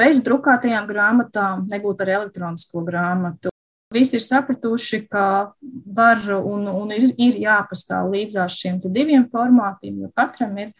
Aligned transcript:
bez 0.00 0.22
drukātajām 0.24 0.86
grāmatām, 0.88 1.66
nebūtu 1.68 2.06
arī 2.06 2.16
elektronisko 2.16 2.84
grāmatu. 2.86 3.52
Visi 3.92 4.16
ir 4.16 4.22
sapratuši, 4.22 5.00
ka 5.10 5.24
var 5.96 6.22
un, 6.38 6.68
un 6.70 6.92
ir, 6.94 7.08
ir 7.18 7.40
jāpastāv 7.42 8.12
līdzās 8.12 8.54
šiem 8.54 8.78
diviem 8.84 9.26
formātiem, 9.32 9.98
jo 10.04 10.10
katram 10.16 10.54
ir 10.62 10.70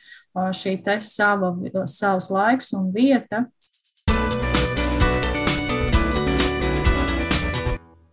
šī 0.54 0.76
sava, 1.04 1.50
savs 1.90 2.30
laiks 2.30 2.70
un 2.78 2.92
vieta. 2.94 3.44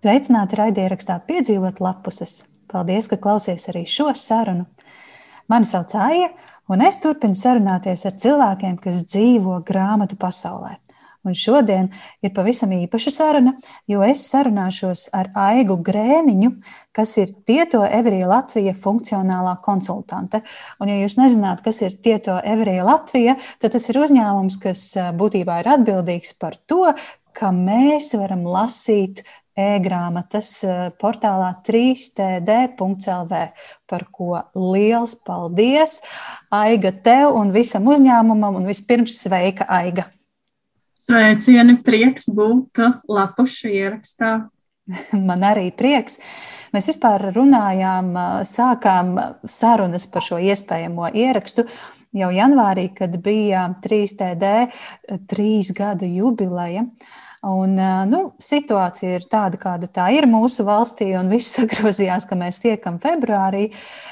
Sveicināti 0.02 0.60
raidierakstā 0.60 1.20
piedzīvot 1.30 1.80
lapuses. 1.84 2.42
Paldies, 2.68 3.08
ka 3.08 3.20
klausies 3.21 3.70
arī 3.71 3.86
šo 3.88 4.10
sarunu. 4.18 4.66
Mani 5.48 5.68
sauc 5.70 5.94
Aija, 5.96 6.34
un 6.68 6.84
es 6.84 7.00
turpinu 7.00 7.38
sarunāties 7.38 8.04
ar 8.10 8.18
cilvēkiem, 8.20 8.76
kas 8.82 9.05
dzīvo 9.08 9.62
grāmatu 9.68 10.18
pasaulē. 10.20 10.76
Un 11.28 11.36
šodien 11.36 11.89
ir 12.23 12.32
pavisam 12.36 12.71
īpaša 12.71 13.11
saruna, 13.11 13.54
jo 13.89 14.04
es 14.06 14.24
sarunāšos 14.32 15.10
ar 15.18 15.32
Aigu 15.36 15.75
Grēniņu, 15.84 16.54
kas 16.96 17.18
ir 17.20 17.34
Tieto 17.47 17.84
Evrija 17.84 18.29
Latvija 18.32 18.71
funkcionālā 18.78 19.57
konsultante. 19.65 20.42
Un, 20.79 20.92
ja 20.92 21.01
jūs 21.01 21.18
nezināt, 21.20 21.64
kas 21.65 21.82
ir 21.84 21.98
Tieto 22.04 22.37
Evrija 22.39 22.86
Latvija, 22.87 23.36
tad 23.60 23.75
tas 23.75 23.89
ir 23.92 24.00
uzņēmums, 24.06 24.60
kas 24.64 24.87
būtībā 25.20 25.60
ir 25.61 25.74
atbildīgs 25.75 26.37
par 26.39 26.56
to, 26.70 26.93
ka 27.37 27.51
mēs 27.54 28.14
varam 28.18 28.48
lasīt 28.48 29.25
e-grāmatas 29.57 30.51
portālā 31.01 31.51
3td.lv, 31.68 33.39
par 33.89 34.06
ko 34.14 34.44
liels 34.56 35.17
paldies 35.28 36.00
Aiga 36.53 36.94
tev 37.03 37.36
un 37.36 37.52
visam 37.56 37.89
uzņēmumam, 37.89 38.62
un 38.62 38.70
vispirms 38.70 39.20
sveika 39.25 39.67
Aiga! 39.67 40.08
Sveicieni, 41.08 41.78
prieks 41.88 42.25
būt 42.36 42.81
lapušu 43.08 43.70
ierakstā. 43.72 44.31
Man 45.30 45.44
arī 45.48 45.70
prieks. 45.72 46.18
Mēs 46.76 46.90
vispār 46.92 47.30
runājām, 47.31 48.09
sākām 48.44 49.14
sarunas 49.48 50.04
par 50.12 50.26
šo 50.26 50.40
iespējamo 50.44 51.08
ierakstu 51.16 51.64
jau 52.18 52.31
janvārī, 52.36 52.90
kad 52.98 53.16
bija 53.23 53.70
3TD 53.86 54.50
trīs 55.31 55.72
gadu 55.78 56.09
jubileja. 56.12 56.84
Un, 57.48 57.78
nu, 58.12 58.20
situācija 58.44 59.22
ir 59.22 59.28
tāda, 59.31 59.59
kāda 59.62 59.88
tā 59.88 60.09
ir 60.12 60.28
mūsu 60.28 60.66
valstī, 60.68 61.14
un 61.16 61.31
viss 61.31 61.53
sagrozījās, 61.62 62.28
ka 62.28 62.36
mēs 62.36 62.59
tiekam 62.66 62.98
februārī. 63.00 63.70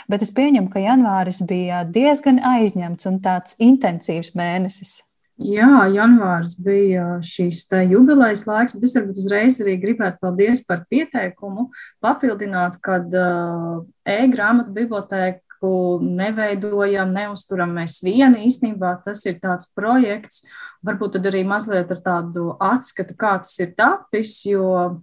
Bet 0.08 0.24
es 0.24 0.32
pieņemu, 0.32 0.72
ka 0.72 0.86
janvāris 0.86 1.42
bija 1.50 1.84
diezgan 1.84 2.40
aizņemts 2.56 3.12
un 3.12 3.20
tāds 3.26 3.60
intensīvs 3.60 4.32
mēnesis. 4.40 5.02
Jā, 5.36 5.84
janvārs 5.92 6.54
bija 6.64 7.18
šīs 7.20 7.66
jubilejas 7.92 8.46
laiks, 8.48 8.72
bet 8.78 8.86
es 8.88 8.94
varbūt 8.96 9.18
uzreiz 9.20 9.58
arī 9.60 9.74
gribētu 9.82 10.22
paldies 10.22 10.62
par 10.64 10.86
pieteikumu, 10.88 11.68
papildināt, 12.00 12.78
kad 12.80 13.12
uh, 13.12 13.82
e-grāmatu 14.08 14.72
bibliotēku 14.72 15.74
neveidojam, 16.00 17.12
neuzturam 17.12 17.76
mēs 17.76 18.00
vieni. 18.06 18.46
Īstenībā 18.48 18.94
tas 19.04 19.26
ir 19.28 19.36
tāds 19.44 19.68
projekts, 19.76 20.46
varbūt 20.88 21.20
arī 21.20 21.44
mazliet 21.44 21.92
ar 21.92 22.00
tādu 22.06 22.54
atskatu, 22.56 23.20
kā 23.20 23.36
tas 23.44 23.60
ir 23.60 23.76
tapis, 23.76 24.38
jo 24.48 25.02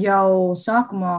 jau 0.00 0.56
sākumā. 0.56 1.18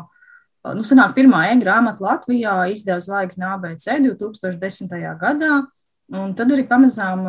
Nu, 0.73 0.81
sanāk, 0.81 1.13
pirmā 1.13 1.45
e-grāmata 1.53 2.01
Latvijā 2.03 2.57
izdeva 2.73 2.97
Zvaigznes 3.05 3.53
ABC 3.53 4.01
2010. 4.09 4.97
gadā. 5.21 5.67
Un 6.07 6.31
tad 6.39 6.53
arī 6.55 6.63
pamazām 6.63 7.25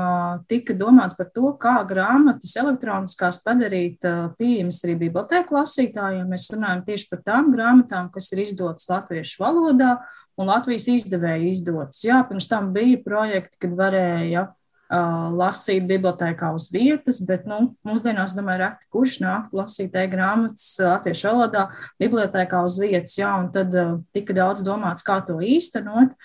tika 0.47 0.75
domāts 0.79 1.17
par 1.19 1.33
to, 1.35 1.49
kā 1.59 1.81
grāmatas 1.89 2.53
elektroniskās 2.61 3.41
padarīt 3.43 4.07
pieejamas 4.39 4.79
arī 4.87 4.95
bibliotēku 5.01 5.57
lasītājiem. 5.57 6.29
Mēs 6.31 6.47
runājam 6.55 6.85
tieši 6.87 7.09
par 7.11 7.25
tām 7.27 7.51
grāmatām, 7.57 8.07
kas 8.15 8.31
ir 8.37 8.45
izdotas 8.45 8.87
latviešu 8.87 9.43
valodā 9.43 9.97
un 10.39 10.47
Latvijas 10.47 10.87
izdevēja 10.93 11.51
izdotas. 11.51 12.05
Jā, 12.07 12.21
pirms 12.29 12.47
tam 12.47 12.71
bija 12.77 13.03
projekti, 13.03 13.59
kad 13.67 13.75
varēja 13.79 14.47
lasīt 14.89 15.85
bibliotekā 15.89 16.49
uz 16.57 16.71
vietas, 16.73 17.21
bet 17.21 17.45
nu, 17.47 17.75
mūsdienās, 17.85 18.33
domāju, 18.37 18.63
reti 18.63 18.89
kurš 18.93 19.19
nāk 19.21 19.53
lasīt 19.53 19.95
e-grāmatas 20.01 20.79
latviešu 20.81 21.29
valodā 21.29 21.67
bibliotekā 22.01 22.63
uz 22.65 22.79
vietas. 22.81 23.19
Jā, 23.19 23.35
un 23.37 23.51
tad 23.53 23.75
tika 24.17 24.37
daudz 24.37 24.65
domāts, 24.65 25.05
kā 25.05 25.21
to 25.27 25.39
īstenot, 25.45 26.17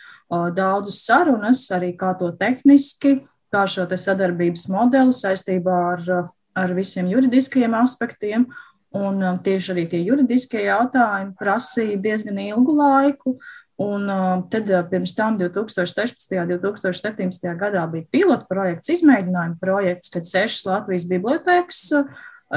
daudzas 0.56 1.04
sarunas, 1.04 1.66
arī 1.76 1.92
kā 2.00 2.14
to 2.20 2.32
tehniski, 2.40 3.20
kā 3.54 3.66
šo 3.68 3.86
te 3.90 4.00
sadarbības 4.00 4.70
modeli 4.72 5.14
saistībā 5.14 5.80
ar, 5.98 6.30
ar 6.56 6.78
visiem 6.78 7.12
juridiskajiem 7.12 7.76
aspektiem. 7.84 8.48
Un 8.94 9.24
tieši 9.42 9.72
arī 9.74 9.84
tie 9.90 10.04
juridiskie 10.06 10.68
jautājumi 10.68 11.34
prasīja 11.40 11.98
diezgan 11.98 12.38
ilgu 12.44 12.76
laiku. 12.78 13.40
Un 13.82 14.06
tad 14.54 14.70
pirms 14.92 15.16
tam 15.18 15.38
2016. 15.40 16.36
un 16.38 16.52
2017. 16.52 17.48
gadā 17.58 17.88
bija 17.90 18.06
pilota 18.14 18.46
projekts, 18.50 18.92
izmēģinājuma 18.94 19.58
projekts, 19.62 20.12
kad 20.14 20.30
sešas 20.30 20.68
Latvijas 20.70 21.08
bibliotekas 21.10 21.88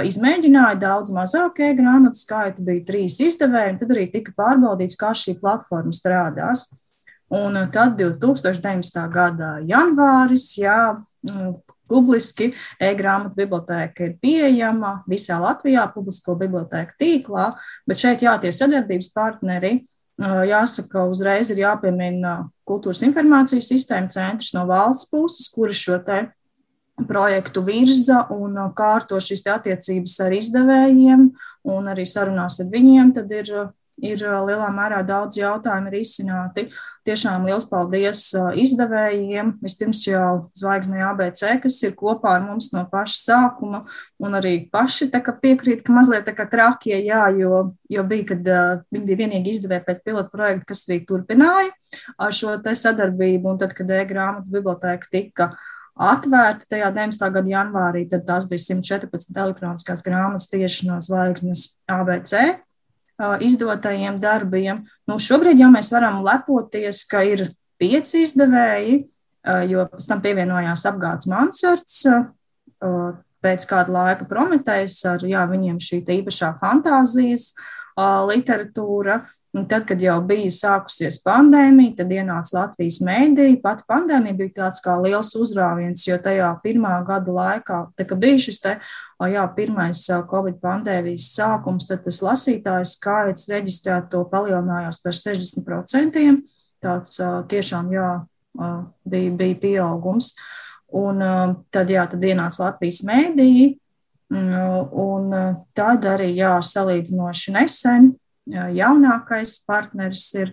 izmēģināja 0.05 0.77
daudz 0.81 1.13
mazāk 1.15 1.63
e-grāmatu 1.65 2.21
skaitu, 2.21 2.65
bija 2.67 2.85
trīs 2.85 3.17
izdevēji, 3.23 3.73
un 3.73 3.79
tad 3.81 3.95
arī 3.95 4.05
tika 4.13 4.35
pārbaudīts, 4.37 4.99
kā 5.01 5.15
šī 5.17 5.39
platforma 5.41 5.95
strādās. 5.97 6.67
Un 7.33 7.57
tad 7.75 7.97
2019. 7.99 9.01
gada 9.11 9.57
janvāris, 9.67 10.51
jā, 10.61 10.95
publiski 11.91 12.53
e-grāmatu 12.83 13.35
biblioteka 13.39 14.07
ir 14.07 14.15
pieejama 14.23 15.01
visā 15.11 15.41
Latvijā, 15.43 15.89
publisko 15.95 16.37
biblioteku 16.39 16.95
tīklā, 17.01 17.49
bet 17.87 18.03
šeit 18.03 18.23
jā, 18.23 18.37
tie 18.43 18.53
sadarbības 18.55 19.11
partneri 19.15 19.81
Jāsaka, 20.17 21.03
uzreiz 21.13 21.51
ir 21.53 21.59
jāpiemina 21.61 22.47
kultūras 22.65 23.03
informācijas 23.05 23.69
sistēma 23.69 24.09
centrs 24.09 24.55
no 24.57 24.65
valsts 24.69 25.11
puses, 25.11 25.51
kuri 25.53 25.77
šo 25.77 25.99
te 26.07 26.23
projektu 27.05 27.61
virza 27.67 28.23
un 28.33 28.57
kārto 28.77 29.19
šīs 29.21 29.45
attiecības 29.53 30.15
ar 30.25 30.37
izdevējiem 30.39 31.27
un 31.69 31.91
arī 31.93 32.07
sarunās 32.09 32.57
ar 32.63 32.71
viņiem, 32.73 33.13
tad 33.19 33.35
ir 33.37 33.53
ir 34.03 34.21
lielā 34.21 34.69
mērā 34.75 35.01
daudz 35.07 35.39
jautājumu 35.41 35.91
ir 35.91 36.03
izsināti. 36.03 36.67
Tiešām 37.07 37.45
liels 37.47 37.69
paldies 37.71 38.33
izdevējiem. 38.59 39.53
Vispirms 39.63 40.01
jau 40.09 40.49
Zvaigznē 40.59 41.05
ABC, 41.07 41.45
kas 41.63 41.79
ir 41.87 41.95
kopā 41.99 42.33
ar 42.35 42.43
mums 42.43 42.73
no 42.75 42.83
paša 42.91 43.21
sākuma, 43.21 43.85
un 44.19 44.35
arī 44.35 44.57
paši 44.73 45.07
piekrīt, 45.15 45.85
ka 45.87 45.95
mazliet 45.95 46.27
tā 46.27 46.35
kā 46.35 46.49
trakie, 46.51 46.97
jā, 47.07 47.23
jo, 47.39 47.63
jo 47.89 48.05
bija, 48.11 48.27
kad 48.33 48.51
viņi 48.91 49.07
bija 49.07 49.21
vienīgi 49.23 49.55
izdevēji 49.55 49.87
pēc 49.87 50.03
pilotu 50.03 50.35
projekta, 50.35 50.67
kas 50.73 50.85
arī 50.89 50.99
turpināja 51.07 52.35
šo 52.35 52.59
te 52.59 52.75
sadarbību, 52.75 53.55
un 53.55 53.63
tad, 53.63 53.77
kad 53.79 53.91
e-grāmatu 54.01 54.51
bibliotēka 54.51 55.13
tika 55.13 55.51
atvērta 55.97 56.75
tajā 56.75 56.91
19. 56.91 57.33
gada 57.39 57.55
janvārī, 57.55 58.05
tad 58.11 58.27
tās 58.27 58.51
bija 58.51 58.67
114 58.67 59.39
elektroniskās 59.47 60.03
grāmatas 60.05 60.51
tieši 60.51 60.91
no 60.91 60.99
Zvaigznes 61.01 61.69
ABC 61.87 62.66
izdotajiem 63.41 64.17
darbiem. 64.21 64.83
Nu, 65.09 65.19
šobrīd 65.23 65.61
jau 65.61 65.71
mēs 65.73 65.93
varam 65.95 66.23
lepoties, 66.27 67.05
ka 67.09 67.23
ir 67.25 67.47
pieci 67.81 68.25
izdevēji, 68.27 68.99
jo 69.71 69.87
pēc 69.93 70.09
tam 70.11 70.21
pievienojās 70.25 70.85
apgādes 70.91 71.29
Mansards, 71.31 72.03
pēc 73.47 73.67
kāda 73.71 73.95
laika 73.95 74.27
Prometējs 74.29 74.99
ar 75.09 75.25
jā, 75.29 75.45
viņiem 75.49 75.79
šī 75.83 76.03
īpašā 76.19 76.53
fantāzijas 76.61 77.53
literatūra. 77.97 79.21
Un 79.57 79.65
tad, 79.65 79.87
kad 79.89 80.03
jau 80.03 80.19
bija 80.29 80.51
sākusies 80.53 81.17
pandēmija, 81.25 81.95
tad 82.03 82.11
ienāca 82.13 82.59
Latvijas 82.59 82.99
mēdīja. 83.07 83.57
Pati 83.63 83.87
pandēmija 83.89 84.37
bija 84.37 84.53
tāds 84.59 84.83
kā 84.85 84.99
liels 85.01 85.31
uzrāviens, 85.39 86.03
jo 86.05 86.19
tajā 86.21 86.51
pirmā 86.61 86.99
gada 87.09 87.33
laikā, 87.33 87.79
kad 87.97 88.13
bija 88.21 88.43
šis 88.45 88.61
te, 88.61 88.75
jā, 89.33 89.45
pirmais 89.57 90.03
Covid 90.29 90.59
pandēmijas 90.61 91.31
sākums, 91.39 91.89
tad 91.89 92.05
tas 92.05 92.19
lasītājs 92.27 92.99
skaits 92.99 93.49
reģistrēto 93.49 94.27
palielinājās 94.29 95.01
par 95.07 95.17
60%. 95.17 96.37
Tāds 96.85 97.17
tiešām, 97.55 97.89
jā, 97.97 98.11
bija, 99.09 99.33
bija 99.41 99.61
pieaugums. 99.65 100.35
Un 101.01 101.25
tad, 101.73 101.95
jā, 101.97 102.05
tad 102.13 102.29
ienāca 102.29 102.67
Latvijas 102.67 103.01
mēdīja. 103.09 103.73
Un 104.37 105.41
tad 105.73 106.07
arī, 106.13 106.35
jā, 106.37 106.53
salīdzinoši 106.75 107.57
nesen 107.57 108.13
jaunākais 108.47 109.59
partneris 109.67 110.29
ir 110.35 110.53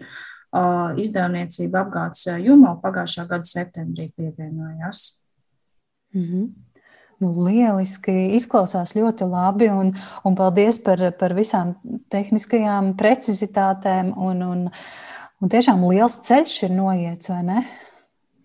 izdevniecība 1.01 1.81
apgādes 1.85 2.27
Jumo 2.43 2.75
pagājušā 2.83 3.27
gada 3.29 3.43
septembrī 3.49 4.11
pievienojās. 4.15 5.23
Mm 6.13 6.21
-hmm. 6.21 6.51
Nu, 7.23 7.31
lieliski 7.45 8.11
izklausās 8.35 8.95
ļoti 8.95 9.27
labi, 9.29 9.69
un, 9.69 9.93
un 10.25 10.35
paldies 10.35 10.77
par, 10.83 10.99
par 11.19 11.33
visām 11.33 11.75
tehniskajām 12.09 12.93
precizitātēm. 12.99 14.13
Un, 14.17 14.41
un, 14.41 14.69
un 15.41 15.49
tiešām 15.49 15.85
liels 15.89 16.19
ceļš 16.27 16.63
ir 16.63 16.75
noiets, 16.75 17.29
vai 17.29 17.43
ne? 17.43 17.63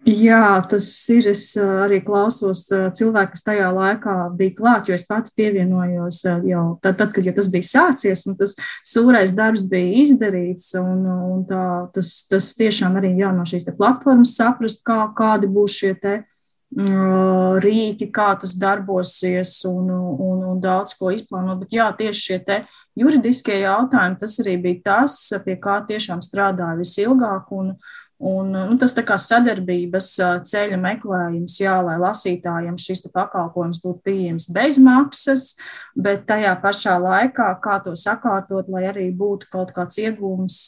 Jā, 0.06 0.62
tas 0.70 0.86
ir. 1.10 1.26
Es 1.32 1.50
arī 1.58 1.98
klausos 2.04 2.62
cilvēku, 2.68 3.34
kas 3.34 3.44
tajā 3.44 3.66
laikā 3.74 4.14
bija 4.38 4.54
klāt, 4.56 4.88
jo 4.88 4.94
es 4.96 5.04
pati 5.04 5.34
pievienojos 5.36 6.22
jau 6.46 6.62
tad, 6.82 6.96
tad 7.00 7.12
kad 7.16 7.26
jau 7.26 7.34
tas 7.36 7.50
bija 7.52 7.66
sācies 7.66 8.22
un 8.30 8.38
tas 8.38 8.54
sūrais 8.86 9.34
darbs 9.36 9.66
bija 9.68 10.04
izdarīts. 10.04 10.70
Un, 10.80 11.02
un 11.04 11.44
tā, 11.50 11.64
tas, 11.92 12.12
tas 12.30 12.54
tiešām 12.56 12.96
arī 13.00 13.16
jā, 13.18 13.34
no 13.34 13.44
šīs 13.48 13.68
platformas 13.76 14.36
saprast, 14.38 14.84
kā, 14.86 15.02
kādi 15.18 15.50
būs 15.50 15.80
šie 15.82 15.94
te 15.98 16.20
rīki, 16.68 18.10
kā 18.12 18.34
tas 18.40 18.52
darbosies 18.60 19.64
un, 19.64 19.88
un, 19.90 20.42
un 20.52 20.58
daudz 20.60 20.94
ko 20.98 21.10
izplānot. 21.10 21.62
Bet 21.64 21.72
jā, 21.72 21.88
tieši 21.96 22.20
šie 22.20 22.38
te 22.44 22.58
juridiskie 22.98 23.62
jautājumi, 23.62 24.18
tas 24.20 24.38
arī 24.40 24.56
bija 24.62 24.82
tas, 24.84 25.20
pie 25.44 25.56
kā 25.56 25.80
tiešām 25.88 26.20
strādāja 26.20 26.78
visilgāk. 26.78 27.48
Un, 27.50 27.74
Un, 28.18 28.48
nu, 28.50 28.74
tas 28.82 28.96
kā 29.06 29.14
sadarbības 29.22 30.08
ceļa 30.50 30.78
meklējums, 30.82 31.60
jā, 31.62 31.76
lai 31.86 31.94
lasītājiem 32.02 32.74
šis 32.82 33.04
pakalpojums 33.14 33.78
būtu 33.84 34.02
pieejams 34.08 34.48
bez 34.50 34.80
maksas, 34.82 35.52
bet 35.94 36.24
tajā 36.26 36.56
pašā 36.58 36.96
laikā, 36.98 37.52
kā 37.62 37.76
to 37.84 37.94
sakārtot, 37.94 38.66
lai 38.74 38.88
arī 38.90 39.06
būtu 39.14 39.46
kaut 39.52 39.70
kāds 39.76 40.00
iegūms 40.02 40.58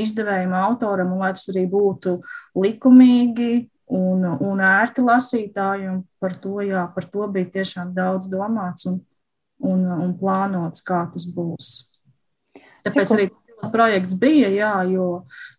izdevējiem, 0.00 0.56
autoram, 0.56 1.12
un 1.12 1.20
lai 1.26 1.34
tas 1.36 1.44
arī 1.52 1.66
būtu 1.68 2.16
likumīgi 2.56 3.52
un, 3.92 4.24
un 4.40 4.64
ērti 4.64 5.04
lasītājiem. 5.04 6.00
Par 6.24 6.40
to, 6.40 6.56
jā, 6.64 6.88
par 6.96 7.12
to 7.12 7.28
bija 7.28 7.52
tiešām 7.60 7.92
daudz 7.92 8.32
domāts 8.32 8.88
un, 8.88 9.02
un, 9.60 9.84
un 9.92 10.16
plānots, 10.16 10.80
kā 10.80 11.04
tas 11.12 11.28
būs. 11.28 11.74
Tāpēc 12.84 13.04
Cik... 13.04 13.18
arī 13.18 13.32
projekts 13.72 14.14
bija, 14.20 14.48
jā, 14.52 14.74
jo, 14.90 15.08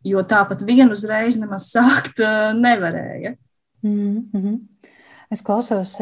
jo 0.03 0.23
tāpat 0.23 0.63
vienu 0.67 0.91
uzreiz 0.97 1.39
nemaz 1.41 1.69
sākt 1.71 2.21
nevarēja. 2.59 3.35
Mm 3.85 4.29
-hmm. 4.33 4.59
Es 5.31 5.41
klausos 5.41 5.95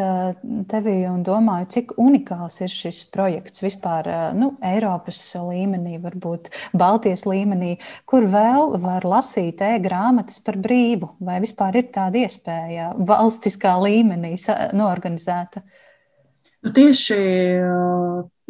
tevī 0.67 0.95
un 1.07 1.21
domāju, 1.23 1.67
cik 1.69 1.93
unikāls 1.97 2.59
ir 2.61 2.71
šis 2.71 3.03
projekts 3.13 3.63
vispār 3.63 4.09
nu, 4.35 4.51
Eiropas 4.61 5.19
līmenī, 5.39 5.95
varbūt 6.03 6.49
Baltijas 6.73 7.23
līmenī, 7.29 7.77
kur 8.05 8.27
vēl 8.27 8.75
var 8.83 9.07
lasīt 9.07 9.63
e-grāmatas 9.63 10.43
par 10.43 10.59
brīvu, 10.59 11.09
vai 11.23 11.39
vispār 11.39 11.79
ir 11.79 11.89
tāda 11.95 12.25
iespēja 12.25 12.91
valstiskā 12.99 13.77
līmenī 13.79 14.35
norganizēta. 14.73 15.63
Nu, 15.63 15.82
tieši 16.63 17.19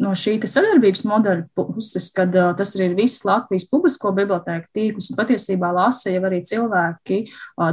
no 0.02 0.12
šī 0.18 0.36
sadarbības 0.42 1.04
modeļa 1.06 1.44
puses, 1.56 2.08
kad 2.14 2.34
tas 2.58 2.74
arī 2.74 2.90
ir 2.90 2.96
viss 2.98 3.24
Latvijas 3.26 3.66
publisko 3.70 4.12
bibliotēku 4.16 4.70
tīkls, 4.74 5.10
un 5.12 5.18
patiesībā 5.18 5.70
lasa 5.74 6.12
jau 6.14 6.22
arī 6.28 6.40
cilvēki, 6.46 7.20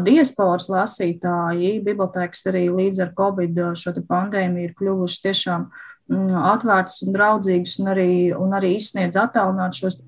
diasporas 0.05 0.69
lasītāji, 0.71 1.79
bibliotēkas 1.85 2.45
arī 2.51 2.67
līdz 2.73 3.05
ar 3.07 3.15
Covid 3.17 3.63
šo 3.77 3.95
pandēmiju 4.09 4.69
ir 4.69 4.75
kļuvuši 4.77 5.23
tiešām 5.25 5.65
mm, 5.65 6.35
atvērtas 6.53 7.01
un 7.05 7.15
draudzīgas, 7.17 7.79
un 7.81 7.93
arī, 7.95 8.11
un 8.37 8.53
arī 8.57 8.75
izsniedz 8.77 9.17
attālināt 9.19 9.79
šos 9.79 10.01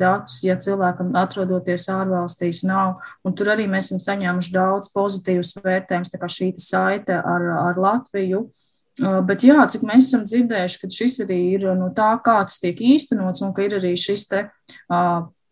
datus, 0.00 0.38
ja 0.46 0.56
cilvēkam 0.56 1.12
atrodoties 1.20 1.90
ārvalstīs 1.92 2.64
nav. 2.64 3.02
Un 3.28 3.36
tur 3.36 3.52
arī 3.52 3.68
mēs 3.68 3.90
esam 3.90 4.00
saņēmuši 4.06 4.56
daudz 4.56 4.88
pozitīvus 4.96 5.52
vērtējumus, 5.60 6.14
tā 6.14 6.22
kā 6.22 6.32
šī 6.32 6.54
saite 6.62 7.20
ar, 7.20 7.44
ar 7.68 7.84
Latviju. 7.84 8.46
Uh, 8.48 8.64
bet 8.98 9.46
jā, 9.46 9.62
cik 9.70 9.84
mēs 9.86 10.08
esam 10.08 10.24
dzirdējuši, 10.26 10.78
ka 10.82 10.90
šis 10.92 11.18
arī 11.24 11.40
ir 11.54 11.66
no 11.68 11.74
nu, 11.86 11.88
tā, 11.94 12.10
kā 12.24 12.40
tas 12.46 12.60
tiek 12.62 12.78
īstenots, 12.94 13.42
un 13.46 13.52
ka 13.54 13.66
ir 13.66 13.76
arī 13.78 13.94
šis 13.98 14.26
te 14.30 14.44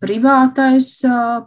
privātais 0.03 0.91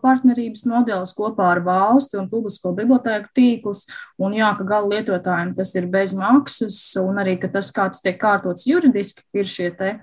partnerības 0.02 0.64
modelis 0.70 1.14
kopā 1.18 1.52
ar 1.54 1.62
valsti 1.66 2.18
un 2.20 2.30
publisko 2.32 2.72
bibliotēku 2.78 3.30
tīklus, 3.38 3.84
un 4.18 4.34
jā, 4.38 4.50
ka 4.58 4.66
gala 4.68 4.96
lietotājiem 4.96 5.54
tas 5.58 5.74
ir 5.76 5.90
bez 5.92 6.16
maksas, 6.18 6.80
un 7.04 7.22
arī, 7.22 7.38
tas, 7.46 7.70
kā 7.76 7.90
tas 7.92 8.02
tiek 8.06 8.18
kārtots 8.22 8.66
juridiski, 8.70 9.28
ir 9.38 9.50
šie 9.50 9.70
te 9.78 9.98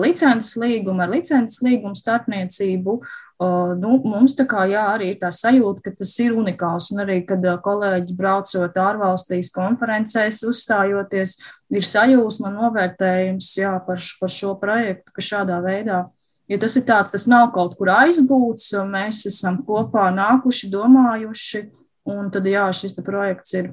licences 0.00 0.54
līgumi 0.60 1.02
ar 1.02 1.12
licences 1.16 1.62
līgumu 1.64 1.96
starpniecību, 1.98 3.00
nu, 3.40 3.94
mums 4.04 4.34
tā 4.36 4.44
kā 4.44 4.66
jā, 4.68 4.82
arī 4.92 5.14
ir 5.14 5.20
tā 5.22 5.30
sajūta, 5.32 5.80
ka 5.86 5.92
tas 5.96 6.12
ir 6.20 6.34
unikāls. 6.36 6.90
Un 6.92 7.04
arī, 7.06 7.20
kad 7.24 7.44
kolēģi 7.64 8.16
braucot 8.18 8.76
ārvalstīs 8.76 9.48
konferencēs, 9.54 10.42
uzstājoties, 10.50 11.38
ir 11.72 11.86
sajūsma 11.86 12.52
novērtējums 12.52 13.52
jā, 13.62 13.72
par, 13.86 14.02
par 14.20 14.34
šo 14.34 14.52
projektu, 14.60 15.14
ka 15.16 15.24
šādā 15.24 15.60
veidā. 15.64 16.02
Ja 16.50 16.58
tas 16.60 16.74
ir 16.76 16.84
tāds, 16.84 17.14
tas 17.14 17.24
nav 17.30 17.52
kaut 17.54 17.78
kur 17.78 17.92
aizgūts, 17.94 18.74
mēs 18.90 19.22
esam 19.30 19.60
kopā 19.64 20.10
nākuši, 20.12 20.68
domājuši, 20.72 21.62
un 22.10 22.28
tad 22.34 22.48
jā, 22.50 22.66
šis 22.74 22.98
projekts 23.06 23.54
ir 23.56 23.72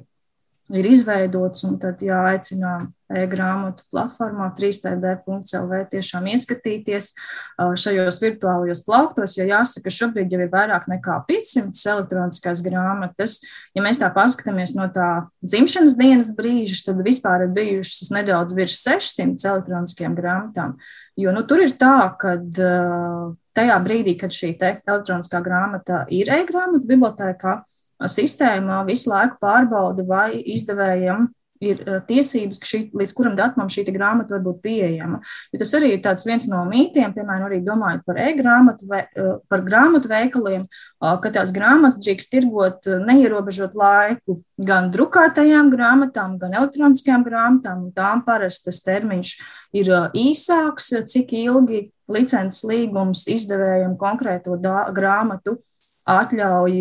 ir 0.74 0.86
izveidots, 0.88 1.64
un 1.64 1.78
tad 1.80 2.02
jāaicinām 2.04 2.88
e-grāmatu 3.08 3.86
platformā 3.88 4.50
3td.lv 4.56 5.78
tiešām 5.94 6.26
ieskatīties 6.34 7.10
šajos 7.56 8.20
virtuālajos 8.20 8.82
plauktos, 8.84 9.38
jo 9.38 9.46
jāsaka, 9.48 9.92
šobrīd 9.92 10.34
jau 10.34 10.42
ir 10.44 10.52
vairāk 10.52 10.90
nekā 10.92 11.16
500 11.30 11.94
elektroniskās 11.94 12.62
grāmatas. 12.66 13.38
Ja 13.76 13.84
mēs 13.86 14.02
tā 14.02 14.12
paskatāmies 14.12 14.76
no 14.76 14.90
tā 14.92 15.08
dzimšanas 15.40 15.96
dienas 15.98 16.34
brīža, 16.36 16.82
tad 16.90 17.00
vispār 17.06 17.46
ir 17.46 17.54
bijušas 17.56 18.12
nedaudz 18.12 18.56
virs 18.58 18.80
600 18.84 19.48
elektroniskajām 19.54 20.16
grāmatām, 20.18 20.76
jo 21.16 21.32
nu, 21.32 21.46
tur 21.48 21.64
ir 21.64 21.78
tā, 21.80 22.12
ka 22.20 22.36
tajā 23.58 23.78
brīdī, 23.84 24.14
kad 24.20 24.34
šī 24.34 24.54
elektroniskā 24.62 25.42
grāmata 25.44 26.04
ir 26.14 26.30
e-grāmata 26.38 26.86
bibliotēkā, 26.86 27.58
sistēmā 28.06 28.84
visu 28.86 29.10
laiku 29.10 29.40
pārbauda, 29.42 30.06
vai 30.06 30.30
izdevējam 30.54 31.26
ir 31.64 31.80
eh, 31.82 31.98
tiesības, 32.08 32.60
šī, 32.64 32.80
līdz 32.96 33.12
kuram 33.16 33.36
datumam 33.38 33.70
šī 33.72 33.84
grāmata 33.90 34.36
var 34.36 34.44
būt 34.46 34.60
pieejama. 34.64 35.20
Jo 35.52 35.60
tas 35.62 35.74
arī 35.78 35.92
ir 35.96 36.02
viens 36.26 36.48
no 36.50 36.62
mītiem, 36.68 37.14
piemēram, 37.16 37.46
arī 37.48 37.60
domājot 37.66 38.04
par 38.06 38.20
e-grāmatu, 38.22 38.88
eh, 38.94 39.34
par 39.50 39.64
grāmatu 39.66 40.10
veikaliem, 40.10 40.66
ka 41.00 41.32
tās 41.34 41.52
grāmatas 41.54 42.00
drīkst 42.04 42.32
tirgot 42.34 42.90
eh, 42.90 43.02
neierobežot 43.10 43.76
laiku 43.78 44.40
gan 44.58 44.92
drukātajām 44.94 45.72
grāmatām, 45.74 46.38
gan 46.38 46.56
elektroniskajām 46.62 47.26
grāmatām. 47.26 47.86
Tām 47.96 48.24
parasti 48.26 48.70
tas 48.70 48.82
termiņš 48.86 49.36
ir 49.78 49.94
īsāks, 50.16 50.92
cik 51.10 51.34
ilgi 51.38 51.88
licences 52.08 52.64
līgums 52.68 53.26
izdevējam 53.30 53.96
konkrēto 54.00 54.56
grāmatu 54.96 55.58
atļauj 56.08 56.76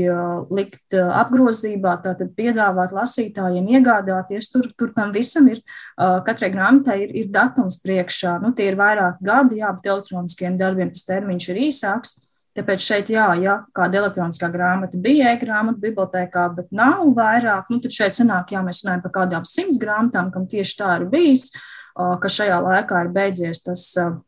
likt 0.56 0.96
apgrozībā, 0.96 1.98
tātad 2.04 2.32
piedāvāt 2.38 2.94
lasītājiem 2.96 3.68
iegādāties. 3.76 4.48
Tur, 4.54 4.70
tur 4.80 4.94
tam 4.96 5.12
visam 5.16 5.50
ir, 5.52 5.60
katrai 5.98 6.52
grāmatai 6.54 7.02
ir, 7.04 7.12
ir 7.24 7.34
datums 7.34 7.82
priekšā. 7.84 8.38
Nu, 8.44 8.54
tie 8.56 8.70
ir 8.72 8.80
vairāk 8.80 9.20
gadi, 9.20 9.60
jā, 9.60 9.74
bet 9.76 9.92
elektroniskiem 9.92 10.56
darbiem 10.60 10.94
tas 10.96 11.04
termiņš 11.10 11.50
ir 11.52 11.62
īsāks. 11.68 12.16
Tāpēc 12.58 12.82
šeit, 12.82 13.10
jā, 13.14 13.28
ja 13.38 13.60
kāda 13.76 14.00
elektroniskā 14.00 14.48
grāmata 14.50 14.98
bija 14.98 15.36
e-grāmata 15.36 15.78
bibliotekā, 15.84 16.48
bet 16.58 16.72
nav 16.74 17.04
vairāk, 17.18 17.68
nu, 17.70 17.78
tad 17.84 17.94
šeit 17.94 18.18
sanāk, 18.18 18.56
jā, 18.56 18.64
mēs 18.66 18.82
runājam 18.82 19.04
par 19.04 19.14
kādām 19.20 19.46
simts 19.46 19.78
grāmatām, 19.82 20.32
kam 20.34 20.48
tieši 20.50 20.80
tā 20.80 20.96
ir 20.98 21.06
bijis, 21.12 21.52
ka 21.98 22.30
šajā 22.30 22.58
laikā 22.62 23.04
ir 23.06 23.12
beidzies 23.14 23.64
tas 23.66 23.84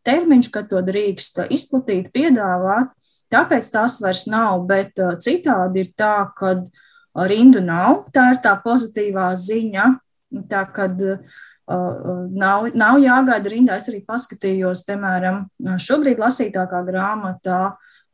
termiņš, 0.08 0.52
kad 0.54 0.70
to 0.72 0.82
drīkst 0.86 1.44
izplatīt, 1.54 2.10
piedāvāt. 2.16 2.92
Tāpēc 3.30 3.68
tās 3.70 4.00
vairs 4.02 4.26
nav, 4.30 4.64
bet 4.70 4.98
citādi 5.22 5.86
ir 5.86 5.92
tā, 5.98 6.32
ka 6.38 6.56
rindu 7.30 7.62
nav. 7.62 8.08
Tā 8.14 8.32
ir 8.34 8.42
tā 8.42 8.56
pozitīvā 8.64 9.30
ziņa. 9.38 9.86
Tā 10.50 10.64
kad 10.74 10.98
nav, 11.70 12.70
nav 12.74 13.00
jāgaida 13.02 13.54
rindā. 13.54 13.78
Es 13.78 13.90
arī 13.92 14.02
paskatījos, 14.08 14.86
piemēram, 14.88 15.44
šobrīd 15.82 16.22
lasītākā 16.22 16.82
grāmatā 16.88 17.62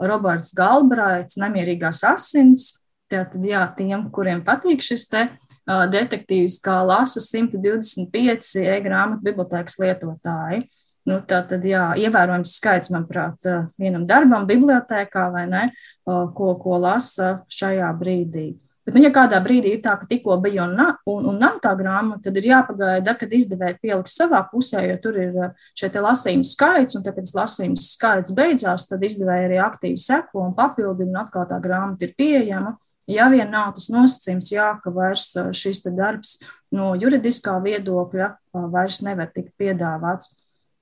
Roberts 0.04 0.52
Galbraits, 0.56 1.40
Nemierīgās 1.40 2.04
asins. 2.08 2.74
Tātad, 3.12 3.44
jā, 3.46 3.62
tiem, 3.78 4.08
kuriem 4.10 4.40
patīk 4.46 4.82
šis 4.82 5.06
te 5.12 5.28
uh, 5.28 5.84
detektīvs, 5.94 6.58
kā 6.66 6.80
lasa 6.88 7.22
125 7.22 8.56
e-grāmatu 8.66 9.22
bibliotēkas 9.28 9.78
lietotāji. 9.84 10.64
Uh, 10.66 10.82
Nu, 11.06 11.20
tā 11.22 11.44
tad, 11.46 11.62
jā, 11.70 11.92
ievērojams 12.02 12.56
skaits, 12.58 12.90
manuprāt, 12.90 13.44
vienam 13.78 14.08
darbam, 14.10 14.48
bibliotekā 14.50 15.28
vai 15.36 15.44
ne, 15.46 15.66
ko, 16.06 16.56
ko 16.58 16.80
lasa 16.82 17.44
šajā 17.54 17.92
brīdī. 18.00 18.48
Bet, 18.86 18.96
nu, 18.98 19.04
ja 19.06 19.12
kādā 19.14 19.38
brīdī 19.46 19.76
ir 19.76 19.84
tā, 19.86 19.94
ka 20.02 20.10
tikko 20.10 20.40
bija 20.42 20.64
un, 20.66 20.74
un, 21.14 21.28
un 21.30 21.38
nav 21.42 21.60
tā 21.62 21.76
grāmata, 21.78 22.24
tad 22.26 22.40
ir 22.42 22.50
jāpagaida, 22.50 23.14
kad 23.22 23.38
izdevēja 23.38 23.78
pieliks 23.84 24.18
savā 24.18 24.42
pusē, 24.50 24.82
jo 24.90 24.98
tur 25.04 25.22
ir 25.22 25.38
šie 25.78 25.92
lasījuma 25.94 26.50
skaits, 26.50 26.98
un 26.98 27.06
tad, 27.06 27.20
kad 27.20 27.38
lasījuma 27.38 27.86
skaits 27.86 28.34
beidzās, 28.38 28.90
tad 28.90 29.06
izdevēja 29.06 29.52
arī 29.52 29.62
aktīvi 29.62 30.02
seko 30.02 30.48
un 30.48 30.58
papildina, 30.58 31.12
un 31.12 31.22
atkal 31.22 31.46
tā 31.54 31.62
grāmata 31.62 32.10
ir 32.10 32.18
pieejama. 32.18 32.74
Ja 33.12 33.28
vien 33.30 33.52
nav 33.54 33.76
tas 33.78 33.92
nosacījums, 33.94 34.50
jā, 34.54 34.72
ka 34.82 34.94
vairs 34.94 35.28
šis 35.54 35.84
darbs 35.94 36.40
no 36.74 36.94
juridiskā 36.98 37.60
viedokļa 37.62 38.32
vairs 38.74 39.04
nevar 39.06 39.30
tikt 39.36 39.54
piedāvāts 39.62 40.34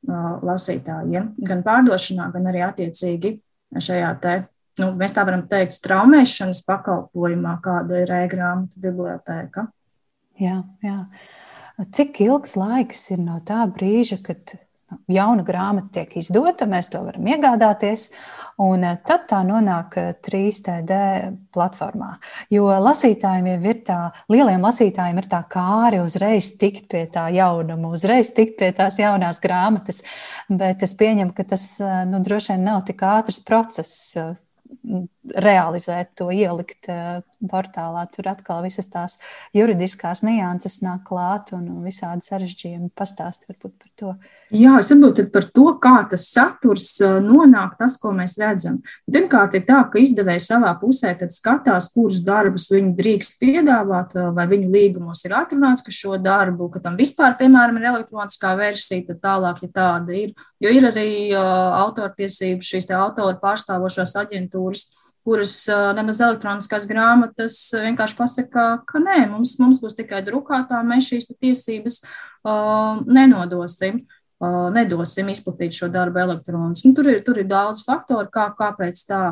lasītājiem, 0.03 1.33
gan 1.47 1.63
pārdošanā, 1.63 2.29
gan 2.31 2.47
arī 2.51 2.63
attiecīgi 2.63 3.37
šajā 3.79 4.09
te 4.23 4.33
nu, 4.81 4.89
mēs 4.97 5.13
tā 5.15 5.25
varam 5.27 5.45
teikt, 5.49 5.75
straumēšanas 5.77 6.63
pakalpojumā, 6.67 7.57
kāda 7.63 8.03
ir 8.03 8.13
e-grāmatu 8.23 8.81
bibliotēka. 8.83 9.67
Jā, 10.41 10.61
jā. 10.83 10.97
Cik 11.93 12.21
ilgs 12.25 12.55
laiks 12.57 13.07
ir 13.13 13.21
no 13.21 13.39
tā 13.45 13.63
brīža, 13.69 14.19
kad 14.25 14.55
jauna 15.11 15.43
grāmata 15.45 15.99
tiek 15.99 16.17
izdota, 16.21 16.67
mēs 16.69 16.89
to 16.93 17.01
varam 17.03 17.27
iegādāties, 17.29 18.07
un 18.63 18.85
eh, 18.87 18.99
tad 19.07 19.25
tā 19.29 19.41
nonāk 19.47 19.97
3TD 20.25 20.99
eh, 20.99 21.27
platformā. 21.53 22.13
Jo 22.53 22.69
lasītājiem 22.83 23.49
jau 23.51 23.57
ir 23.71 23.81
tā, 23.87 23.99
lieliem 24.33 24.63
lasītājiem 24.63 25.21
ir 25.21 25.29
tā 25.31 25.43
kāri 25.49 26.03
uzreiz 26.03 26.53
tikt 26.61 26.87
pie 26.91 27.05
tā 27.13 27.27
jaunuma, 27.35 27.93
uzreiz 27.97 28.33
tikt 28.35 28.57
pie 28.61 28.71
tās 28.77 28.99
jaunās 29.01 29.41
grāmatas, 29.43 30.03
bet 30.49 30.85
es 30.85 30.95
pieņemu, 30.99 31.35
ka 31.37 31.47
tas 31.55 31.67
eh, 31.81 31.99
nu, 32.09 32.23
droši 32.23 32.55
vien 32.55 32.67
nav 32.71 32.85
tik 32.87 33.05
ātrs 33.07 33.43
process 33.45 34.17
realizēt 35.23 36.13
to, 36.17 36.29
ielikt 36.33 36.89
portālā. 37.49 38.05
Tur 38.13 38.29
atkal 38.31 38.63
visas 38.65 38.89
tās 38.91 39.17
juridiskās 39.55 40.23
nianses 40.25 40.81
nāk 40.85 41.05
klāt 41.07 41.53
un 41.55 41.83
visādi 41.85 42.25
sarežģījumi 42.25 42.91
pastāst 42.97 43.47
varbūt 43.49 43.75
par 43.79 43.91
to. 43.99 44.15
Jā, 44.53 44.75
es 44.77 44.91
saprotu 44.91 45.23
par 45.33 45.47
to, 45.49 45.63
kā 45.81 45.95
tas 46.05 46.27
saturs 46.29 46.91
nonāk, 47.01 47.71
tas, 47.79 47.95
ko 47.97 48.11
mēs 48.13 48.35
redzam. 48.37 48.75
Pirmkārt, 49.09 49.55
ir 49.57 49.63
tā, 49.65 49.79
ka 49.89 49.97
izdevēji 49.97 50.43
savā 50.45 50.75
pusē 50.77 51.15
skatās, 51.33 51.87
kurus 51.95 52.19
darbus 52.21 52.67
viņi 52.69 52.91
drīkst 52.99 53.39
piedāvāt, 53.41 54.13
vai 54.37 54.45
viņu 54.51 54.69
līgumos 54.75 55.25
ir 55.25 55.33
atrunāts, 55.39 55.81
ka 55.81 55.95
šo 55.95 56.19
darbu, 56.21 56.69
ka 56.69 56.83
tam 56.85 56.99
vispār, 57.01 57.33
piemēram, 57.41 57.81
ir 57.81 57.89
elektroniskā 57.95 58.53
versija, 58.59 59.07
tad 59.09 59.23
tālāk, 59.25 59.65
ja 59.65 59.73
tāda 59.73 60.13
ir. 60.21 60.37
Jo 60.61 60.69
ir 60.69 60.85
arī 60.91 61.09
uh, 61.33 61.73
autortiesības, 61.87 62.69
šīs 62.75 62.91
autoru 62.93 63.41
pārstāvošās 63.41 64.13
aģentūras, 64.21 64.87
kuras 65.25 65.59
nemaz 65.97 66.21
elektroniskās 66.21 66.85
grāmatas 66.85 67.63
vienkārši 67.73 68.21
pasaka, 68.21 68.71
ka 68.85 69.01
nē, 69.01 69.23
mums, 69.33 69.57
mums 69.57 69.81
būs 69.81 69.97
tikai 69.97 70.21
drukātā, 70.27 70.85
mēs 70.85 71.09
šīs 71.09 71.33
tiesības 71.39 72.03
uh, 72.03 73.01
nenodosim. 73.07 74.03
Nedosim 74.73 75.29
izplatīt 75.31 75.75
šo 75.77 75.89
darbu 75.93 76.19
elektroniski. 76.23 76.89
Nu, 76.89 76.97
tur, 76.97 77.09
ir, 77.13 77.19
tur 77.25 77.39
ir 77.39 77.49
daudz 77.49 77.83
faktoru, 77.87 78.27
kā, 78.33 78.49
kāpēc 78.57 79.03
tā. 79.07 79.23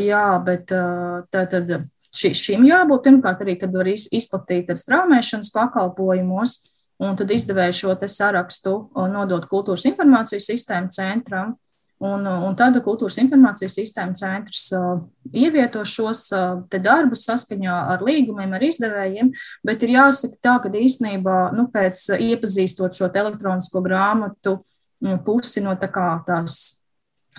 Jā, 0.00 0.26
bet 0.44 0.68
tā, 0.70 1.44
tad 1.50 1.72
ši, 2.14 2.32
šim 2.36 2.66
jābūt 2.68 3.06
pirmkārt 3.08 3.42
arī, 3.44 3.56
kad 3.60 3.72
var 3.74 3.88
izplatīt 3.90 4.70
straumēšanas 4.78 5.52
pakalpojumos, 5.54 6.54
un 7.00 7.16
tad 7.16 7.32
izdevēju 7.32 7.78
šo 7.78 7.96
sarakstu 8.12 8.74
nodot 9.10 9.48
kultūras 9.50 9.88
informācijas 9.90 10.48
sistēmu 10.52 10.92
centram. 10.94 11.56
Uh, 11.56 11.69
Un, 12.00 12.24
un 12.24 12.54
tad 12.56 12.78
kultūras 12.80 13.18
informācijas 13.20 13.74
sistēma 13.76 14.16
centrs 14.16 14.70
uh, 14.72 15.02
ievieto 15.36 15.82
šos 15.84 16.22
uh, 16.32 16.78
darbus 16.80 17.26
saskaņā 17.28 17.74
ar 17.92 18.04
līgumiem, 18.06 18.54
ar 18.56 18.64
izdevējiem, 18.64 19.28
bet 19.68 19.84
ir 19.84 19.92
jāsaka 19.98 20.40
tā, 20.40 20.54
ka 20.64 20.72
īstenībā 20.80 21.50
nu, 21.58 21.66
pēc 21.74 22.00
uh, 22.14 22.22
iepazīstot 22.30 22.96
šo 22.96 23.10
elektronisko 23.12 23.84
grāmatu 23.84 24.56
mm, 25.04 25.20
pusi 25.26 25.60
no 25.60 25.76
tā 25.76 25.92
kā 25.92 26.08
tās 26.24 26.79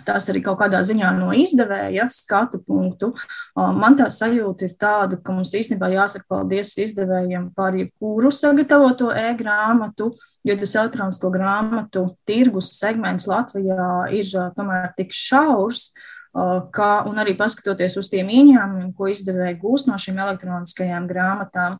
tas 0.05 0.29
arī 0.31 0.41
kaut 0.45 0.60
kādā 0.62 0.79
ziņā 0.86 1.10
no 1.17 1.31
izdevēja 1.36 2.07
skatu 2.13 2.62
punktu. 2.65 3.12
Man 3.55 3.98
tā 4.00 4.07
sajūta 4.13 4.67
ir 4.67 4.77
tāda, 4.79 5.19
ka 5.21 5.36
mums 5.36 5.53
īstenībā 5.57 5.91
jāsaka 5.93 6.25
paldies 6.31 6.74
izdevējiem 6.81 7.51
par 7.57 7.77
jebkuru 7.77 8.31
sagatavoto 8.33 9.12
e-grāmatu, 9.12 10.12
jo 10.48 10.57
tas 10.63 10.77
elektronisko 10.79 11.33
grāmatu 11.33 12.07
tirgus 12.27 12.74
segments 12.79 13.29
Latvijā 13.29 14.07
ir 14.15 14.31
tomēr 14.57 14.91
tik 14.98 15.13
šaurs. 15.15 15.91
Kā, 16.31 16.91
un 17.12 17.17
arī 17.19 17.33
paskatoties 17.36 17.98
uz 18.00 18.07
tiem 18.07 18.29
ieņēmumiem, 18.31 18.93
ko 18.95 19.10
izdevēji 19.12 19.57
gūst 19.60 19.89
no 19.89 19.98
šīm 20.00 20.21
elektroniskajām 20.24 21.10
grāmatām, 21.10 21.75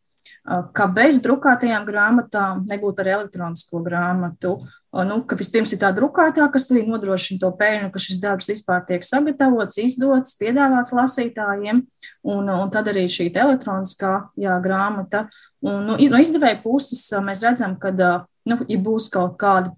ka 0.76 0.88
bez 0.92 1.22
drukātajām 1.24 1.86
grāmatām 1.88 2.66
nebūtu 2.68 3.00
arī 3.04 3.14
elektronisko 3.16 3.80
grāmatu. 3.86 4.58
Nu, 4.92 5.22
vispirms 5.40 5.72
ir 5.72 5.80
tā 5.80 5.94
drukātā, 5.96 6.44
kas 6.52 6.66
arī 6.68 6.82
nodrošina 6.84 7.40
to 7.40 7.52
peļņu, 7.56 7.92
ka 7.94 8.00
šis 8.04 8.18
darbs 8.20 8.50
vispār 8.52 8.82
tiek 8.90 9.06
sagatavots, 9.08 9.80
izdots, 9.80 10.36
piedāvāts 10.36 10.92
lasītājiem, 10.98 11.80
un, 12.28 12.52
un 12.52 12.74
tad 12.74 12.90
arī 12.92 13.06
šī 13.08 13.30
elektroniskā 13.32 14.18
jā, 14.36 14.58
grāmata. 14.64 15.30
Un, 15.64 15.88
nu, 15.88 15.96
no 15.96 16.20
izdevēja 16.20 16.60
puses 16.66 17.06
mēs 17.24 17.44
redzam, 17.46 17.78
ka, 17.80 17.94
nu, 17.96 18.60
ja 18.68 18.80
būs 18.84 19.08
kaut 19.14 19.40
kāda 19.40 19.72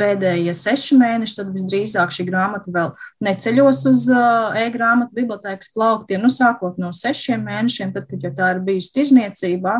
pēdējie 0.00 0.54
seši 0.56 0.98
mēneši, 1.00 1.36
tad 1.40 1.50
visdrīzāk 1.54 2.14
šī 2.14 2.28
grāmata 2.28 2.72
vēl 2.72 2.92
neceļos 3.26 3.82
uz 3.90 4.06
uh, 4.14 4.54
e-grāmatu 4.62 5.18
bibliotēkas 5.18 5.74
plauktiem, 5.74 6.22
nu, 6.22 6.30
sākot 6.32 6.78
no 6.80 6.92
sešiem 6.96 7.42
mēnešiem, 7.48 7.92
tad, 7.96 8.06
kad 8.10 8.24
jau 8.24 8.32
tā 8.38 8.54
ir 8.54 8.62
bijusi 8.70 8.94
tirzniecībā. 8.96 9.76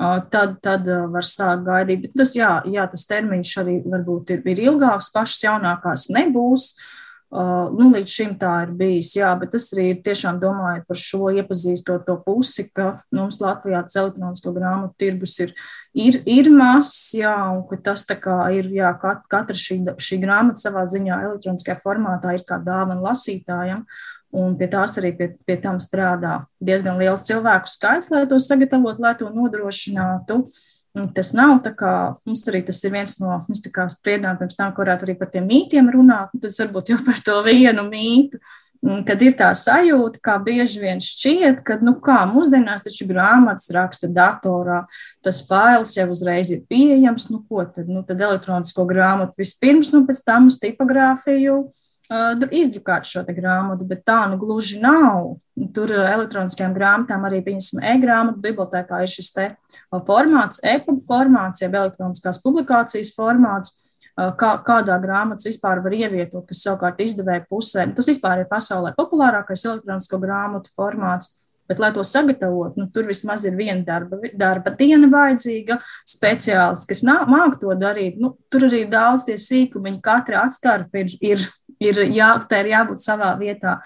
Tad, 0.00 0.54
tad 0.64 0.86
var 1.12 1.26
sākt 1.28 1.66
gaidīt. 1.66 2.06
Bet 2.06 2.16
tas, 2.22 2.32
jā, 2.38 2.54
jā, 2.72 2.86
tas 2.88 3.04
termiņš 3.10 3.52
arī 3.60 3.76
varbūt 3.84 4.32
ir, 4.36 4.40
ir 4.48 4.64
ilgāks, 4.70 5.10
pašas 5.12 5.44
jaunākās 5.44 6.08
nebūs. 6.14 6.70
Uh, 6.70 6.96
nu, 7.30 7.92
līdz 7.94 8.10
šim 8.10 8.30
tā 8.40 8.52
ir 8.64 8.72
bijis, 8.74 9.12
jā, 9.14 9.28
bet 9.38 9.52
tas 9.54 9.68
arī 9.70 9.84
ir 9.92 9.98
tiešām 10.02 10.40
domājot 10.42 10.88
par 10.88 10.98
šo 10.98 11.28
iepazīstot 11.38 12.02
to 12.08 12.16
pusi, 12.24 12.64
ka 12.74 12.88
mums 13.14 13.38
Latvijā 13.38 13.84
tas 13.86 13.94
elektronisko 14.02 14.50
grāmatu 14.56 14.98
tirgus 14.98 15.36
ir, 15.44 15.52
ir, 15.94 16.18
ir 16.26 16.50
mazs, 16.50 17.12
jā, 17.14 17.36
un 17.54 17.62
ka 17.70 17.78
tas 17.86 18.02
tā 18.08 18.16
kā 18.18 18.40
ir, 18.56 18.72
jā, 18.74 18.90
kat, 18.98 19.22
katra 19.30 19.54
šī, 19.54 19.78
šī 20.02 20.18
grāmata 20.24 20.58
savā 20.64 20.82
ziņā 20.90 21.20
elektroniskajā 21.28 21.78
formātā 21.84 22.34
ir 22.34 22.42
kā 22.48 22.58
dāvana 22.66 22.98
lasītājam, 23.12 23.84
Un 24.30 24.54
pie 24.54 24.68
tās 24.70 24.94
arī 25.00 25.10
pie, 25.18 25.32
pie 25.46 25.56
tam 25.58 25.80
strādā 25.82 26.44
diezgan 26.62 27.00
liels 27.00 27.24
cilvēku 27.26 27.70
skaits, 27.70 28.12
lai 28.12 28.28
to 28.30 28.38
sagatavotu, 28.38 29.02
lai 29.02 29.16
to 29.18 29.30
nodrošinātu. 29.34 30.44
Un 30.98 31.10
tas 31.14 31.32
nav 31.34 31.56
tā 31.64 31.72
kā 31.74 31.90
mums 32.26 32.42
arī 32.50 32.62
tas 32.66 32.78
ir 32.82 32.94
viens 32.94 33.16
no, 33.22 33.40
mēs 33.50 33.62
tā 33.62 33.70
kā 33.74 33.86
spriedām 33.90 34.38
pirms 34.38 34.58
tam, 34.58 34.72
ka 34.74 34.82
varētu 34.82 35.06
arī 35.06 35.16
par 35.18 35.30
tiem 35.34 35.46
mītiem 35.50 35.90
runāt, 35.90 36.34
tad 36.42 36.54
varbūt 36.62 36.94
jau 36.94 36.98
par 37.06 37.18
to 37.26 37.36
vienu 37.46 37.86
mītu. 37.90 38.42
Kad 38.80 39.20
ir 39.20 39.34
tā 39.36 39.50
sajūta, 39.52 40.22
kā 40.24 40.38
bieži 40.40 40.80
vien 40.80 41.02
šķiet, 41.04 41.58
ka, 41.66 41.76
nu, 41.84 41.98
kā 42.00 42.22
mūsdienās 42.30 42.86
taču 42.86 43.04
grāmatas 43.10 43.68
raksta 43.76 44.08
datorā, 44.08 44.86
tas 45.20 45.42
fails 45.44 45.92
jau 45.98 46.06
uzreiz 46.14 46.48
ir 46.54 46.62
pieejams, 46.70 47.28
nu, 47.34 47.42
ko 47.44 47.66
tad, 47.68 47.90
nu, 47.92 48.00
tad 48.08 48.22
elektronisko 48.24 48.86
grāmatu 48.88 49.42
vispirms, 49.42 49.92
un 49.98 50.08
pēc 50.08 50.24
tam 50.24 50.48
uz 50.48 50.56
tipogrāfiju, 50.64 51.58
uh, 51.66 51.89
izdrukāt 52.10 53.06
šo 53.06 53.22
grāmatu, 53.26 53.86
bet 53.86 54.02
tā 54.04 54.24
nu 54.30 54.38
gluži 54.38 54.80
nav. 54.82 55.36
Tur 55.74 55.92
elektroniskajām 55.92 56.72
grāmatām 56.74 57.26
arī, 57.28 57.42
pieņemsim, 57.44 57.82
e-grāmatu 57.84 58.40
bibliotekā 58.40 59.02
ir 59.04 59.12
šis 59.12 59.30
te 59.34 59.46
formāts, 60.08 60.62
e-pub 60.64 60.98
formāts, 61.04 61.60
jeb 61.62 61.76
elektroniskās 61.76 62.40
publikācijas 62.42 63.12
formāts, 63.14 63.74
kā, 64.16 64.54
kādā 64.66 64.96
grāmatas 65.02 65.46
vispār 65.46 65.82
var 65.84 65.94
ievietot, 65.94 66.46
kas 66.48 66.64
savukārt 66.64 67.00
izdevēja 67.04 67.44
pusē. 67.50 67.86
Tas 67.94 68.08
vispār 68.10 68.42
ir 68.42 68.50
pasaulē 68.50 68.94
populārākais 68.96 69.64
elektronisko 69.68 70.20
grāmatu 70.22 70.72
formāts. 70.74 71.46
Bet, 71.70 71.78
lai 71.78 71.92
to 71.94 72.02
sagatavotu, 72.02 72.80
nu, 72.80 72.88
tur 72.90 73.06
vismaz 73.06 73.44
ir 73.46 73.54
viena 73.54 73.84
darba, 73.86 74.16
darba 74.34 74.72
diena 74.74 75.06
vajadzīga, 75.06 75.76
speciālists, 76.02 76.88
kas 76.90 77.04
māca 77.06 77.60
to 77.60 77.76
darīt. 77.78 78.16
Nu, 78.18 78.32
tur 78.50 78.66
arī 78.66 78.80
ir 78.82 78.90
daudz 78.90 79.28
tie 79.28 79.36
sīkumiņi, 79.38 80.00
katra 80.02 80.40
atstarpe 80.48 81.04
ir, 81.04 81.14
ir 81.22 81.44
ir, 81.80 82.00
jā, 82.14 82.28
ir 82.58 82.70
jābūt 82.70 83.04
savā 83.04 83.30
vietā. 83.40 83.78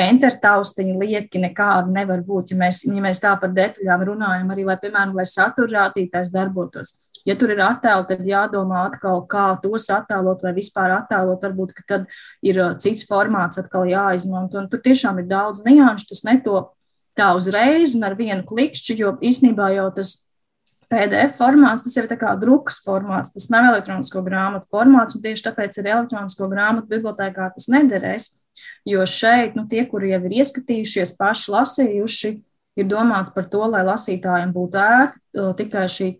Enter 0.00 0.38
taustiņa 0.42 0.96
lieki 1.00 1.42
nekādi 1.42 1.94
nevar 1.94 2.22
būt, 2.26 2.52
ja 2.52 2.60
mēs, 2.60 2.82
ja 2.88 3.02
mēs 3.04 3.20
tā 3.22 3.34
par 3.40 3.52
detaļām 3.56 4.06
runājam, 4.10 4.52
arī, 4.54 4.66
lai, 4.68 4.78
piemēram, 4.82 5.14
lai 5.16 5.26
satura 5.28 5.86
rādītājs 5.86 6.32
darbotos. 6.34 6.94
Ja 7.26 7.34
tur 7.34 7.50
ir 7.50 7.60
attēli, 7.64 8.06
tad 8.06 8.26
jādomā 8.26 8.84
atkal, 8.86 9.24
kā 9.30 9.48
tos 9.62 9.88
attēlot, 9.90 10.44
vai 10.46 10.52
vispār 10.56 10.94
attēlot. 11.00 11.42
Varbūt, 11.42 11.74
ka 11.74 11.82
tad 11.94 12.04
ir 12.46 12.60
cits 12.82 13.06
formāts 13.08 13.58
atkal 13.58 13.88
jāizmanto. 13.90 14.60
Un 14.60 14.70
tur 14.70 14.82
tiešām 14.84 15.18
ir 15.22 15.26
daudz 15.30 15.64
nianšu, 15.66 16.12
tas 16.12 16.22
neto 16.28 16.62
tā 17.18 17.32
uzreiz 17.34 17.96
un 17.96 18.06
ar 18.06 18.14
vienu 18.14 18.44
klikšķi, 18.46 18.98
jo 19.00 19.16
īsnībā 19.24 19.72
jau 19.74 19.88
tas 19.96 20.14
PDF 20.92 21.38
formāts, 21.38 21.82
tas 21.82 21.96
ir 21.98 22.06
kā 22.20 22.32
drukas 22.38 22.78
formāts, 22.84 23.32
tas 23.34 23.48
nav 23.50 23.72
elektronisko 23.72 24.22
grāmatu 24.26 24.68
formāts, 24.70 25.16
un 25.16 25.24
tieši 25.24 25.48
tāpēc 25.48 25.80
arī 25.82 25.94
elektronisko 25.96 26.50
grāmatu 26.52 26.90
bibliotekā 26.92 27.48
tas 27.54 27.66
nederēs. 27.72 28.28
Jo 28.86 29.02
šeit 29.04 29.56
nu, 29.58 29.66
tie, 29.68 29.82
kuri 29.90 30.12
jau 30.14 30.22
ir 30.28 30.36
ieskatījušies, 30.40 31.16
paši 31.18 31.50
lasījuši, 31.52 32.30
ir 32.76 32.86
domāts 32.88 33.32
par 33.34 33.48
to, 33.50 33.64
lai 33.72 33.82
lasītājiem 33.86 34.52
būtu 34.54 34.80
ērti 34.80 35.48
tikai 35.58 35.86
šī 35.92 36.12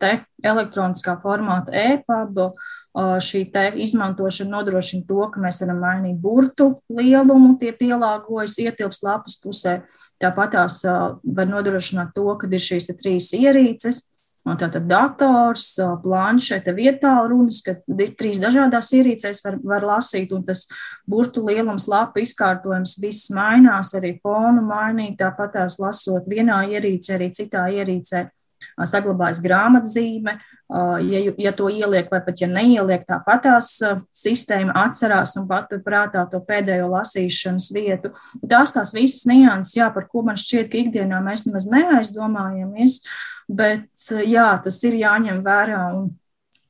elektroniskā 0.44 1.16
formāta 1.22 1.72
e-paba. 1.72 2.52
Šī 2.96 3.42
izmantošana 3.84 4.54
nodrošina 4.54 5.04
to, 5.04 5.20
ka 5.28 5.40
mēs 5.40 5.60
varam 5.60 5.82
mainīt 5.84 6.16
burtu 6.16 6.80
lielumu, 6.88 7.58
tie 7.60 7.74
pielāgojas, 7.76 8.56
ietilps 8.56 9.02
lapas 9.04 9.36
pusē. 9.42 9.82
Tāpat 10.16 10.54
tās 10.56 10.80
var 10.82 11.50
nodrošināt 11.50 12.14
to, 12.16 12.24
ka 12.40 12.48
ir 12.48 12.62
šīs 12.64 12.88
trīs 12.96 13.34
ierīces, 13.36 14.00
Tātad 14.46 14.84
dators, 14.86 15.72
planšete, 16.04 16.70
vietā 16.76 17.16
runas, 17.26 17.58
ka 17.66 17.74
trīs 18.14 18.38
dažādās 18.38 18.92
ierīcēs 18.94 19.42
var, 19.42 19.56
var 19.66 19.86
lasīt, 19.88 20.30
un 20.36 20.44
tas 20.46 20.68
burtu 21.02 21.42
lielums, 21.48 21.88
lapu 21.90 22.22
izkārtojums, 22.22 22.94
viss 23.02 23.32
mainās, 23.34 23.90
arī 23.98 24.14
fonu 24.22 24.62
mainīt, 24.68 25.18
tāpat 25.18 25.56
tās 25.58 25.80
lasot 25.82 26.30
vienā 26.30 26.62
ierīcē, 26.70 27.16
arī 27.18 27.32
citā 27.34 27.66
ierīcē 27.74 28.28
saglabājas 28.86 29.40
grāmatzīme, 29.44 30.36
ja, 31.10 31.20
ja 31.38 31.52
to 31.56 31.68
ieliek, 31.72 32.08
vai 32.12 32.20
pat 32.24 32.40
ja 32.40 32.48
neieliek, 32.50 33.04
tāpat 33.08 33.44
tās 33.46 33.70
sistēma 34.14 34.74
atcerās 34.86 35.36
un 35.40 35.46
patur 35.50 35.82
prātā 35.84 36.22
to 36.30 36.40
pēdējo 36.44 36.88
lasīšanas 36.92 37.70
vietu. 37.74 38.12
Tās 38.46 38.74
tās 38.76 38.94
visas 38.96 39.26
nianses, 39.28 39.76
jā, 39.78 39.90
par 39.94 40.08
ko 40.10 40.24
man 40.26 40.38
šķiet, 40.40 40.70
ka 40.72 40.82
ikdienā 40.82 41.22
mēs 41.24 41.46
nemaz 41.48 41.68
neaizdomājamies, 41.72 43.00
bet 43.48 44.06
jā, 44.26 44.50
tas 44.64 44.78
ir 44.84 45.00
jāņem 45.02 45.42
vērā. 45.46 45.82
Un, 45.96 46.14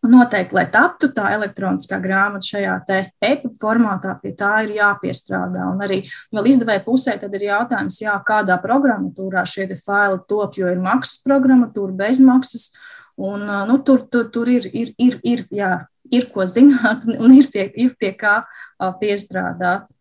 Noteikti, 0.07 0.55
lai 0.55 0.67
taptu 0.71 1.09
tā 1.11 1.33
elektroniskā 1.35 1.97
grāmata 1.99 2.47
šajā 2.47 2.75
e-pasta 2.87 3.49
formātā, 3.59 4.13
pie 4.21 4.31
tā 4.39 4.53
ir 4.63 4.77
jāpiestrādā. 4.77 5.65
Un 5.73 5.83
arī 5.83 6.03
vēl 6.31 6.47
izdevēja 6.53 6.85
pusē, 6.85 7.17
ir 7.19 7.47
jautājums, 7.49 7.97
jā, 8.05 8.15
kādā 8.29 8.59
programmatūrā 8.63 9.43
šie 9.49 9.67
faili 9.81 10.21
top, 10.29 10.55
jo 10.61 10.71
ir 10.71 10.79
maksas 10.85 11.25
programmatūra, 11.27 11.97
bezmaksas. 12.05 12.69
Un, 13.17 13.49
nu, 13.67 13.81
tur, 13.83 14.05
tur, 14.13 14.29
tur 14.31 14.53
ir, 14.53 14.69
ir, 14.71 14.93
ir, 15.01 15.19
ir, 15.25 15.43
jā, 15.51 15.73
ir 16.13 16.29
ko 16.31 16.47
zināt 16.47 17.07
un 17.09 17.33
ir 17.33 17.51
pie, 17.51 17.67
ir 17.75 17.97
pie 17.99 18.13
kā 18.19 18.43
piestrādāt. 19.01 19.96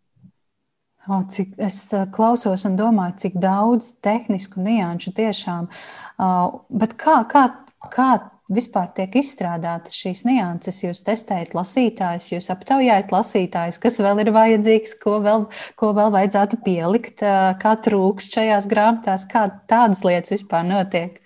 O, 1.05 1.19
cik 1.29 1.53
es 1.61 1.83
klausos 2.15 2.63
un 2.65 2.77
domāju, 2.79 3.19
cik 3.25 3.35
daudz 3.41 3.91
tehnisku 4.05 4.63
nianšu 4.65 5.13
tiešām. 5.13 5.67
Bet 6.81 6.95
kā, 6.97 7.19
kā, 7.29 7.43
kā 7.93 8.07
vispār 8.49 8.89
tiek 8.97 9.13
izstrādātas 9.21 9.93
šīs 9.93 10.23
nianses? 10.25 10.81
Jūs 10.81 11.03
testējat 11.05 11.53
lasītājus, 11.57 12.31
jūs 12.33 12.49
aptaujājat 12.53 13.13
lasītājus, 13.13 13.79
kas 13.83 14.01
vēl 14.01 14.23
ir 14.25 14.33
vajadzīgs, 14.33 14.97
ko 15.03 15.19
vēl, 15.25 15.45
ko 15.77 15.91
vēl 15.97 16.09
vajadzētu 16.17 16.61
pielikt, 16.65 17.21
kā 17.61 17.75
trūkst 17.85 18.39
šajās 18.39 18.69
grāmatās, 18.71 19.27
kā 19.29 19.45
tādas 19.69 20.01
lietas 20.07 20.39
vispār 20.39 20.65
notiek. 20.65 21.21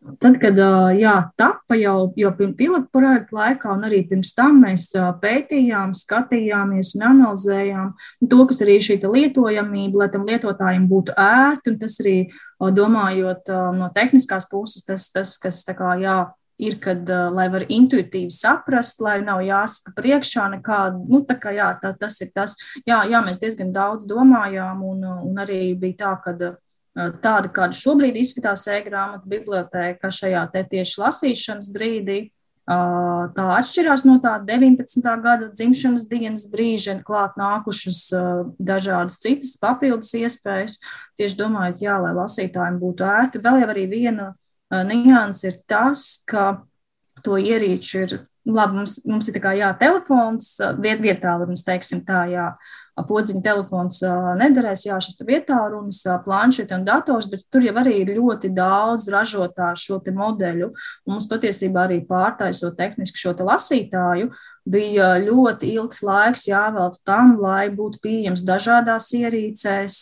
Tad, 0.00 0.38
kad 0.40 0.56
jā, 0.96 1.12
tapa 1.36 1.76
jau, 1.76 2.08
jau 2.16 2.30
pilotu 2.56 2.86
projekta 2.88 3.36
laikā, 3.36 3.72
un 3.76 3.82
arī 3.84 3.98
pirms 4.08 4.30
tam 4.32 4.62
mēs 4.62 4.86
pētījām, 5.20 5.92
skatījāmies 5.92 6.94
un 6.96 7.04
analizējām 7.10 7.90
to, 8.30 8.38
kas 8.48 8.62
arī 8.64 8.78
šī 8.80 8.96
lietojamība, 9.04 10.00
lai 10.00 10.08
tam 10.14 10.24
lietotājiem 10.24 10.86
būtu 10.88 11.12
ērti, 11.20 11.74
un 11.74 11.76
tas 11.82 11.98
arī 12.00 12.14
domājot 12.80 13.52
no 13.76 13.90
tehniskās 13.92 14.48
puses, 14.48 14.86
tas, 14.88 15.10
tas 15.12 15.34
kas 15.42 15.60
kā, 15.68 15.92
jā, 16.00 16.16
ir, 16.64 16.78
kad, 16.80 17.04
lai 17.36 17.50
var 17.52 17.66
intuitīvi 17.68 18.32
saprast, 18.32 19.04
lai 19.04 19.18
nav 19.24 19.44
jāsaka 19.44 19.92
priekšā 20.00 20.48
nekāda, 20.56 20.96
nu, 21.12 21.20
tā 21.28 21.36
kā 21.40 21.52
jā, 21.56 21.68
tā, 21.82 21.92
tas 22.00 22.16
ir 22.24 22.32
tas, 22.32 22.56
jā, 22.88 23.02
jā, 23.04 23.20
mēs 23.26 23.44
diezgan 23.44 23.76
daudz 23.76 24.08
domājām, 24.08 24.80
un, 24.94 25.04
un 25.28 25.44
arī 25.44 25.74
bija 25.76 26.06
tā, 26.06 26.16
ka 26.24 26.36
tāda, 26.96 27.50
kāda 27.54 27.76
šobrīd 27.76 28.18
izskatās 28.20 28.66
e-grāmatu 28.70 29.28
biblioteka 29.30 30.10
šajā 30.14 30.44
tieši 30.54 31.00
lasīšanas 31.02 31.70
brīdī. 31.74 32.20
Tā 32.70 33.44
atšķirās 33.56 34.04
no 34.06 34.18
tā 34.22 34.36
19. 34.46 35.02
gada 35.24 35.48
dzimšanas 35.50 36.06
dienas 36.10 36.44
brīža, 36.52 37.00
klāt 37.06 37.34
nākušas 37.40 38.02
dažādas 38.62 39.18
citas 39.22 39.56
papildus 39.58 40.12
iespējas. 40.14 40.78
Tieši 41.18 41.38
domājot, 41.40 41.82
jā, 41.82 41.96
lai 41.98 42.12
lasītājiem 42.14 42.78
būtu 42.82 43.06
ērti. 43.06 43.42
Vēl 43.42 43.64
jau 43.64 43.70
arī 43.74 43.86
viena 43.90 44.28
nianses 44.70 45.48
ir 45.48 45.62
tas, 45.66 46.22
ka 46.30 46.60
to 47.24 47.40
ierīču 47.40 48.04
ir 48.04 48.14
labi, 48.46 48.78
mums, 48.80 49.00
mums 49.08 49.28
ir 49.28 49.36
tā 49.36 49.42
kā 49.42 49.56
jā, 49.58 49.72
telefons, 49.80 50.54
viet, 50.80 51.02
vietā, 51.02 51.34
mums 51.42 51.64
teiksim 51.66 52.04
tā, 52.06 52.24
jā, 52.30 52.46
podziņa 52.96 53.42
telefons 53.44 54.00
nederēs, 54.40 54.84
jā, 54.86 54.98
šis 55.02 55.20
vietā 55.26 55.58
runas, 55.70 56.02
planšeti 56.24 56.76
un 56.76 56.86
dators, 56.86 57.30
bet 57.32 57.46
tur 57.52 57.64
jau 57.64 57.74
arī 57.80 58.00
ir 58.02 58.14
ļoti 58.18 58.52
daudz 58.56 59.08
ražotāju 59.12 59.80
šo 59.80 60.00
modeļu. 60.16 60.70
Un 61.06 61.14
mums 61.14 61.28
patiesībā 61.30 61.86
arī 61.86 62.00
pārtaisot 62.08 62.76
tehniski 62.78 63.20
šo 63.20 63.34
lasītāju, 63.40 64.30
bija 64.70 65.14
ļoti 65.22 65.70
ilgs 65.74 66.02
laiks 66.04 66.46
jāvelta 66.48 67.00
tam, 67.06 67.36
lai 67.40 67.70
būtu 67.74 68.00
pieejams 68.04 68.44
dažādās 68.46 69.08
ierīcēs. 69.16 69.96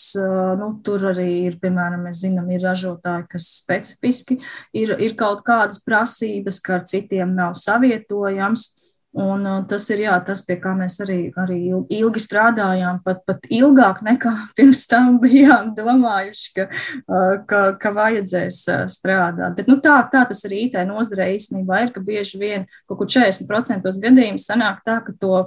Nu, 0.61 0.73
tur 0.85 1.09
arī 1.13 1.29
ir, 1.49 1.59
piemēram, 1.63 2.09
mēs 2.09 2.25
zinām, 2.25 2.51
ir 2.53 2.65
ražotāji, 2.67 3.29
kas 3.35 3.49
specifiski 3.61 4.41
ir, 4.77 4.97
ir 4.99 5.17
kaut 5.19 5.45
kādas 5.47 5.83
prasības, 5.87 6.61
ka 6.65 6.79
ar 6.81 6.87
citiem 6.89 7.37
nav 7.39 7.57
savietojams. 7.59 8.69
Un 9.17 9.47
uh, 9.49 9.63
tas 9.65 9.87
ir 9.89 10.03
jā, 10.03 10.13
tas, 10.21 10.43
pie 10.45 10.59
kā 10.61 10.75
mēs 10.77 10.99
arī, 11.01 11.31
arī 11.41 11.57
ilgi 11.97 12.21
strādājām, 12.21 12.99
pat, 13.07 13.23
pat 13.25 13.47
ilgāk 13.49 14.03
nekā 14.05 14.33
pirms 14.59 14.83
tam 14.91 15.17
bijām 15.23 15.71
domājuši, 15.79 16.51
ka, 16.59 16.67
uh, 16.69 17.39
ka, 17.49 17.63
ka 17.81 17.93
vajadzēs 17.97 18.59
uh, 18.69 18.83
strādāt. 18.93 19.57
Bet 19.57 19.71
nu, 19.73 19.79
tā, 19.81 19.97
tā 20.13 20.27
tas 20.29 20.45
arī 20.45 20.67
IT 20.67 20.77
nozarē 20.91 21.31
īstenībā 21.39 21.87
ir, 21.87 21.95
ka 21.95 22.05
bieži 22.05 22.41
vien 22.43 22.69
kaut 22.85 23.01
kur 23.01 23.09
40% 23.17 23.89
gadījumu 24.05 24.45
sanāk 24.45 24.85
tā, 24.85 25.01
ka 25.07 25.17
to 25.17 25.41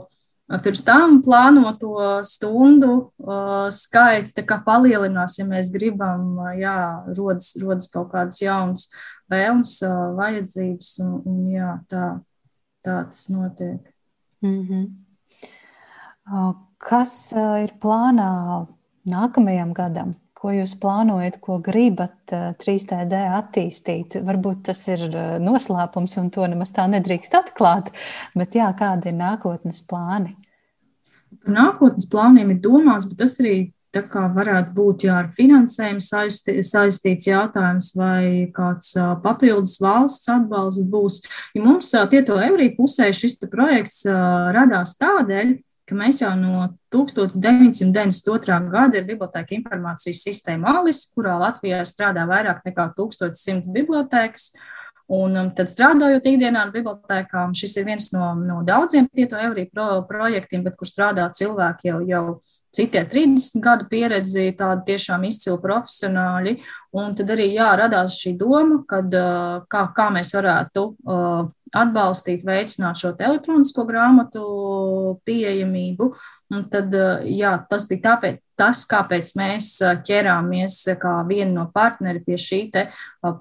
pirms 0.66 0.82
tam 0.84 1.22
plānoto 1.24 1.94
stundu 2.28 2.96
skaits 3.72 4.34
palielinās, 4.66 5.38
ja 5.40 5.46
mēs 5.48 5.70
gribam, 5.72 6.42
jā, 6.60 7.06
rodas, 7.16 7.54
rodas 7.62 7.88
kaut 7.94 8.10
kādas 8.12 8.42
jaunas 8.42 8.90
vēlmes, 9.32 9.78
vajadzības 10.18 10.92
un, 11.06 11.16
un 11.24 11.48
jā, 11.54 11.78
tā 11.88 12.10
tā 12.86 13.04
tas 13.10 13.30
notiek. 13.30 13.82
Mm 14.42 14.68
-hmm. 14.68 14.86
Kas 16.78 17.34
ir 17.34 17.74
plānā 17.82 18.66
nākamajam 19.06 19.74
gadam? 19.74 20.16
Ko 20.34 20.50
jūs 20.50 20.74
plānojat, 20.82 21.40
ko 21.40 21.60
gribat 21.60 22.32
3D 22.58 23.14
attīstīt? 23.14 24.16
Varbūt 24.26 24.64
tas 24.64 24.88
ir 24.88 25.00
noslēpums, 25.40 26.18
un 26.18 26.30
to 26.30 26.48
nemaz 26.48 26.72
tā 26.72 26.88
nedrīkst 26.90 27.36
atklāt. 27.38 27.92
Bet 28.36 28.56
jā, 28.56 28.74
kādi 28.74 29.08
ir 29.08 29.14
nākotnes 29.14 29.84
plāni? 29.86 30.36
Par 31.44 31.54
nākotnes 31.54 32.10
plāniem 32.10 32.50
ir 32.52 32.60
domāts, 32.60 33.06
bet 33.06 33.18
tas 33.18 33.40
arī 33.40 33.74
Tā 33.92 34.06
kā 34.08 34.22
varētu 34.32 34.72
būt 34.72 35.04
jā, 35.04 35.18
ar 35.20 35.28
finansējumu 35.36 36.04
saisti, 36.06 36.62
saistīts 36.64 37.28
jautājums, 37.28 37.90
vai 38.00 38.48
kāds 38.56 38.94
papildus 39.24 39.82
valsts 39.84 40.32
atbalsts 40.32 40.88
būs. 40.88 41.20
Ja 41.58 41.66
mums 41.66 41.92
tieto 42.14 42.40
eurī 42.40 42.70
pusē 42.78 43.10
šis 43.12 43.36
projekts 43.52 44.06
radās 44.08 44.96
tādēļ, 45.02 45.58
ka 45.92 45.98
mēs 46.00 46.22
jau 46.22 46.32
no 46.40 46.70
1992. 46.96 48.60
gada 48.72 49.02
ir 49.02 49.10
biblioteka 49.10 49.58
informācijas 49.58 50.24
sistēma 50.24 50.78
ALIS, 50.80 51.04
kurā 51.12 51.36
Latvijā 51.42 51.84
strādā 51.84 52.24
vairāk 52.30 52.64
nekā 52.70 52.94
1100 52.96 53.74
bibliotekas. 53.76 54.54
Un 55.12 55.36
um, 55.36 55.48
tad 55.52 55.68
strādājot 55.68 56.28
ikdienā 56.30 56.62
ar 56.64 56.70
bibliotekām, 56.72 57.52
šis 57.58 57.74
ir 57.82 57.88
viens 57.90 58.06
no, 58.14 58.30
no 58.40 58.62
daudziem 58.64 59.10
Tieto 59.12 59.36
Eurī 59.36 59.66
pro, 59.68 60.06
projektiem, 60.08 60.62
bet 60.64 60.78
kur 60.80 60.88
strādā 60.88 61.26
cilvēki 61.36 61.90
jau, 61.90 61.98
jau 62.08 62.22
citie 62.72 63.02
30 63.12 63.60
gadu 63.60 63.90
pieredzi, 63.92 64.46
tādi 64.56 64.94
tiešām 64.94 65.26
izcili 65.28 65.58
profesionāļi. 65.60 66.54
Un 66.96 67.18
tad 67.20 67.34
arī 67.36 67.50
jā, 67.52 67.68
radās 67.82 68.22
šī 68.22 68.38
doma, 68.40 68.78
kad, 68.88 69.12
uh, 69.12 69.66
kā, 69.72 69.82
kā 69.98 70.06
mēs 70.16 70.32
varētu 70.38 70.86
uh, 70.88 71.52
atbalstīt, 71.76 72.48
veicināt 72.48 73.04
šo 73.04 73.12
elektronisko 73.20 73.84
grāmatu 73.92 74.46
pieejamību. 75.28 76.08
Un 76.56 76.66
tad, 76.72 76.88
uh, 76.96 77.28
jā, 77.28 77.58
tas 77.68 77.84
bija 77.92 78.06
tāpēc, 78.14 78.40
tas, 78.56 78.86
kāpēc 78.88 79.36
mēs 79.36 79.74
ķērāmies 80.08 80.80
kā 81.04 81.20
viena 81.28 81.52
no 81.52 81.70
partneri 81.76 82.24
pie 82.24 82.40
šī 82.40 82.64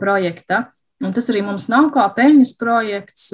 projekta. 0.02 0.64
Un 1.00 1.14
tas 1.16 1.30
arī 1.32 1.40
mums 1.40 1.64
nav 1.72 1.86
kā 1.94 2.02
peļņas 2.12 2.50
projekts. 2.60 3.30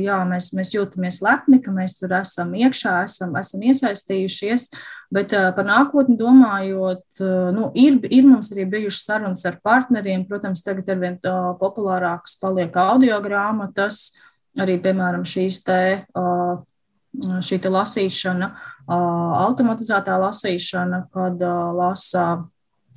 Jā, 0.00 0.22
mēs, 0.28 0.46
mēs 0.56 0.70
jūtamies 0.72 1.18
lepni, 1.20 1.58
ka 1.60 1.72
mēs 1.74 1.98
tur 1.98 2.14
esam 2.16 2.54
iekšā, 2.56 2.94
esam, 3.04 3.34
esam 3.36 3.66
iesaistījušies. 3.68 4.70
Bet 5.12 5.34
par 5.56 5.68
nākotni 5.68 6.16
domājot, 6.20 7.20
nu, 7.56 7.68
ir, 7.76 8.00
ir 8.08 8.24
mums 8.28 8.48
arī 8.54 8.64
bijušas 8.72 9.04
sarunas 9.04 9.44
ar 9.48 9.60
partneriem. 9.64 10.24
Protams, 10.28 10.64
tagad 10.64 10.88
ar 10.88 11.02
vien 11.04 11.20
populārākas 11.60 12.40
paliek 12.40 12.80
audio 12.80 13.20
grāmatas, 13.24 14.14
arī, 14.56 14.80
piemēram, 14.80 15.28
šīs 15.28 15.62
te. 15.68 15.82
Šī 17.18 17.56
lasīšana, 17.64 18.48
automatizētā 18.88 20.16
lasīšana, 20.22 21.08
kad 21.12 21.40
lasa 21.74 22.26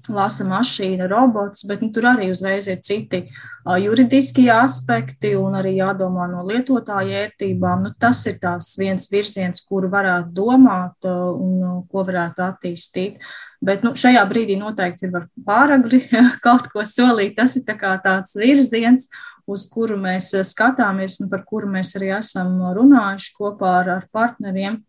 lasa 0.09 0.45
mašīna, 0.47 1.07
robots, 1.11 1.65
bet 1.67 1.81
nu, 1.83 1.91
tur 1.93 2.07
arī 2.13 2.31
uzreiz 2.31 2.67
ir 2.71 2.79
citi 2.85 3.21
uh, 3.27 3.75
juridiskie 3.81 4.47
aspekti 4.53 5.33
un 5.37 5.57
arī 5.59 5.75
jādomā 5.77 6.27
no 6.31 6.41
lietotāja 6.47 7.25
ērtībām. 7.27 7.85
Nu, 7.85 7.93
tas 7.99 8.23
ir 8.29 8.39
tās 8.41 8.73
viens 8.79 9.09
virziens, 9.11 9.61
kuru 9.67 9.91
varētu 9.91 10.33
domāt 10.37 11.09
uh, 11.09 11.31
un 11.35 11.57
uh, 11.61 11.79
ko 11.91 12.05
varētu 12.07 12.45
attīstīt. 12.47 13.19
Bet 13.61 13.83
nu, 13.85 13.93
šajā 13.93 14.23
brīdī 14.29 14.57
noteikti 14.57 15.09
ir 15.09 15.27
pāragri 15.45 16.01
kaut 16.45 16.71
ko 16.73 16.85
solīt. 16.87 17.35
Tas 17.37 17.57
ir 17.59 17.67
tā 17.67 17.77
tāds 18.01 18.33
virziens, 18.39 19.09
uz 19.45 19.67
kuru 19.69 19.97
mēs 19.99 20.31
skatāmies 20.47 21.19
un 21.21 21.29
par 21.29 21.43
kuru 21.45 21.69
mēs 21.69 21.93
arī 21.99 22.13
esam 22.17 22.57
runājuši 22.73 23.35
kopā 23.37 23.75
ar, 23.81 23.93
ar 23.97 24.07
partneriem, 24.13 24.79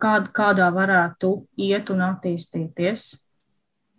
kād, 0.00 0.30
kādā 0.36 0.68
varētu 0.74 1.32
iet 1.60 1.90
un 1.94 2.04
attīstīties. 2.10 3.29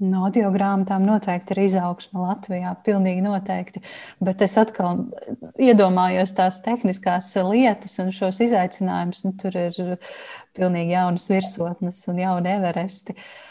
No 0.02 0.24
audio 0.26 0.50
grāmatām 0.54 1.04
noteikti 1.06 1.54
ir 1.54 1.64
izaugsme 1.68 2.24
Latvijā, 2.24 2.74
pilnīgi 2.86 3.22
noteikti. 3.22 3.84
Bet 4.24 4.42
es 4.42 4.58
atkal 4.58 5.04
iedomājos 5.62 6.34
tās 6.38 6.58
tehniskās 6.66 7.30
lietas 7.46 8.00
un 8.02 8.10
šos 8.16 8.42
izaicinājumus. 8.48 9.22
Nu, 9.28 9.36
tur 9.38 9.58
ir 9.68 9.80
pilnīgi 10.58 10.96
jaunas 10.96 11.30
virsotnes 11.30 12.02
un 12.10 12.24
jauni 12.24 12.56
everesti. 12.56 13.14
Uh, 13.14 13.51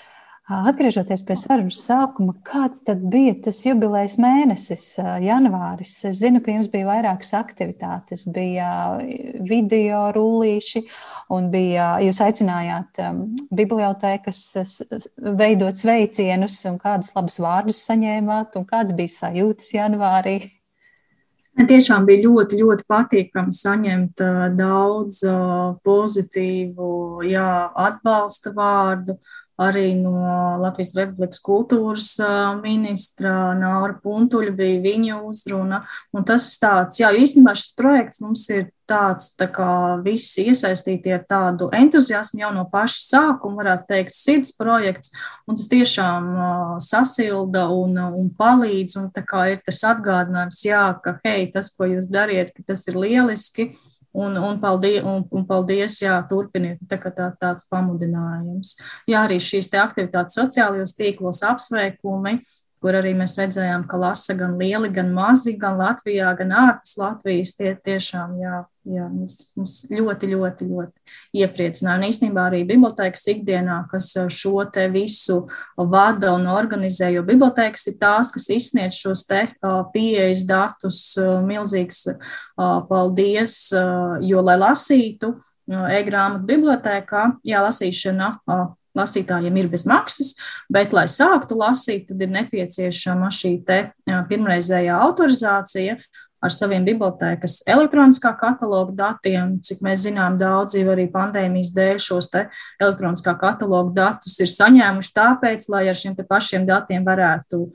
Atgriežoties 0.50 1.20
pie 1.22 1.36
sarunas 1.38 1.78
sākuma, 1.86 2.32
kāds 2.42 2.80
tad 2.82 3.04
bija 3.06 3.36
tas 3.44 3.60
jubilejas 3.62 4.16
mēnesis, 4.18 4.84
janvāris? 5.22 5.92
Es 6.08 6.18
zinu, 6.18 6.40
ka 6.42 6.50
jums 6.50 6.66
bija 6.72 6.88
vairākas 6.88 7.30
aktivitātes, 7.38 8.24
bija 8.34 8.98
video 9.46 10.08
rullīši, 10.16 10.82
un 11.36 11.46
bija, 11.52 11.92
jūs 12.02 12.18
aicinājāt 12.26 12.98
bibliotēkas 13.54 14.40
veidot 15.38 15.78
sveicienus, 15.78 16.58
un 16.66 16.80
kādus 16.82 17.12
labus 17.14 17.38
vārdus 17.38 17.78
saņēmāt, 17.86 18.58
un 18.58 18.66
kāds 18.66 18.96
bija 18.98 19.12
sajūtas 19.20 19.70
janvārī? 19.76 20.40
Tiešām 21.60 22.08
bija 22.08 22.24
ļoti, 22.24 22.58
ļoti 22.58 22.88
patīkami 22.90 23.54
saņemt 23.54 24.24
daudz 24.58 25.22
pozitīvu, 25.86 26.90
jā, 27.28 27.52
atbalsta 27.86 28.50
vārdu. 28.56 29.14
Uh, 29.14 29.38
arī 29.60 29.92
no 29.98 30.14
Latvijas 30.62 30.94
Republikas 30.96 31.42
kultūras 31.44 32.14
ministra 32.62 33.52
Naura 33.58 33.98
Puntuļa 34.02 34.54
bija 34.56 34.82
viņa 34.84 35.20
uzruna. 35.28 35.84
Un 36.16 36.26
tas 36.28 36.48
ir 36.48 36.60
tāds, 36.62 37.00
jā, 37.02 37.12
īstenībā 37.12 37.54
šis 37.58 37.74
projekts 37.78 38.22
mums 38.24 38.46
ir 38.54 38.70
tāds, 38.90 39.30
tā 39.38 39.46
kā 39.52 40.00
visi 40.04 40.48
iesaistītie 40.50 41.12
ar 41.14 41.22
tādu 41.28 41.68
entuziasmu 41.76 42.42
jau 42.42 42.50
no 42.54 42.64
paša 42.72 43.04
sākuma, 43.04 43.60
varētu 43.60 43.86
teikt, 43.92 44.16
sirds 44.16 44.54
projekts, 44.58 45.12
un 45.46 45.60
tas 45.60 45.68
tiešām 45.70 46.30
uh, 46.32 46.74
sasilda 46.82 47.68
un, 47.74 47.94
un 48.00 48.32
palīdz, 48.38 48.98
un 49.02 49.08
tā 49.14 49.22
kā 49.26 49.46
ir 49.52 49.62
tas 49.66 49.84
atgādinājums, 49.92 50.64
jā, 50.66 50.82
ka, 51.04 51.18
hei, 51.26 51.46
tas, 51.54 51.70
ko 51.76 51.88
jūs 51.92 52.10
dariet, 52.10 52.54
ka 52.56 52.66
tas 52.72 52.86
ir 52.90 52.98
lieliski, 52.98 53.70
Un, 54.12 54.34
un, 54.34 54.56
paldies, 54.58 55.04
un, 55.06 55.22
un 55.30 55.44
paldies, 55.46 56.00
jā, 56.02 56.16
turpiniet, 56.26 56.80
tā, 56.90 56.98
tā, 57.14 57.28
tāds 57.38 57.68
pamudinājums. 57.70 58.72
Jā, 59.06 59.20
arī 59.22 59.38
šīs 59.38 59.70
aktivitātes 59.78 60.34
sociālajos 60.34 60.96
tīklos 60.98 61.44
apsveikumi, 61.46 62.40
kur 62.80 62.96
arī 62.96 63.12
mēs 63.16 63.36
redzējām, 63.36 63.84
ka 63.90 63.98
lasa 64.00 64.34
gan 64.38 64.56
lieli, 64.60 64.88
gan 64.94 65.12
mazi, 65.12 65.52
gan 65.60 65.76
Latvijā, 65.80 66.32
gan 66.38 66.54
ārpus 66.56 66.96
Latvijas. 67.00 67.52
Tie 67.58 67.74
tiešām 67.76 68.38
jā, 68.40 68.62
jā, 68.88 69.04
mums, 69.12 69.36
mums 69.58 69.74
ļoti, 69.92 70.30
ļoti, 70.32 70.68
ļoti 70.70 71.42
iepriecināja. 71.42 71.98
Un 72.00 72.06
īstenībā 72.08 72.46
arī 72.48 72.62
bibliotēkas 72.68 73.26
ikdienā, 73.34 73.82
kas 73.92 74.14
šo 74.32 74.64
te 74.72 74.86
visu 74.92 75.42
vada 75.76 76.32
un 76.38 76.48
organizē, 76.48 77.12
jo 77.12 77.26
bibliotēkas 77.28 77.90
ir 77.92 78.00
tās, 78.00 78.32
kas 78.32 78.48
izsniedz 78.56 79.02
šos 79.02 79.26
te 79.28 79.44
pieejas 79.92 80.46
datus, 80.48 81.04
milzīgs 81.44 82.06
paldies, 82.56 83.60
jo, 84.24 84.44
lai 84.48 84.58
lasītu 84.60 85.34
e-grāmatu 85.70 86.48
bibliotēkā, 86.48 87.28
jā, 87.46 87.60
lasīšana 87.68 88.34
lasītājiem 88.98 89.60
ir 89.60 89.68
bez 89.72 89.86
maksas, 89.88 90.34
bet, 90.72 90.94
lai 90.96 91.06
sāktu 91.10 91.58
lasīt, 91.60 92.08
tad 92.10 92.22
ir 92.22 92.32
nepieciešama 92.34 93.30
šī 93.34 93.58
pirmreizējā 94.30 94.96
autorizācija 95.06 96.00
ar 96.40 96.52
saviem 96.54 96.84
bibliotēkas 96.86 97.60
elektroniskā 97.68 98.32
kataloga 98.40 98.94
datiem. 98.96 99.58
Cik 99.64 99.82
mēs 99.84 100.06
zinām, 100.06 100.38
daudzi 100.40 100.82
arī 100.88 101.06
pandēmijas 101.12 101.72
dēļ 101.76 102.00
šos 102.00 102.30
elektroniskā 102.80 103.34
kataloga 103.40 103.92
datus 103.98 104.38
ir 104.40 104.50
saņēmuši 104.52 105.14
tāpēc, 105.16 105.68
lai 105.72 105.86
ar 105.92 105.98
šiem 106.00 106.16
pašiem 106.28 106.66
datiem 106.68 107.04
varētu 107.04 107.66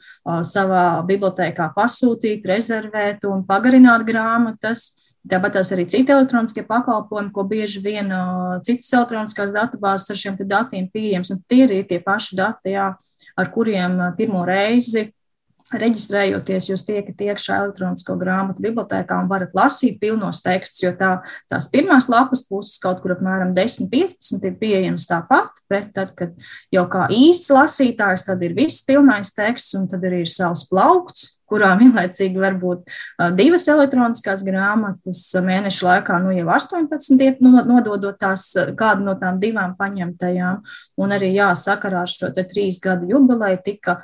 savā 0.49 0.86
bibliotēkā 1.08 1.71
pasūtīt, 1.78 2.45
rezervēt 2.49 3.28
un 3.30 3.45
pagarināt 3.45 4.06
grāmatas. 4.08 5.14
Tāpat 5.26 5.56
tās 5.58 5.72
arī 5.74 5.88
citi 5.90 6.14
elektroniskie 6.14 6.62
pakalpojumi, 6.68 7.32
ko 7.34 7.46
bieži 7.50 7.82
vien 7.82 8.12
citas 8.68 8.92
elektroniskās 8.94 9.54
datubāzes 9.56 10.14
ar 10.14 10.22
šiem 10.22 10.40
datiem 10.46 10.90
pieejams. 10.94 11.34
Tie 11.50 11.64
ir 11.66 11.86
tie 11.90 12.00
paši 12.04 12.38
dati, 12.38 12.76
jā, 12.76 12.92
ar 13.36 13.52
kuriem 13.54 13.98
pirmo 14.20 14.46
reizi 14.46 15.08
Reģistrējoties, 15.74 16.68
jūs 16.70 16.84
tiekat 16.86 17.22
iekšā 17.26 17.56
elektronisko 17.64 18.14
grāmatu 18.22 18.62
bibliotekā 18.62 19.16
un 19.18 19.30
varat 19.32 19.56
lasīt 19.58 19.98
pilnos 19.98 20.44
tekstus, 20.46 20.84
jo 20.84 20.92
tā, 21.00 21.10
tās 21.50 21.72
pirmās 21.74 22.06
lapas 22.12 22.44
puses 22.46 22.78
kaut 22.84 23.00
kur 23.02 23.16
apmēram 23.16 23.56
10-15 23.58 24.46
ir 24.46 24.60
pieejamas 24.60 25.08
tāpat, 25.10 25.64
bet 25.72 25.90
tad, 25.98 26.14
kad 26.20 26.36
jau 26.74 26.86
kā 26.92 27.08
īsts 27.10 27.50
lasītājs, 27.56 28.28
tad 28.28 28.46
ir 28.46 28.54
viss 28.54 28.86
pilnais 28.86 29.34
teksts 29.34 29.74
un 29.80 29.90
tad 29.90 30.06
arī 30.06 30.22
ir 30.28 30.30
savs 30.30 30.68
plaukts, 30.70 31.35
kurā 31.49 31.71
vienlaicīgi 31.79 32.41
var 32.41 32.58
būt 32.62 32.95
divas 33.38 33.67
elektroniskās 33.71 34.43
grāmatas 34.47 35.21
mēneša 35.45 35.88
laikā, 35.89 36.19
nu 36.23 36.34
jau 36.36 36.49
18, 36.55 37.41
nododot 37.69 38.17
tās 38.19 38.49
kādu 38.77 39.05
no 39.08 39.15
tām 39.21 39.39
divām 39.41 39.75
paņemtajām. 39.79 40.62
Un 41.01 41.15
arī 41.15 41.34
jāsakarā 41.36 42.05
ar 42.05 42.12
šo 42.12 42.31
trīs 42.36 42.81
gadu 42.84 43.10
jubileju 43.13 43.62
tika 43.65 43.99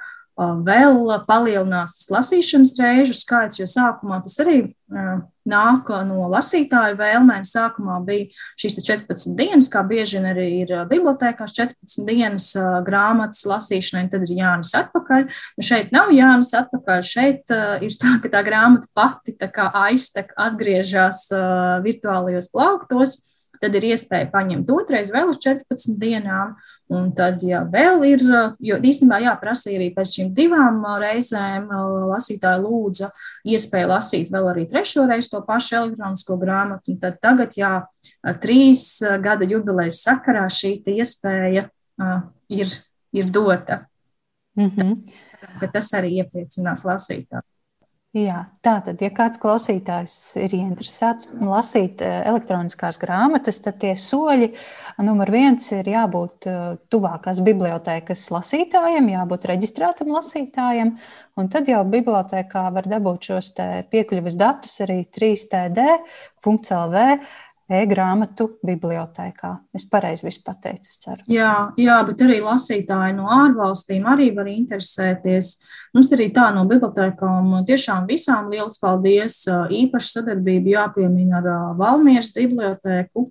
vēl 0.66 1.10
palielinās 1.28 1.98
tas 2.00 2.10
lasīšanas 2.14 2.78
reižu 2.80 3.16
skaits, 3.18 3.60
jo 3.62 3.68
sākumā 3.70 4.22
tas 4.26 4.40
arī 4.44 4.64
nāk 5.48 5.88
no 6.06 6.28
lasītāju 6.30 6.98
vēlmēm. 7.00 7.46
Sākumā 7.48 7.96
bija 8.06 8.28
šīs 8.60 8.78
14 8.84 9.36
dienas, 9.40 9.70
kā 9.72 9.82
bieži 9.88 10.20
vien 10.20 10.28
arī 10.34 10.48
ir 10.66 10.74
bibliotekās 10.90 11.56
14 11.56 12.06
dienas 12.10 12.50
grāmatas 12.86 13.46
lasīšanai, 13.50 14.10
tad 14.12 14.28
ir 14.28 14.36
Jānis 14.42 14.74
atpakaļ. 14.78 15.28
Nu, 15.58 15.66
šeit 15.66 15.94
nav 15.96 16.12
Jānis 16.14 16.52
atpakaļ, 16.60 17.06
šeit 17.08 17.56
ir 17.88 17.98
tā, 18.02 18.18
ka 18.24 18.36
tā 18.36 18.44
grāmata 18.46 18.92
pati 18.98 19.38
tā 19.40 19.50
kā 19.54 19.70
aiztek, 19.88 20.36
atgriežas 20.36 21.30
virtuālajos 21.88 22.52
plauktos 22.52 23.18
tad 23.62 23.76
ir 23.78 23.86
iespēja 23.92 24.30
paņemt 24.34 24.70
otrais 24.74 25.12
vēl 25.14 25.32
uz 25.32 25.40
14 25.44 25.98
dienām. 26.02 26.56
Un 26.92 27.12
tad, 27.16 27.40
ja 27.48 27.62
vēl 27.72 28.02
ir, 28.10 28.24
jo 28.60 28.78
īstenībā 28.84 29.22
jāprasa 29.24 29.72
arī 29.72 29.92
pēc 29.96 30.16
šīm 30.18 30.32
divām 30.36 30.82
reizēm, 31.00 31.70
lasītāja 32.10 32.60
lūdza 32.60 33.08
iespēju 33.48 33.92
lasīt 33.94 34.34
vēl 34.34 34.50
arī 34.52 34.66
trešo 34.68 35.06
reizi 35.08 35.32
to 35.32 35.40
pašu 35.48 35.78
elektronisko 35.80 36.36
grāmatu. 36.42 36.92
Un 36.92 37.00
tad 37.00 37.22
tagad, 37.24 37.56
jā, 37.56 37.72
trīs 38.44 38.84
gada 39.24 39.48
jubilejas 39.48 40.02
sakarā 40.04 40.44
šī 40.52 40.74
iespēja 40.98 41.70
ir, 42.52 42.76
ir 43.16 43.32
dota. 43.32 43.86
Mm 44.60 44.70
-hmm. 44.76 45.70
Tas 45.72 45.94
arī 45.94 46.18
iepriecinās 46.20 46.84
lasītāju. 46.84 47.48
Jā, 48.12 48.42
tā 48.60 48.74
tad, 48.84 49.00
ja 49.00 49.08
kāds 49.16 49.40
klausītājs 49.40 50.36
ir 50.44 50.52
ieinteresēts 50.58 51.30
lasīt 51.48 52.02
eh, 52.04 52.18
elektroniskās 52.28 52.98
grāmatas, 53.00 53.62
tad 53.64 53.78
tie 53.80 53.94
soļi 53.96 54.50
numur 55.00 55.32
viens 55.32 55.64
ir 55.72 55.88
jābūt 55.88 56.44
eh, 56.52 56.58
tuvākās 56.92 57.40
bibliotēkas 57.46 58.26
lasītājiem, 58.36 59.08
jābūt 59.14 59.48
reģistrētam 59.54 60.12
lasītājam, 60.12 60.92
un 61.40 61.48
tad 61.54 61.72
jau 61.72 61.88
bibliotēkā 61.88 62.66
var 62.76 62.84
dabūt 62.92 63.30
šos 63.32 63.56
piekļuves 63.96 64.36
datus 64.44 64.76
arī 64.84 65.08
3td.lv 65.08 66.98
e-grāmatu 67.72 68.48
bibliotēkā. 68.66 69.52
Es 69.76 69.86
pareizi 69.90 70.28
visu 70.28 70.42
pateicu, 70.46 70.92
ceru. 71.04 71.24
Jā, 71.32 71.72
jā, 71.80 71.98
bet 72.08 72.24
arī 72.26 72.42
lasītāji 72.44 73.16
no 73.18 73.30
ārvalstīm 73.32 74.08
arī 74.12 74.32
var 74.36 74.50
interesēties. 74.52 75.54
Mums 75.96 76.12
arī 76.16 76.30
tā 76.36 76.50
no 76.56 76.66
bibliotēkām 76.70 77.54
tiešām 77.68 78.06
visām 78.10 78.52
liels 78.52 78.80
paldies. 78.82 79.42
Īpaši 79.48 80.14
sadarbību 80.18 80.76
jāpiemina 80.76 81.42
ar 81.42 81.50
Valmieras 81.80 82.32
bibliotēku, 82.36 83.26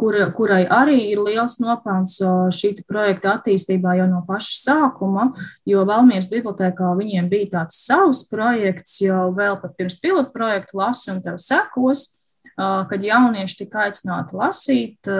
kura, 0.00 0.28
kurai 0.36 0.62
arī 0.72 0.98
ir 1.12 1.22
liels 1.24 1.58
nopelns 1.60 2.18
šī 2.56 2.74
projekta 2.88 3.36
attīstībā 3.36 3.96
jau 4.00 4.10
no 4.10 4.22
paša 4.28 4.58
sākuma, 4.60 5.30
jo 5.68 5.86
Valmieras 5.88 6.28
bibliotēkā 6.32 6.92
viņiem 7.00 7.32
bija 7.32 7.52
tāds 7.58 7.80
savs 7.86 8.26
projekts 8.28 9.00
jau 9.04 9.30
vēl 9.36 9.60
pat 9.62 9.76
pirms 9.76 10.00
pilotu 10.00 10.32
projekta 10.36 10.80
lasi 10.84 11.12
un 11.14 11.24
tev 11.24 11.40
sekos 11.40 12.08
kad 12.56 13.04
jaunieši 13.04 13.58
tika 13.64 13.84
aicināti 13.86 14.36
lasīt, 14.38 15.10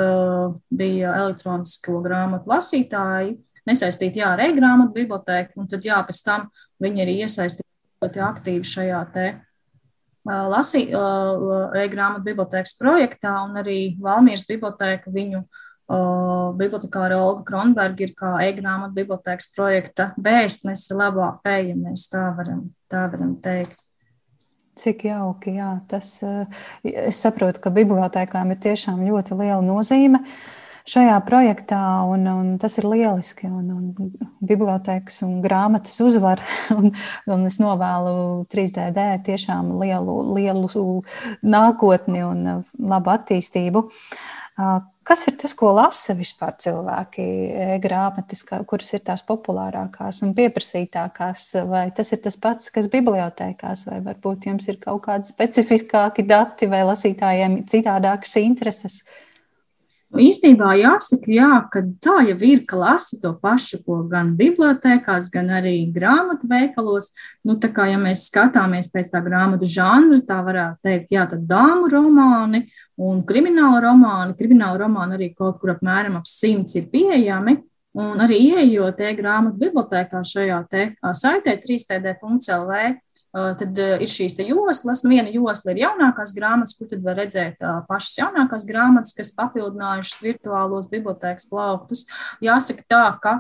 bija 0.73 1.17
elektronisko 1.23 2.01
grāmatu 2.05 2.49
lasītāji, 2.53 3.37
nesaistīti 3.69 4.23
jā, 4.23 4.33
ar 4.33 4.45
e-grāmatu 4.47 4.95
bibliotēku, 4.97 5.59
un 5.61 5.69
tad 5.69 5.85
jā, 5.85 5.99
pēc 6.07 6.23
tam 6.25 6.49
viņi 6.83 7.05
arī 7.05 7.19
iesaistīti 7.27 7.69
ļoti 8.05 8.25
aktīvi 8.25 8.73
šajā 8.73 9.03
te 9.13 9.27
lasī, 10.27 10.87
e-grāmatu 11.85 12.25
bibliotēkas 12.27 12.75
projektā, 12.81 13.37
un 13.47 13.61
arī 13.63 13.79
Valmīras 14.03 14.47
bibliotēka 14.49 15.13
viņu 15.15 15.45
bibliotekāra 16.59 17.21
Olga 17.23 17.45
Kronberga 17.47 18.09
ir 18.09 18.15
kā 18.19 18.33
e-grāmatu 18.49 18.97
bibliotēkas 18.97 19.53
projekta 19.55 20.11
vēstnese 20.19 20.97
labā 20.99 21.37
feja, 21.45 21.77
mēs 21.79 22.09
tā 22.11 22.25
varam, 22.35 22.71
tā 22.91 23.07
varam 23.13 23.37
teikt. 23.43 23.86
Cik 24.77 25.07
jauki, 25.09 25.57
jā. 25.57 25.71
Tas, 25.89 26.11
es 26.85 27.19
saprotu, 27.23 27.63
ka 27.65 27.73
bibliotekām 27.73 28.53
ir 28.53 28.59
tiešām 28.61 29.01
ļoti 29.07 29.39
liela 29.39 29.63
nozīme. 29.65 30.21
Šajā 30.87 31.17
projektā, 31.27 31.81
un, 32.07 32.29
un 32.31 32.51
tas 32.63 32.77
ir 32.79 32.87
lieliski. 32.87 33.49
Un, 33.49 33.71
un 33.73 34.11
bibliotekas 34.47 35.23
un 35.27 35.41
grāmatas 35.43 35.97
uzvar, 36.05 36.45
un, 36.77 36.93
un 37.33 37.47
es 37.49 37.57
novēlu 37.63 38.45
3DD 38.53 39.07
tiešām 39.31 39.73
lielu, 39.81 40.19
lielu 40.37 40.93
nākotni 41.57 42.23
un 42.27 42.45
labu 42.77 43.15
attīstību. 43.17 43.87
Kas 45.07 45.21
ir 45.31 45.37
tas, 45.39 45.53
ko 45.55 45.69
lasa 45.71 46.17
vispār 46.19 46.57
cilvēki, 46.59 47.25
grāmatas, 47.85 48.41
kuras 48.67 48.89
ir 48.97 49.05
tās 49.07 49.23
populārākās 49.27 50.25
un 50.27 50.33
pieprasītākās, 50.35 51.45
vai 51.71 51.85
tas 51.95 52.11
ir 52.17 52.25
tas 52.25 52.39
pats, 52.43 52.73
kas 52.75 52.91
bibliotekās, 52.91 53.87
vai 53.87 54.01
varbūt 54.09 54.49
jums 54.51 54.67
ir 54.67 54.81
kaut 54.83 55.05
kādi 55.05 55.31
specifiskāki 55.31 56.27
dati 56.27 56.67
vai 56.73 56.83
lasītājiem 56.89 57.61
citādākas 57.71 58.35
intereses? 58.43 59.05
Uh, 59.07 59.26
Nu, 60.07 60.21
īstenībā 60.23 60.71
jāsaka, 60.79 61.27
jā, 61.35 61.49
ka 61.73 61.81
tā 62.03 62.21
jau 62.29 62.37
ir, 62.47 62.61
ka 62.69 62.79
lasa 62.79 63.17
to 63.19 63.33
pašu, 63.43 63.81
ko 63.83 63.99
gan 64.07 64.37
bibliotekās, 64.39 65.27
gan 65.35 65.51
arī 65.59 65.75
grāmatu 65.91 66.47
veikalos. 66.47 67.11
Nu, 67.43 67.57
tā 67.59 67.73
kā 67.75 67.89
ja 67.91 67.99
mēs 67.99 68.29
skatāmies 68.29 68.87
pēc 68.93 69.11
tā 69.11 69.19
grāmatu 69.25 69.67
žanra, 69.67 70.21
tā 70.23 70.39
varētu 70.47 70.87
teikt, 70.87 71.11
jā, 71.17 71.27
tad 71.33 71.43
dāmu 71.51 71.91
romāni 71.91 72.63
un 73.03 73.25
krimināla 73.27 73.83
romāni. 73.89 74.37
Krimināla 74.39 74.85
romāni 74.85 75.19
arī 75.19 75.33
kaut 75.35 75.59
kur 75.59 75.75
apmēram 75.75 76.21
ap 76.21 76.31
simts 76.31 76.79
ir 76.79 76.87
pieejami. 76.93 77.59
Un 77.97 78.21
arī 78.21 78.39
ieejot 78.53 78.99
e-grāmatu 79.09 79.57
bibliotekā 79.59 80.21
šajā 80.21 80.61
te 80.69 80.83
saitē 81.17 81.57
3td.lv, 81.63 82.81
Tad 83.37 83.77
ir 83.77 84.09
šīs 84.09 84.39
joslas. 84.41 85.03
Nu, 85.05 85.11
viena 85.13 85.29
josla 85.29 85.75
ir 85.75 85.83
jaunākās 85.83 86.33
grāmatas, 86.37 86.73
kur 86.79 86.89
tad 86.89 87.03
var 87.05 87.19
redzēt 87.21 87.61
pašas 87.89 88.15
jaunākās 88.23 88.65
grāmatas, 88.69 89.13
kas 89.17 89.35
papildinājušas 89.37 90.23
virtuālos 90.25 90.89
bibliotekas 90.89 91.49
plauktus. 91.51 92.07
Jāsaka 92.45 92.87
tā, 92.89 93.03
ka 93.21 93.35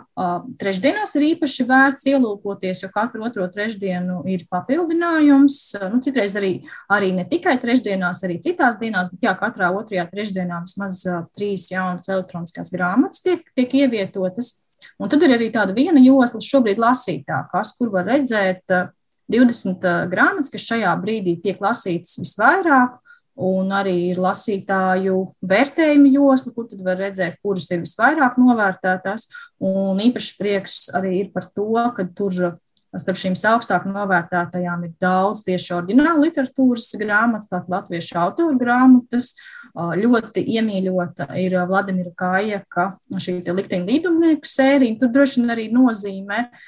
trešdienās 0.61 1.15
ir 1.17 1.25
īpaši 1.31 1.65
vērts 1.71 2.05
ielūkoties, 2.13 2.83
jo 2.85 2.91
katru 2.93 3.25
otro 3.25 3.47
trešdienu 3.53 4.19
ir 4.29 4.45
papildinājums. 4.53 5.57
Nu, 5.95 6.03
citreiz 6.05 6.37
arī, 6.37 6.53
arī 6.93 7.15
ne 7.17 7.25
tikai 7.31 7.57
trešdienās, 7.63 8.21
arī 8.29 8.37
citās 8.45 8.77
dienās, 8.83 9.09
bet 9.15 9.25
jā, 9.25 9.33
katrā 9.41 9.71
otrajā 9.79 10.05
trešdienā 10.13 10.61
vismaz 10.67 11.07
trīs 11.39 11.71
jaunas 11.73 12.11
elektroniskās 12.13 12.75
grāmatas 12.75 13.25
tiek, 13.25 13.49
tiek 13.57 13.81
ievietotas. 13.81 14.53
Un 15.01 15.09
tad 15.13 15.25
ir 15.25 15.33
arī 15.35 15.49
tāda 15.53 15.73
viena 15.77 16.01
josla, 16.05 16.43
šobrīd 16.45 16.79
lasītākās, 16.81 17.73
kur 17.79 17.91
var 17.93 18.07
redzēt 18.09 18.77
uh, 18.77 18.93
20 19.33 19.89
grāmatas, 20.12 20.53
kas 20.53 20.67
šajā 20.69 20.93
brīdī 21.03 21.37
tiek 21.43 21.61
lasītas 21.62 22.19
visvairāk, 22.21 23.01
un 23.37 23.73
arī 23.77 23.97
ir 24.12 24.21
lasītāju 24.23 25.17
vērtējumu 25.45 26.12
josla, 26.15 26.53
kur 26.57 26.69
tad 26.71 26.85
var 26.85 27.01
redzēt, 27.01 27.37
kuras 27.45 27.69
ir 27.75 27.83
visvairāk 27.85 28.39
novērtētās. 28.41 29.29
Un 29.61 30.01
īpaši 30.07 30.39
prieks 30.39 30.87
arī 30.97 31.19
ir 31.25 31.35
par 31.35 31.51
to, 31.53 31.69
ka 31.97 32.07
tur 32.17 32.57
starp 32.97 33.19
šīm 33.21 33.35
augstāk 33.51 33.85
novērtētajām 33.91 34.87
ir 34.87 34.95
daudz 35.03 35.43
tieši 35.45 35.75
oriģināla 35.77 36.23
literatūras 36.23 36.89
grāmatas, 36.97 37.51
tātad 37.51 37.69
latviešu 37.75 38.17
autoru 38.23 38.57
grāmatas. 38.62 39.35
Ļoti 39.77 40.47
iemīļota 40.57 41.27
ir 41.37 41.59
Vladimira 41.69 42.15
Kājaka 42.17 42.87
šī 43.21 43.43
te 43.45 43.53
likteņa 43.53 43.91
līdumnieku 43.91 44.49
sērija. 44.49 44.97
Tur 45.03 45.12
droši 45.12 45.43
vien 45.43 45.53
arī 45.53 45.67
nozīmē 45.75 46.39
uh, 46.47 46.65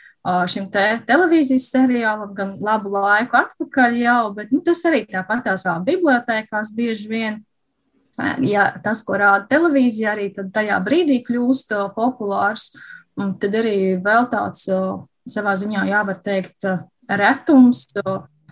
šim 0.50 0.68
te 0.72 0.84
televīzijas 1.08 1.68
seriālam, 1.72 2.32
gan 2.36 2.56
labu 2.64 2.92
laiku 2.94 3.38
atpakaļ 3.38 3.98
jau, 4.02 4.22
bet 4.36 4.52
nu, 4.54 4.60
tas 4.64 4.82
arī 4.88 5.04
tāpatās 5.08 5.66
kā 5.68 5.76
bibliotekās 5.86 6.72
bieži 6.76 7.08
vien. 7.10 7.38
Ja 8.42 8.66
tas, 8.82 9.04
ko 9.06 9.14
rāda 9.20 9.46
televīzija, 9.50 10.16
arī 10.16 10.30
tajā 10.34 10.78
brīdī 10.82 11.20
kļūst 11.26 11.74
populārs, 11.94 12.72
tad 13.14 13.54
arī 13.60 13.96
vēl 14.02 14.26
tāds 14.32 14.66
savā 15.28 15.54
ziņā 15.60 15.86
jāvar 15.90 16.18
teikt 16.24 16.66
retums 17.08 17.86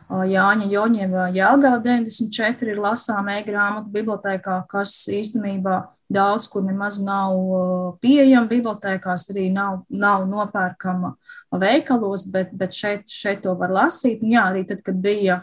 Jāņa 0.06 0.68
Joņeva 0.70 1.24
Jelgava 1.34 1.80
94 1.82 2.70
ir 2.70 2.78
lasām 2.78 3.26
e-grāmatu 3.32 3.90
bibliotekā, 3.90 4.60
kas 4.70 4.94
īstenībā 5.10 5.80
daudz 6.12 6.46
kur 6.50 6.62
nemaz 6.62 7.00
nav 7.02 7.34
pieejama 8.04 8.46
bibliotekās, 8.50 9.26
arī 9.34 9.48
nav, 9.50 9.82
nav 9.90 10.28
nopērkama 10.30 11.16
veikalos, 11.58 12.26
bet, 12.30 12.54
bet 12.54 12.74
šeit, 12.76 13.10
šeit 13.10 13.42
to 13.42 13.56
var 13.58 13.74
lasīt. 13.74 14.22
Un 14.22 14.36
jā, 14.36 14.46
arī 14.52 14.62
tad, 14.70 14.84
kad 14.86 14.94
bija 15.02 15.40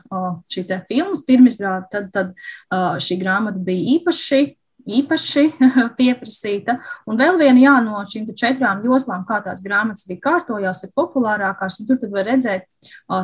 šī 0.47 0.65
filmas 0.87 1.25
pirmizrāde, 1.27 1.89
tad, 1.91 2.11
tad 2.15 2.99
šī 3.03 3.19
grāmata 3.19 3.59
bija 3.59 3.97
īpaši 3.97 4.43
īpaši 4.87 5.45
pieprasīta. 5.99 6.77
Un 7.09 7.19
vēl 7.19 7.37
viena 7.41 7.61
jā, 7.61 7.75
no 7.85 8.01
šīm 8.07 8.29
četrām 8.37 8.83
joslām, 8.85 9.25
kā 9.27 9.39
tās 9.45 9.63
grāmatas 9.65 10.07
arī 10.07 10.19
kārtojās, 10.23 10.83
ir 10.85 10.93
populārākās. 10.97 11.81
Tur 11.87 12.01
var 12.13 12.27
redzēt 12.29 12.67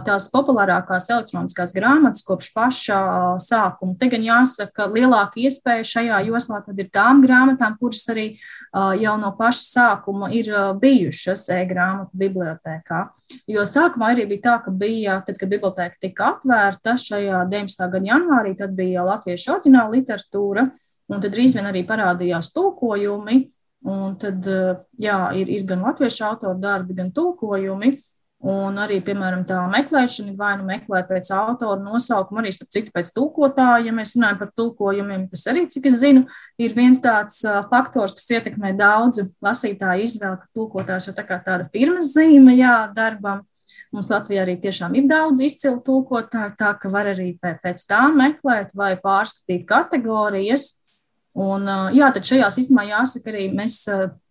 tās 0.07 0.29
populārākās 0.33 1.09
elektroniskās 1.13 1.75
grāmatas 1.75 2.23
kopš 2.27 2.51
paša 2.55 3.01
sākuma. 3.43 3.97
Te 3.99 4.11
gan 4.11 4.25
jāsaka, 4.25 4.71
ka 4.75 4.87
lielāka 4.91 5.41
iespēja 5.43 5.87
šajā 5.95 6.23
joslā 6.29 6.63
ir 6.75 6.89
tām 6.93 7.23
grāmatām, 7.25 7.77
kuras 7.79 8.05
arī 8.11 8.31
jau 8.73 9.15
no 9.17 9.31
paša 9.37 9.63
sākuma 9.65 10.29
ir 10.35 10.51
bijušas 10.81 11.47
e-grāmatu 11.55 12.17
bibliotekā. 12.19 13.07
Jo 13.49 13.65
sākumā 13.65 14.13
arī 14.13 14.27
bija 14.29 14.43
tā, 14.45 14.55
ka 14.65 14.71
bija, 14.71 15.19
tad, 15.25 15.39
kad 15.41 15.49
biblioteka 15.49 15.97
tika 16.01 16.33
atvērta 16.35 16.95
šajā 17.01 17.41
19. 17.49 17.89
gada 17.89 18.11
janvārī, 18.11 18.53
tad 18.57 18.77
bija 18.77 19.07
latviešu 19.07 19.55
oriģināla 19.55 19.97
literatūra. 19.97 20.67
Un 21.09 21.23
tad 21.23 21.33
drīz 21.33 21.57
vien 21.57 21.69
arī 21.69 21.85
parādījās 21.87 22.51
tulkojumi. 22.53 23.41
Un 23.89 24.15
tad, 24.19 24.45
eh, 24.47 24.79
jā, 24.99 25.19
ir, 25.39 25.49
ir 25.49 25.65
gan 25.67 25.83
latviešu 25.87 26.25
autoru 26.27 26.59
darbi, 26.59 26.97
gan 26.97 27.11
tulkojumi. 27.15 27.97
Un 28.39 28.77
arī, 28.79 29.01
piemēram, 29.03 29.41
tā 29.43 29.57
meklēšana, 29.67 30.31
vai 30.39 30.53
nu 30.55 30.63
meklēt 30.63 31.09
pēc 31.09 31.27
autora 31.35 31.81
nosaukuma, 31.83 32.39
arī 32.39 32.53
starp 32.55 32.69
citu 32.71 32.93
pēc 32.95 33.09
tulkotāja, 33.11 33.81
ja 33.89 33.91
mēs 33.91 34.13
runājam 34.15 34.37
par 34.39 34.51
tulkojumiem, 34.55 35.25
tas 35.27 35.43
arī, 35.51 35.65
cik 35.67 35.89
es 35.89 35.97
zinu, 35.99 36.23
ir 36.55 36.71
viens 36.71 37.01
tāds 37.03 37.41
uh, 37.43 37.59
faktors, 37.67 38.15
kas 38.15 38.31
ietekmē 38.37 38.71
daudzu 38.79 39.25
lasītāju 39.43 40.07
izvēli, 40.07 40.39
ka 40.39 40.47
tulkotājs 40.55 41.09
jau 41.09 41.15
tā 41.17 41.27
kā 41.27 41.41
tāda 41.43 41.67
pirmas 41.73 42.13
zīme, 42.13 42.55
jā, 42.55 42.77
darbam. 42.95 43.43
Mums 43.91 44.07
Latvijā 44.13 44.45
arī 44.45 44.55
tiešām 44.61 44.95
ir 44.95 45.09
daudz 45.09 45.41
izcilu 45.43 45.81
tulkotāju, 45.83 46.55
tā 46.55 46.71
ka 46.79 46.91
var 46.93 47.11
arī 47.11 47.33
pēc 47.43 47.83
tā 47.89 48.05
meklēt 48.13 48.71
vai 48.77 48.93
pārskatīt 49.03 49.67
kategorijas. 49.67 50.77
Un, 51.37 51.67
jā, 51.93 52.07
tad 52.09 52.25
šajā 52.25 52.47
sistēmā 52.49 52.87
jāsaka 52.87 53.29
arī 53.29 53.51
mēs 53.53 53.83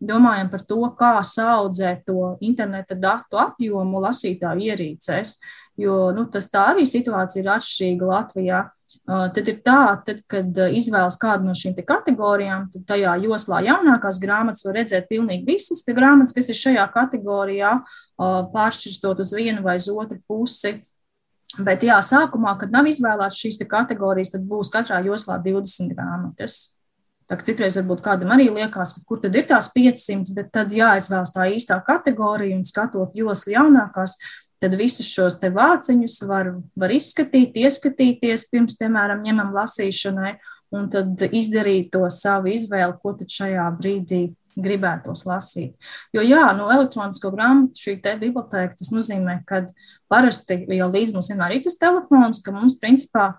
domājam 0.03 0.49
par 0.51 0.65
to, 0.67 0.81
kā 0.99 1.13
saudzēt 1.23 2.03
to 2.09 2.33
interneta 2.43 2.97
datu 2.99 3.39
apjomu 3.39 4.01
lasītāju 4.03 4.73
ierīcēs, 4.73 5.37
jo 5.79 6.09
nu, 6.17 6.25
tas 6.27 6.49
tā 6.51 6.73
arī 6.73 6.83
situācija 6.91 7.45
ir 7.45 7.51
atšķirīga 7.55 8.09
Latvijā. 8.09 8.63
Tad 9.09 9.47
ir 9.49 9.61
tā, 9.65 9.83
tad, 10.05 10.19
kad 10.29 10.59
izvēlas 10.75 11.17
kādu 11.23 11.47
no 11.47 11.55
šīm 11.57 11.77
kategorijām, 11.87 12.67
tad 12.73 12.83
tajā 12.91 13.15
joslā 13.23 13.63
jaunākās 13.65 14.19
grāmatas 14.21 14.67
var 14.67 14.81
redzēt 14.81 15.07
pilnīgi 15.09 15.47
visas 15.47 15.85
grāmatas, 15.87 16.35
kas 16.37 16.51
ir 16.51 16.59
šajā 16.59 16.87
kategorijā, 16.93 17.77
pāršķirstot 18.19 19.23
uz 19.23 19.33
vienu 19.39 19.63
vai 19.63 19.79
uz 19.79 19.87
otru 19.95 20.19
pusi. 20.27 20.81
Bet 21.63 21.87
jā, 21.87 21.97
sākumā, 22.05 22.59
kad 22.61 22.75
nav 22.75 22.91
izvēlētas 22.91 23.39
šīs 23.39 23.63
kategorijas, 23.71 24.35
tad 24.35 24.45
būs 24.51 24.69
katrā 24.75 24.99
joslā 25.07 25.39
20 25.47 25.95
grāmatas. 25.95 26.59
Tā 27.29 27.37
citreiz 27.45 27.77
varbūt 27.77 28.01
kādam 28.05 28.33
arī 28.33 28.49
liekas, 28.49 28.95
ka 28.97 29.03
kur 29.09 29.21
tad 29.21 29.35
ir 29.37 29.45
tās 29.51 29.69
500, 29.75 30.33
bet 30.37 30.53
tad 30.55 30.73
jāizvēlas 30.73 31.35
tā 31.35 31.51
īstā 31.53 31.77
kategorija 31.85 32.57
un 32.57 32.65
skatot 32.65 33.17
joslu 33.17 33.53
jaunākās, 33.53 34.17
tad 34.63 34.75
visus 34.79 35.11
šos 35.13 35.37
te 35.43 35.51
vāciņus 35.55 36.17
var, 36.29 36.55
var 36.79 36.95
izskatīt, 36.95 37.59
ieskatīties 37.61 38.49
pirms, 38.51 38.79
piemēram, 38.81 39.21
ņemam 39.27 39.53
lasīšanai 39.55 40.39
un 40.75 40.89
tad 40.93 41.21
izdarīt 41.29 41.93
to 41.95 42.09
savu 42.13 42.53
izvēli, 42.53 42.97
ko 43.03 43.15
tad 43.21 43.33
šajā 43.33 43.67
brīdī 43.79 44.23
gribētos 44.59 45.23
lasīt. 45.29 45.77
Jo, 46.15 46.25
jā, 46.25 46.47
no 46.59 46.69
elektronisko 46.75 47.31
grāmatu 47.35 47.79
šī 47.79 47.99
te 48.03 48.15
biblioteka, 48.19 48.75
tas 48.81 48.91
nozīmē, 48.95 49.41
ka 49.49 49.67
parasti 50.11 50.63
jau 50.79 50.89
līdz 50.91 51.15
mums 51.15 51.31
vienmēr 51.33 51.59
ir 51.59 51.63
tas 51.69 51.79
telefons, 51.79 52.43
ka 52.43 52.57
mums 52.57 52.79
principā 52.81 53.31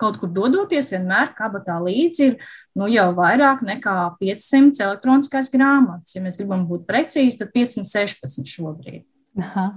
kaut 0.00 0.16
kur 0.20 0.30
dodoties, 0.32 0.92
vienmēr 0.94 1.34
kabatā 1.36 1.76
līdzi 1.82 2.28
ir 2.30 2.36
nu, 2.78 2.88
jau 2.90 3.08
vairāk 3.16 3.64
nekā 3.66 3.96
500 4.20 4.84
elektroniskās 4.86 5.50
grāmatas. 5.52 6.14
Ja 6.16 6.22
mēs 6.24 6.38
gribam 6.40 6.66
būt 6.68 6.86
precīzi, 6.88 7.40
tad 7.40 7.52
516 7.56 8.54
šobrīd. 8.54 9.04
Aha. 9.40 9.70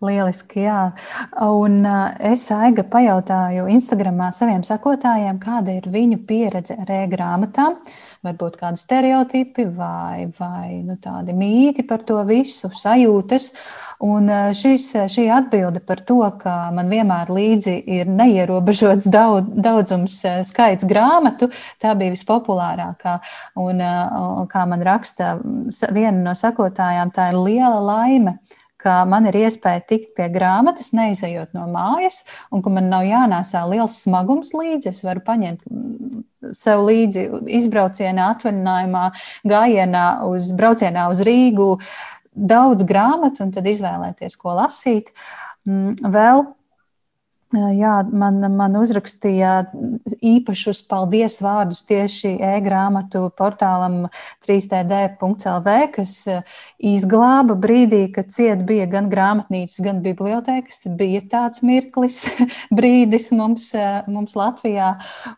Lieliski, 0.00 0.62
jā. 0.64 0.94
Un 1.44 1.82
es 2.24 2.46
Aiga 2.56 2.86
pajautāju 2.88 3.66
Instagramā 3.68 4.30
saviem 4.32 4.62
sakotājiem, 4.64 5.36
kāda 5.42 5.74
ir 5.76 5.88
viņu 5.92 6.22
pieredze 6.24 6.78
ar 6.80 6.88
e-grāmatām. 7.02 7.76
varbūt 8.24 8.56
kādi 8.60 8.80
stereotipi 8.80 9.64
vai, 9.76 10.26
vai 10.38 10.80
nu, 10.84 10.96
tādi 11.00 11.32
mīti 11.32 11.84
par 11.88 12.02
to 12.04 12.18
visu, 12.28 12.68
sajūtas. 12.68 13.50
Un 14.04 14.28
šis, 14.56 14.86
šī 15.12 15.26
atbilde 15.32 15.80
par 15.84 16.00
to, 16.04 16.20
ka 16.40 16.70
man 16.76 16.88
vienmēr 16.92 17.32
līdzi 17.32 17.76
ir 17.84 18.08
neierobežots 18.08 19.08
daudz, 19.08 19.52
daudzums 19.52 20.16
skaits 20.48 20.88
grāmatu, 20.88 21.50
tā 21.80 21.92
bija 21.96 22.12
vispopulārākā. 22.16 23.18
Un, 23.60 23.84
kā 24.48 24.64
man 24.68 24.84
raksta 24.84 25.36
viena 25.92 26.16
no 26.24 26.36
sakotājām, 26.36 27.12
tā 27.12 27.32
ir 27.32 27.40
liela 27.40 27.80
laime 27.84 28.38
ka 28.80 29.00
man 29.08 29.28
ir 29.30 29.36
iespēja 29.42 29.82
tikt 29.88 30.14
pie 30.16 30.28
grāmatas, 30.32 30.90
neizejot 30.96 31.52
no 31.56 31.66
mājas, 31.70 32.22
un 32.52 32.64
ka 32.64 32.72
man 32.72 32.88
nav 32.92 33.04
jānēsā 33.08 33.64
liels 33.70 33.98
smagums 34.04 34.54
līdzi. 34.56 34.92
Es 34.92 35.02
varu 35.06 35.22
paņemt 35.26 35.66
mm, 35.68 36.22
sev 36.56 36.84
līdzi 36.88 37.26
izbraucienā, 37.60 38.30
atvaļinājumā, 38.36 39.04
gājienā 39.50 40.06
uz 40.30 40.52
braucienā 40.56 41.10
uz 41.12 41.24
Rīgu 41.26 41.74
daudz 42.30 42.86
grāmatu 42.88 43.44
un 43.44 43.52
tad 43.54 43.68
izvēlēties, 43.68 44.38
ko 44.40 44.56
lasīt. 44.60 45.12
Mm, 45.68 45.98
vēl 46.14 46.46
Jā, 47.50 47.96
man, 48.14 48.36
man 48.54 48.76
uzrakstīja 48.78 49.52
īpašus 50.22 50.84
paldies 50.86 51.40
vārdus 51.42 51.80
tieši 51.88 52.36
e-grāmatu 52.46 53.24
portālam 53.34 54.04
3td.lv, 54.46 55.72
kas 55.96 56.12
izglāba 56.78 57.56
brīdī, 57.58 58.04
kad 58.14 58.30
ciet 58.30 58.62
bija 58.68 58.86
gan 58.92 59.08
grāmatnīcas, 59.10 59.80
gan 59.82 59.98
bibliotekas. 60.04 60.84
Bija 60.94 61.24
tāds 61.32 61.64
mirklis, 61.66 62.20
brīdis 62.78 63.32
mums, 63.34 63.72
mums 64.06 64.38
Latvijā. 64.38 64.92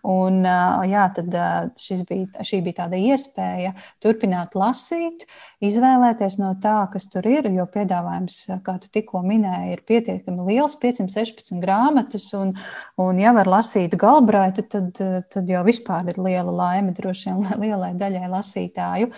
Un, 0.04 0.44
jā, 0.92 1.06
tad 1.16 1.32
bija, 1.32 2.44
šī 2.44 2.60
bija 2.60 2.82
tāda 2.82 3.00
iespēja 3.00 3.72
turpināt 4.04 4.52
lasīt, 4.52 5.24
izvēlēties 5.64 6.36
no 6.44 6.52
tā, 6.60 6.76
kas 6.92 7.08
tur 7.08 7.24
ir, 7.30 7.48
jo 7.56 7.64
piedāvājums, 7.72 8.42
kā 8.68 8.76
tu 8.84 8.92
tikko 8.92 9.24
minēji, 9.24 9.78
ir 9.78 9.84
pietiekami 9.88 10.48
liels, 10.52 10.76
516 10.84 11.56
grāmatas 11.64 12.01
grāmatas, 12.02 12.32
un, 12.34 12.54
un 12.98 13.18
ja 13.18 13.32
var 13.32 13.46
lasīt 13.46 13.96
galbraitu, 13.96 14.62
tad, 14.68 14.92
tad 15.30 15.48
jau 15.48 15.64
vispār 15.64 16.08
ir 16.10 16.18
liela 16.18 16.52
laime 16.52 16.92
droši 16.92 17.30
vien 17.30 17.60
lielai 17.62 17.94
daļai 17.94 18.28
lasītāju. 18.28 19.12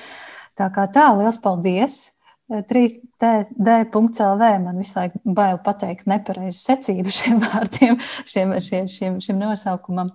Tā 0.57 0.71
kā 0.71 0.87
tā, 0.93 1.15
liels 1.17 1.39
paldies! 1.39 2.13
3D.CLV 2.45 4.43
man 4.61 4.77
visu 4.77 4.99
laiku 4.99 5.19
bail 5.25 5.57
pateikt 5.65 6.05
nepareizu 6.07 6.59
secību 6.61 7.11
šiem 7.11 7.41
vārdiem, 7.47 7.97
šiem, 8.29 8.53
šiem, 8.61 8.87
šiem, 8.87 9.17
šim 9.25 9.39
nosaukumam. 9.41 10.11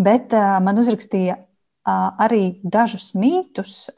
Bet 0.00 0.32
uh, 0.32 0.56
man 0.64 0.80
uzrakstīja 0.80 1.36
arī 1.84 2.60
dažus 2.62 3.10
mītus, 3.18 3.90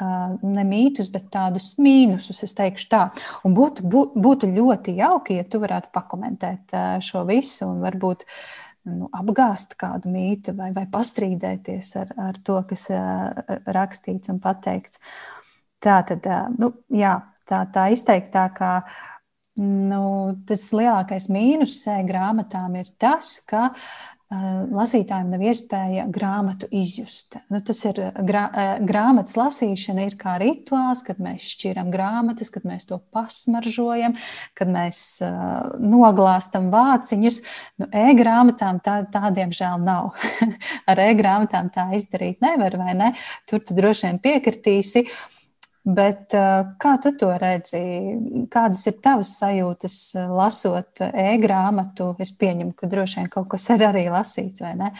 ne 0.42 0.64
mītus, 0.64 1.10
bet 1.12 1.28
tādus 1.32 1.74
mīnusus, 1.78 2.42
es 2.46 2.54
teikšu 2.56 2.88
tā. 2.90 3.02
Un 3.44 3.54
būtu, 3.56 3.84
būtu 4.14 4.48
ļoti 4.48 4.96
jauki, 4.96 5.38
ja 5.40 5.44
tu 5.44 5.60
varētu 5.60 5.92
pakomentēt 5.92 6.74
šo 7.04 7.24
visu 7.28 7.68
un 7.68 7.82
varbūt 7.84 8.24
nu, 8.88 9.10
apgāzt 9.12 9.76
kādu 9.80 10.12
mītu 10.12 10.56
vai, 10.56 10.70
vai 10.76 10.86
pastrīdēties 10.90 11.94
ar, 12.00 12.14
ar 12.30 12.40
to, 12.44 12.62
kas 12.68 12.88
rakstīts 13.66 14.32
un 14.32 14.40
pateikts. 14.40 15.00
Tā 15.84 16.00
tad, 16.08 16.24
nu, 16.56 16.72
jā, 16.88 17.18
tā, 17.48 17.66
tā 17.72 17.90
izteiktākā. 17.92 18.78
Nu, 19.60 20.34
tas 20.48 20.64
lielākais 20.74 21.28
mīnus 21.30 21.76
grāmatām 22.08 22.72
ir 22.80 22.88
tas, 22.98 23.36
ka 23.46 23.68
uh, 23.68 24.13
lasītājiem 24.74 25.32
nav 25.32 25.42
iespēja 25.44 26.06
grāmatu 26.12 26.68
izjust. 26.74 27.38
Nu, 27.52 27.60
tas 27.64 27.82
ir 27.88 28.00
grā, 28.26 28.44
grāmatas 28.84 29.36
lasīšana, 29.38 30.06
ir 30.08 30.16
kā 30.20 30.36
rituāls, 30.42 31.04
kad 31.06 31.20
mēs 31.22 31.46
šķiram 31.54 31.92
grāmatas, 31.94 32.50
kad 32.54 32.66
mēs 32.68 32.88
to 32.88 32.98
pasmaržojam, 33.14 34.16
kad 34.58 34.72
mēs 34.72 35.02
uh, 35.24 35.76
noglāstam 35.82 36.70
vāciņus. 36.74 37.40
Nu, 37.82 37.90
e-grāmatām 38.04 38.82
tā, 38.84 39.00
tā 39.12 39.30
diemžēl 39.36 39.78
nav. 39.84 40.12
Ar 40.90 41.06
e-grāmatām 41.08 41.70
tā 41.74 41.90
izdarīt 41.98 42.44
nevar, 42.44 42.78
vai 42.80 42.98
ne? 42.98 43.14
Tur 43.50 43.64
tu 43.64 43.76
droši 43.78 44.10
vien 44.10 44.20
piekritīsi. 44.24 45.06
Uh, 45.08 45.33
Bet 45.84 46.32
kā 46.80 46.92
tu 47.04 47.10
to 47.20 47.28
redzi? 47.36 47.80
Kādas 48.52 48.86
ir 48.88 48.94
tavas 49.04 49.34
sajūtas, 49.36 49.96
lasot 50.32 51.02
e-grāmatu? 51.04 52.14
Es 52.24 52.32
pieņemu, 52.40 52.72
ka 52.78 52.88
droši 52.88 53.20
vien 53.20 53.28
kaut 53.32 53.50
kas 53.52 53.68
ir 53.74 53.84
arī 53.90 54.06
lasīts, 54.12 54.64
vai 54.64 54.72
ne? 54.80 54.92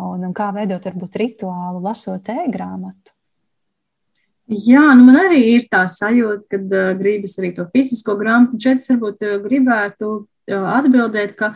Un, 0.00 0.24
un 0.24 0.32
kā 0.32 0.48
veidot 0.56 0.88
varbūt 0.88 1.18
rituālu, 1.20 1.82
lasot 1.84 2.32
e-grāmatu? 2.32 3.12
Jā, 4.52 4.82
nu 4.96 5.06
man 5.06 5.20
arī 5.20 5.42
ir 5.54 5.68
tā 5.70 5.84
sajūta, 5.88 6.48
ka 6.50 6.58
uh, 6.58 6.92
gribas 6.98 7.36
arī 7.40 7.52
to 7.56 7.64
fizisko 7.72 8.16
grāmatu. 8.18 8.58
Šeit 8.60 8.82
es 8.82 8.90
varbūt 8.90 9.22
uh, 9.24 9.36
gribētu 9.44 10.10
atbildēt, 10.50 11.36
ka 11.38 11.52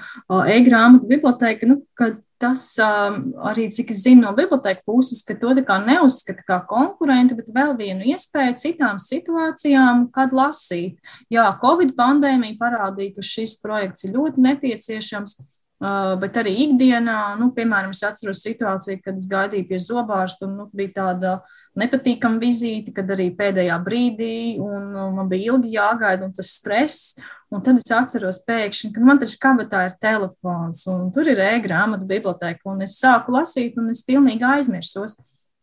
e-grāmatu 0.52 1.08
biblioteka, 1.10 1.68
nu, 1.68 1.82
kad 1.98 2.22
tas 2.38 2.76
arī, 2.78 3.70
cik 3.72 3.90
es 3.94 4.02
zinu 4.04 4.26
no 4.26 4.32
biblioteka 4.36 4.84
puses, 4.84 5.22
ka 5.24 5.34
to 5.40 5.54
neuzskata 5.56 6.44
kā 6.44 6.58
konkurentu, 6.68 7.36
bet 7.38 7.48
vēl 7.54 7.72
vienu 7.78 8.04
iespēju 8.12 8.58
citām 8.60 9.00
situācijām, 9.00 10.10
kad 10.12 10.34
lasīt. 10.36 10.98
Jā, 11.32 11.48
Covid 11.62 11.94
pandēmija 11.96 12.58
parādīja, 12.60 13.16
ka 13.16 13.24
šis 13.24 13.56
projekts 13.62 14.04
ir 14.04 14.16
ļoti 14.18 14.44
nepieciešams. 14.50 15.38
Uh, 15.76 16.14
bet 16.16 16.38
arī 16.40 16.54
ikdienā, 16.62 17.34
nu, 17.36 17.50
piemēram, 17.52 17.90
es 17.92 18.00
atceros 18.06 18.40
situāciju, 18.46 18.96
kad 19.04 19.18
es 19.20 19.26
gaidīju 19.28 19.66
pie 19.68 19.80
zobārsta, 19.84 20.46
un 20.48 20.54
nu, 20.56 20.64
bija 20.72 20.94
tāda 21.02 21.32
nepatīkama 21.76 22.40
vizīte, 22.40 22.94
kad 22.96 23.12
arī 23.12 23.26
pēdējā 23.36 23.76
brīdī, 23.84 24.56
un 24.56 24.96
uh, 24.96 25.10
man 25.18 25.28
bija 25.28 25.52
ilgi 25.52 25.74
jāgaida, 25.74 26.24
un 26.24 26.32
tas 26.32 26.54
stress. 26.56 27.18
Un 27.52 27.60
tad 27.62 27.76
es 27.78 27.92
atceros 27.92 28.40
pēkšņi, 28.48 28.90
ka 28.94 29.04
man 29.04 29.20
taču 29.20 29.36
kabatā 29.42 29.84
ir 29.86 29.98
telefons, 30.02 30.80
un 30.90 31.12
tur 31.14 31.28
ir 31.30 31.44
e-grāmatu 31.44 32.08
biblioteka, 32.08 32.64
un 32.72 32.80
es 32.88 32.96
sāku 32.98 33.36
lasīt, 33.36 33.76
un 33.78 33.92
es 33.92 34.00
pilnīgi 34.08 34.48
aizmirsos. 34.48 35.14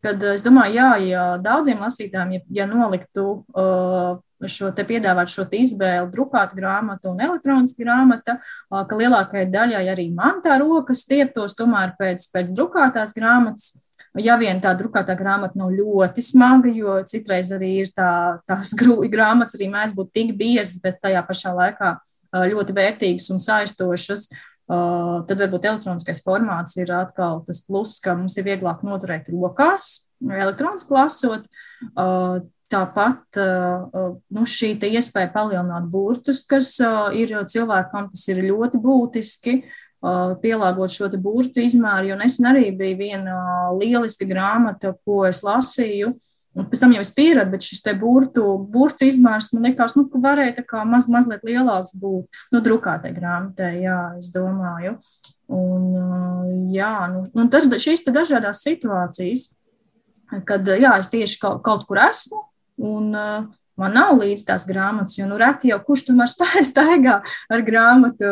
Kad 0.04 0.20
es 0.34 0.42
domāju, 0.44 0.76
jā, 0.76 0.88
ja 1.08 1.24
daudziem 1.40 1.80
lasītājiem, 1.80 2.36
ja, 2.36 2.40
ja 2.58 2.64
noliktu 2.68 3.24
uh, 3.56 4.18
šo 4.44 4.68
te 4.76 4.84
piedāvāt 4.84 5.32
šo 5.32 5.46
te 5.48 5.62
izvēli, 5.62 6.10
drukāta 6.12 6.56
grāmata 6.58 7.08
un 7.08 7.22
elektroniska 7.24 7.80
grāmata, 7.80 8.36
uh, 8.36 8.82
ka 8.84 8.98
lielākajai 9.00 9.48
daļai 9.54 9.82
arī 9.94 10.10
man 10.12 10.42
tā 10.44 10.58
rokas 10.60 11.06
stieptos 11.06 11.56
tomēr 11.56 11.94
pēc, 11.96 12.28
pēc 12.34 12.52
drukātās 12.52 13.16
grāmatas. 13.16 13.72
Ja 14.20 14.36
vien 14.38 14.60
tā 14.62 14.70
drukātā 14.78 15.16
grāmata 15.18 15.58
nav 15.58 15.72
ļoti 15.74 16.22
smaga, 16.22 16.70
jo 16.70 17.00
citreiz 17.08 17.48
arī 17.56 17.72
ir 17.82 17.94
tā, 17.96 18.10
tās 18.46 18.74
grāmatas 19.16 19.56
arī 19.56 19.72
mēdz 19.72 19.96
būt 19.96 20.12
tik 20.14 20.36
biezas, 20.38 20.76
bet 20.84 21.00
tajā 21.02 21.24
pašā 21.26 21.56
laikā 21.56 21.96
ļoti 22.52 22.74
vērtīgas 22.76 23.30
un 23.30 23.40
saistošas, 23.42 24.28
tad 24.68 25.40
varbūt 25.42 25.66
elektroniskais 25.68 26.22
formāts 26.24 26.78
ir 26.80 26.92
atkal 26.96 27.42
tas 27.46 27.60
pluss, 27.66 28.00
ka 28.00 28.16
mums 28.16 28.36
ir 28.40 28.46
vieglāk 28.48 28.84
noturēt 28.86 29.28
rokās, 29.32 30.08
elektroniski 30.24 30.94
lasot. 30.96 31.46
Tāpat 32.74 33.38
nu, 34.32 34.44
šī 34.48 34.72
iespēja 34.88 35.30
palielināt 35.34 35.86
burtus, 35.92 36.42
kas 36.48 36.72
ir 37.14 37.36
cilvēkam, 37.50 38.08
tas 38.10 38.24
ir 38.32 38.40
ļoti 38.48 38.80
būtiski. 38.82 39.58
Pielāgot 40.40 40.92
šo 40.92 41.08
burbuļu 41.12 41.64
izmēru. 41.64 42.10
Jo 42.10 42.16
nesen 42.20 42.48
arī 42.50 42.66
bija 42.76 42.96
viena 42.98 43.36
lieliska 43.78 44.26
grāmata, 44.28 44.92
ko 45.04 45.22
es 45.28 45.40
lasīju. 45.44 46.10
Pēc 46.54 46.84
tam 46.84 46.92
jau 46.94 47.02
es 47.02 47.10
pieradu, 47.10 47.50
bet 47.50 47.66
šis 47.66 47.82
burbuļu, 47.98 48.44
burbuļu 48.70 49.08
izmērs 49.08 49.50
man 49.52 49.66
liekas, 49.66 49.96
nu, 49.98 50.04
ka 50.10 50.20
varēja 50.22 50.62
kā 50.68 50.84
maz, 50.86 51.08
mazliet 51.10 51.42
lielāks 51.46 51.96
būt. 51.98 52.40
Nu, 52.54 52.60
drukātai 52.62 53.10
grāmatai, 53.16 53.72
jā, 53.82 53.98
es 54.20 54.30
domāju. 54.34 54.94
Un, 55.50 56.70
jā, 56.72 56.94
nu, 57.10 57.24
un 57.34 57.50
tas, 57.50 57.66
šīs 57.66 58.06
dažādas 58.06 58.62
situācijas, 58.62 59.48
kad, 60.46 60.70
jā, 60.78 60.94
es 61.02 61.10
tieši 61.10 61.40
kaut, 61.42 61.60
kaut 61.66 61.88
kur 61.90 61.98
esmu, 62.06 62.44
un 62.86 63.10
uh, 63.18 63.50
Man 63.80 63.96
nav 63.96 64.12
līdzi 64.20 64.46
tās 64.46 64.66
grāmatas, 64.68 65.16
jo 65.18 65.26
nu 65.26 65.38
reti 65.40 65.72
jau 65.72 65.80
kurš 65.82 66.04
tomēr 66.08 66.30
staigā 66.72 67.16
ar 67.24 67.64
grāmatu 67.66 68.28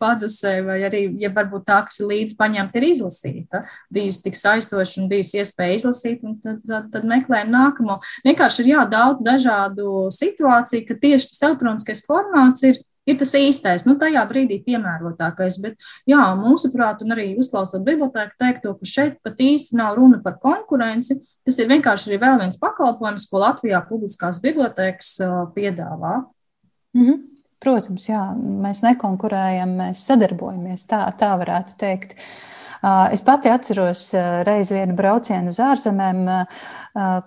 padusē, 0.00 0.60
vai 0.66 0.78
arī, 0.86 1.02
ja 1.20 1.32
varbūt 1.34 1.66
tā, 1.66 1.80
kas 1.88 2.00
ir 2.02 2.10
līdzi 2.12 2.36
paņemta, 2.38 2.78
ir 2.78 2.88
izlasīta, 2.92 3.64
bijusi 3.92 4.22
tik 4.26 4.38
saistoša 4.38 5.02
un 5.02 5.10
bijusi 5.10 5.40
iespēja 5.42 5.80
izlasīt, 5.80 6.22
un 6.26 6.38
tad, 6.42 6.60
tad, 6.68 6.90
tad 6.94 7.08
meklējam 7.08 7.50
nākamo. 7.54 7.98
Vienkārši 8.26 8.64
ir 8.64 8.72
jā, 8.74 8.84
daudz 8.90 9.24
dažādu 9.26 10.06
situāciju, 10.14 10.86
ka 10.86 10.98
tieši 11.02 11.32
tas 11.32 11.44
elektroniskais 11.50 12.04
formāts 12.06 12.66
ir 12.68 12.82
ir 13.08 13.18
tas 13.20 13.32
īstais, 13.38 13.86
nu, 13.88 13.96
tajā 14.00 14.22
brīdī 14.28 14.60
piemērotākais. 14.66 15.58
Bet, 15.64 15.78
jā, 16.10 16.20
mūsuprāt, 16.38 17.02
un 17.04 17.16
arī 17.16 17.32
uzklausot 17.40 17.84
bibliotēku 17.86 18.36
teikto, 18.40 18.74
ka 18.78 18.90
šeit 18.92 19.18
pat 19.24 19.40
īsti 19.40 19.78
nav 19.80 19.96
runa 19.98 20.20
par 20.24 20.38
konkurenci. 20.42 21.18
Tas 21.46 21.58
ir 21.58 21.70
vienkārši 21.72 22.10
arī 22.10 22.20
vēl 22.26 22.38
viens 22.44 22.60
pakalpojums, 22.60 23.26
ko 23.30 23.42
Latvijā 23.44 23.82
publiskās 23.88 24.42
bibliotēkas 24.44 25.16
piedāvā. 25.56 26.22
Mm 26.94 27.06
-hmm. 27.06 27.26
Protams, 27.60 28.08
jā, 28.08 28.22
mēs 28.36 28.80
nekonkurējam, 28.80 29.74
mēs 29.76 30.06
sadarbojamies. 30.08 30.86
Tā, 30.88 31.02
tā 31.12 31.34
varētu 31.36 31.76
teikt. 31.76 32.16
Es 33.12 33.20
pati 33.20 33.50
atceros 33.52 34.14
reizi 34.48 34.74
vienu 34.74 34.94
braucienu 34.96 35.52
uz 35.52 35.58
ārzemēm, 35.60 36.22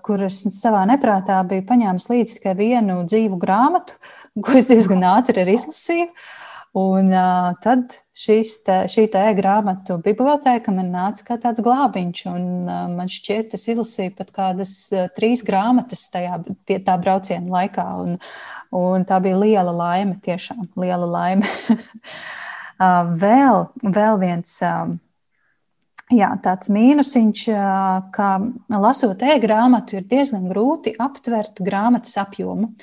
kur 0.02 0.24
es 0.26 0.40
savā 0.56 0.82
neprātā 0.90 1.38
biju 1.46 1.62
paņēmis 1.70 2.10
līdzi 2.10 2.40
tikai 2.40 2.56
vienu 2.58 3.04
dzīvu 3.06 3.38
grāmatu, 3.38 3.94
ko 4.42 4.56
es 4.58 4.70
diezgan 4.72 5.04
ātri 5.14 5.44
arī 5.44 5.58
izlasīju. 5.60 6.10
Un 6.74 7.12
uh, 7.14 7.52
tad 7.62 8.00
šīs 8.18 8.56
te, 8.66 8.76
šī 8.90 9.04
te 9.14 9.20
e-grāmatu 9.30 10.00
biblioteka 10.02 10.72
man 10.74 10.90
nāca 10.90 11.28
kā 11.28 11.38
tāds 11.44 11.62
glābiņš. 11.62 12.24
Un, 12.32 12.48
uh, 12.66 12.88
man 12.90 13.12
šķiet, 13.14 13.54
es 13.54 13.68
izlasīju 13.76 14.16
pat 14.18 14.32
kādas 14.34 14.74
uh, 14.90 15.06
trīs 15.14 15.46
grāmatas 15.46 16.08
tajā 16.14 16.40
tie, 16.66 16.80
tā 16.82 16.98
brauciena 16.98 17.60
laikā. 17.60 17.86
Un, 18.02 18.18
un 18.74 19.06
tā 19.06 19.22
bija 19.22 19.38
liela 19.44 19.76
laime, 19.84 20.18
tiešām 20.26 20.72
liela 20.82 21.06
laime. 21.06 21.46
uh, 21.78 23.14
vēl, 23.22 23.68
vēl 23.94 24.22
viens. 24.26 24.58
Uh, 24.66 24.98
Jā, 26.14 26.28
tāds 26.44 26.68
mīnusiņš, 26.70 27.44
ka 28.14 28.28
lasot 28.76 29.22
e-grāmatu, 29.24 29.96
ir 29.98 30.04
diezgan 30.10 30.50
grūti 30.52 30.92
aptvert 31.02 31.62
grāmatas 31.64 32.18
apjomu. 32.22 32.74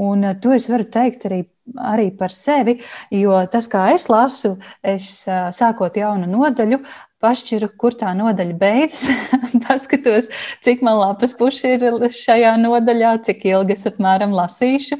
Un 0.00 0.24
to 0.40 0.54
es 0.56 0.68
varu 0.72 0.86
teikt 0.88 1.28
arī 1.28 1.44
arī 1.76 2.10
par 2.16 2.32
sevi, 2.34 2.78
jo 3.14 3.36
tas, 3.52 3.68
kā 3.70 3.90
es 3.94 4.08
lasu, 4.10 4.56
es 4.82 5.22
sākot 5.54 5.96
jaunu 6.00 6.26
nodaļu, 6.30 6.80
pašķiru, 7.20 7.68
kur 7.80 7.94
tā 7.98 8.12
nodaļa 8.16 8.56
beidzas, 8.60 9.10
paskatos, 9.66 10.30
cik 10.64 10.84
man 10.86 10.98
lapas 11.00 11.34
puši 11.38 11.74
ir 11.76 11.84
šajā 12.16 12.54
nodaļā, 12.60 13.12
cik 13.26 13.44
ilgi 13.50 13.76
es 13.76 13.86
apmēram 13.90 14.32
lasīšu, 14.36 14.98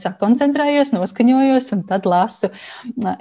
sakoncentrējos, 0.00 0.92
noskaņojos 0.96 1.70
un 1.76 1.84
tad 1.88 2.08
lasu. 2.08 2.50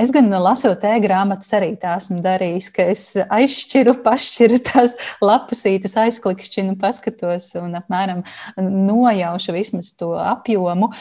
Es 0.02 0.14
gan 0.16 0.32
lasot 0.34 0.84
e-grāmatas 0.90 1.52
arī 1.58 1.74
tā 1.82 1.98
esmu 2.00 2.22
darījis, 2.26 2.72
ka 2.76 2.88
es 2.94 3.06
aizšķiru, 3.24 3.98
pašķiru 4.06 4.62
tās 4.72 4.98
lapusītes, 5.24 5.98
aizklikšķinu, 6.06 6.78
paskatos 6.82 7.52
un 7.62 7.78
apmēram 7.82 8.26
nojaušu 8.58 9.56
vismaz 9.56 9.94
to 10.00 10.14
apjomu 10.20 10.92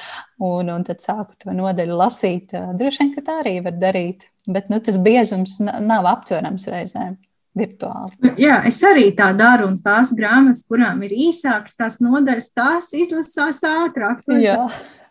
un, 0.44 0.70
un 0.76 0.86
tad 0.86 1.02
sāku 1.04 1.36
to 1.40 1.56
nodaļu 1.56 1.98
lasīt. 1.98 2.54
Droši 2.54 3.04
vien, 3.04 3.12
ka 3.16 3.24
tā 3.24 3.40
arī 3.44 3.58
var 3.64 3.76
darīt. 3.80 4.28
Bet 4.46 4.68
nu, 4.68 4.80
tas 4.84 4.98
biezums 5.00 5.56
nav 5.62 6.08
aptverams 6.10 6.68
reizēm. 6.72 7.16
Virtuāli. 7.54 8.16
Nu, 8.18 8.32
jā, 8.40 8.56
es 8.66 8.80
arī 8.82 9.12
tā 9.14 9.28
daru, 9.38 9.68
un 9.70 9.76
tās 9.78 10.10
grāmatas, 10.18 10.64
kurām 10.66 11.04
ir 11.06 11.12
īsākas, 11.28 11.76
tās 11.78 12.00
nodaļas, 12.02 12.48
tās 12.50 12.88
izlasās 12.98 13.60
ātrāk. 13.68 14.24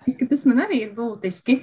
Es, 0.03 0.17
tas 0.19 0.43
man 0.49 0.59
arī 0.65 0.81
ir 0.83 0.91
būtiski. 0.97 1.61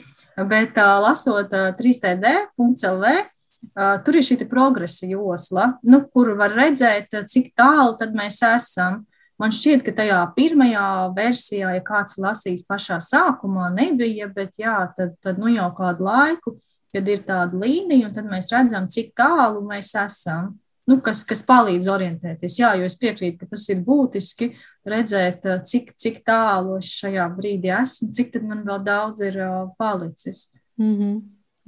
Bet 0.48 0.78
uh, 0.80 0.94
lasot 1.04 1.52
uh, 1.52 1.74
3D.CLV, 1.76 3.12
uh, 3.12 3.98
tur 4.06 4.16
ir 4.16 4.24
šī 4.24 4.38
progresa 4.48 5.08
josla, 5.10 5.74
nu, 5.84 6.00
kur 6.08 6.32
var 6.40 6.56
redzēt, 6.56 7.12
cik 7.28 7.52
tālu 7.58 7.98
mēs 8.16 8.40
esam. 8.48 9.02
Man 9.40 9.54
šķiet, 9.56 9.84
ka 9.86 9.92
tajā 9.96 10.18
pirmajā 10.36 10.86
versijā, 11.16 11.70
ja 11.72 11.82
kāds 11.84 12.18
lasīs 12.20 12.66
pašā 12.68 12.98
sākumā, 13.00 13.70
nebija, 13.72 14.28
bet 14.34 14.58
jā, 14.60 14.74
tad, 14.96 15.14
tad 15.24 15.40
nu 15.40 15.48
jau 15.48 15.70
kādu 15.78 16.04
laiku, 16.04 16.52
kad 16.92 17.08
ir 17.08 17.22
tāda 17.24 17.56
līnija, 17.56 18.10
un 18.10 18.16
tad 18.18 18.28
mēs 18.28 18.50
redzam, 18.52 18.90
cik 18.92 19.14
tālu 19.16 19.62
mēs 19.64 19.94
esam. 19.96 20.58
Nu, 20.88 20.98
kas, 21.04 21.22
kas 21.28 21.44
palīdz 21.46 21.88
orientēties. 21.92 22.58
Jā, 22.58 22.74
jo 22.80 22.88
es 22.88 22.96
piekrītu, 23.00 23.38
ka 23.40 23.50
tas 23.52 23.64
ir 23.70 23.80
būtiski 23.86 24.50
redzēt, 24.88 25.46
cik, 25.68 25.92
cik 26.00 26.22
tālu 26.26 26.80
es 26.80 26.90
šajā 26.98 27.28
brīdī 27.36 27.70
esmu, 27.76 28.10
cik 28.16 28.40
man 28.42 28.64
vēl 28.66 28.80
daudz 28.84 29.22
ir 29.24 29.38
uh, 29.44 29.68
palicis. 29.78 30.48
Mm 30.80 30.96
-hmm. 30.98 31.20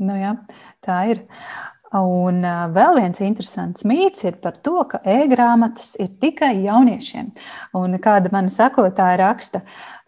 nu, 0.08 0.16
jā, 0.18 0.36
tā 0.84 0.98
ir. 1.12 1.24
Un 1.92 2.40
vēl 2.72 2.96
viens 2.96 3.20
interesants 3.20 3.84
mīts 3.84 4.24
ir 4.24 4.38
par 4.40 4.54
to, 4.64 4.78
ka 4.88 5.02
e-grāmatas 5.04 5.90
ir 6.00 6.14
tikai 6.22 6.54
jauniešiem. 6.64 7.28
Un 7.76 7.98
kāda 8.00 8.32
mana 8.32 8.52
sekotāja 8.52 9.18
raksta, 9.20 9.60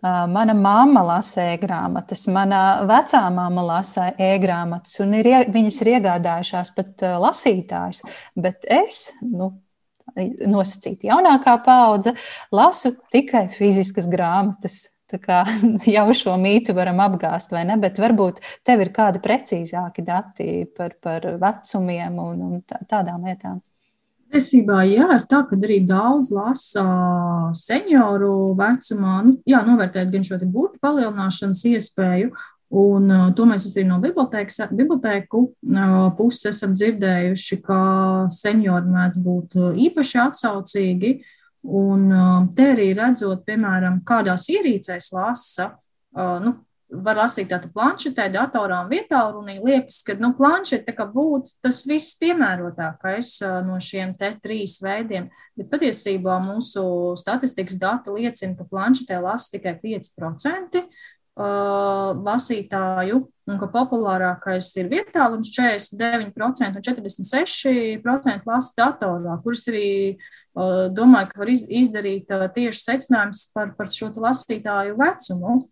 mana 0.02 0.54
mamma 0.56 1.02
lasa 1.04 1.50
e-grāmatas, 1.52 2.24
mana 2.32 2.62
vecā 2.88 3.20
mamma 3.34 3.66
lasa 3.68 4.14
e-grāmatas, 4.16 4.96
un 5.04 5.12
ir, 5.20 5.28
viņas 5.52 5.82
ir 5.84 5.92
iegādājušās 5.98 6.72
pat 6.76 7.04
lasītājus. 7.20 8.00
Bet 8.32 8.64
es, 8.64 9.10
nu, 9.20 9.52
nosacīti 10.16 11.10
jaunākā 11.10 11.58
paudze, 11.64 12.14
lasu 12.54 12.94
tikai 13.12 13.46
fiziskas 13.52 14.08
grāmatas. 14.08 14.86
Tā 15.14 15.20
kā 15.22 15.42
jau 15.96 16.06
šo 16.16 16.34
mītu 16.40 16.74
varam 16.74 17.02
apgāzt, 17.04 17.54
vai 17.54 17.62
ne? 17.68 17.78
Bet 17.80 18.00
varbūt 18.02 18.40
tev 18.66 18.82
ir 18.82 18.90
kādi 18.94 19.22
precīzāki 19.22 20.02
dati 20.06 20.64
par, 20.74 20.96
par 21.02 21.28
vecumiem 21.40 22.18
un, 22.18 22.42
un 22.48 22.58
tā, 22.66 22.80
tādām 22.90 23.28
lietām. 23.28 23.62
Tiesībā, 24.34 24.80
jā, 24.90 25.04
ir 25.14 25.26
tā, 25.30 25.44
ka 25.46 25.54
arī 25.54 25.76
daudz 25.86 26.32
lasa 26.34 26.82
senioru 27.54 28.56
vecumā, 28.58 29.20
nu, 29.28 29.36
jā, 29.46 29.60
novērtēt 29.62 30.10
gan 30.10 30.26
šo 30.26 30.40
burbuļu 30.40 30.80
palielināšanas 30.82 31.60
iespēju, 31.70 32.32
un 32.74 33.06
uh, 33.14 33.28
to 33.38 33.46
mēs 33.46 33.68
arī 33.70 33.84
no 33.86 34.00
bibliotēku 34.02 35.44
uh, 35.44 35.94
puses 36.18 36.50
esam 36.50 36.74
dzirdējuši, 36.74 37.60
ka 37.62 37.78
seniori 38.34 38.90
mēdz 38.96 39.22
būt 39.22 39.56
īpaši 39.86 40.20
atsaucīgi. 40.24 41.14
Uh, 41.64 41.70
Un 41.72 42.10
te 42.52 42.66
arī 42.74 42.90
redzot, 42.92 43.40
piemēram, 43.46 44.02
kādās 44.04 44.50
ierīcēs 44.52 45.08
lasa, 45.16 45.70
nu, 46.44 46.52
var 47.04 47.16
lasīt 47.16 47.48
tādu 47.50 47.70
planšetē, 47.72 48.26
datorā 48.34 48.82
un 48.84 48.90
vietā 48.92 49.22
runī. 49.32 49.56
Liekas, 49.64 50.02
ka 50.04 50.14
nu, 50.20 50.34
planšete 50.36 50.92
būtu 51.14 51.56
tas 51.64 51.80
viss 51.88 52.18
piemērotākais 52.20 53.38
no 53.64 53.78
šiem 53.80 54.12
te 54.20 54.34
trīs 54.44 54.76
veidiem. 54.84 55.30
Bet 55.56 55.72
patiesībā 55.72 56.36
mūsu 56.44 56.84
statistikas 57.18 57.80
dati 57.80 58.12
liecina, 58.12 58.54
ka 58.60 58.68
planšetē 58.68 59.22
lasa 59.24 59.56
tikai 59.56 59.78
5% 59.80 60.84
lasītāju, 61.34 63.20
un 63.50 63.58
ka 63.58 63.66
populārākais 63.72 64.70
ir 64.78 64.88
vietālums 64.92 65.50
49% 65.56 66.78
un 66.78 66.84
46% 66.86 68.46
lasa 68.48 68.74
datorā, 68.78 69.36
kuras 69.42 69.66
arī 69.68 70.16
domāju, 70.94 71.30
ka 71.32 71.42
var 71.42 71.50
izdarīt 71.50 72.30
tieši 72.30 72.80
secinājums 72.80 73.48
par, 73.54 73.74
par 73.78 73.90
šo 73.90 74.12
lasītāju 74.14 74.98
vecumu. 75.00 75.62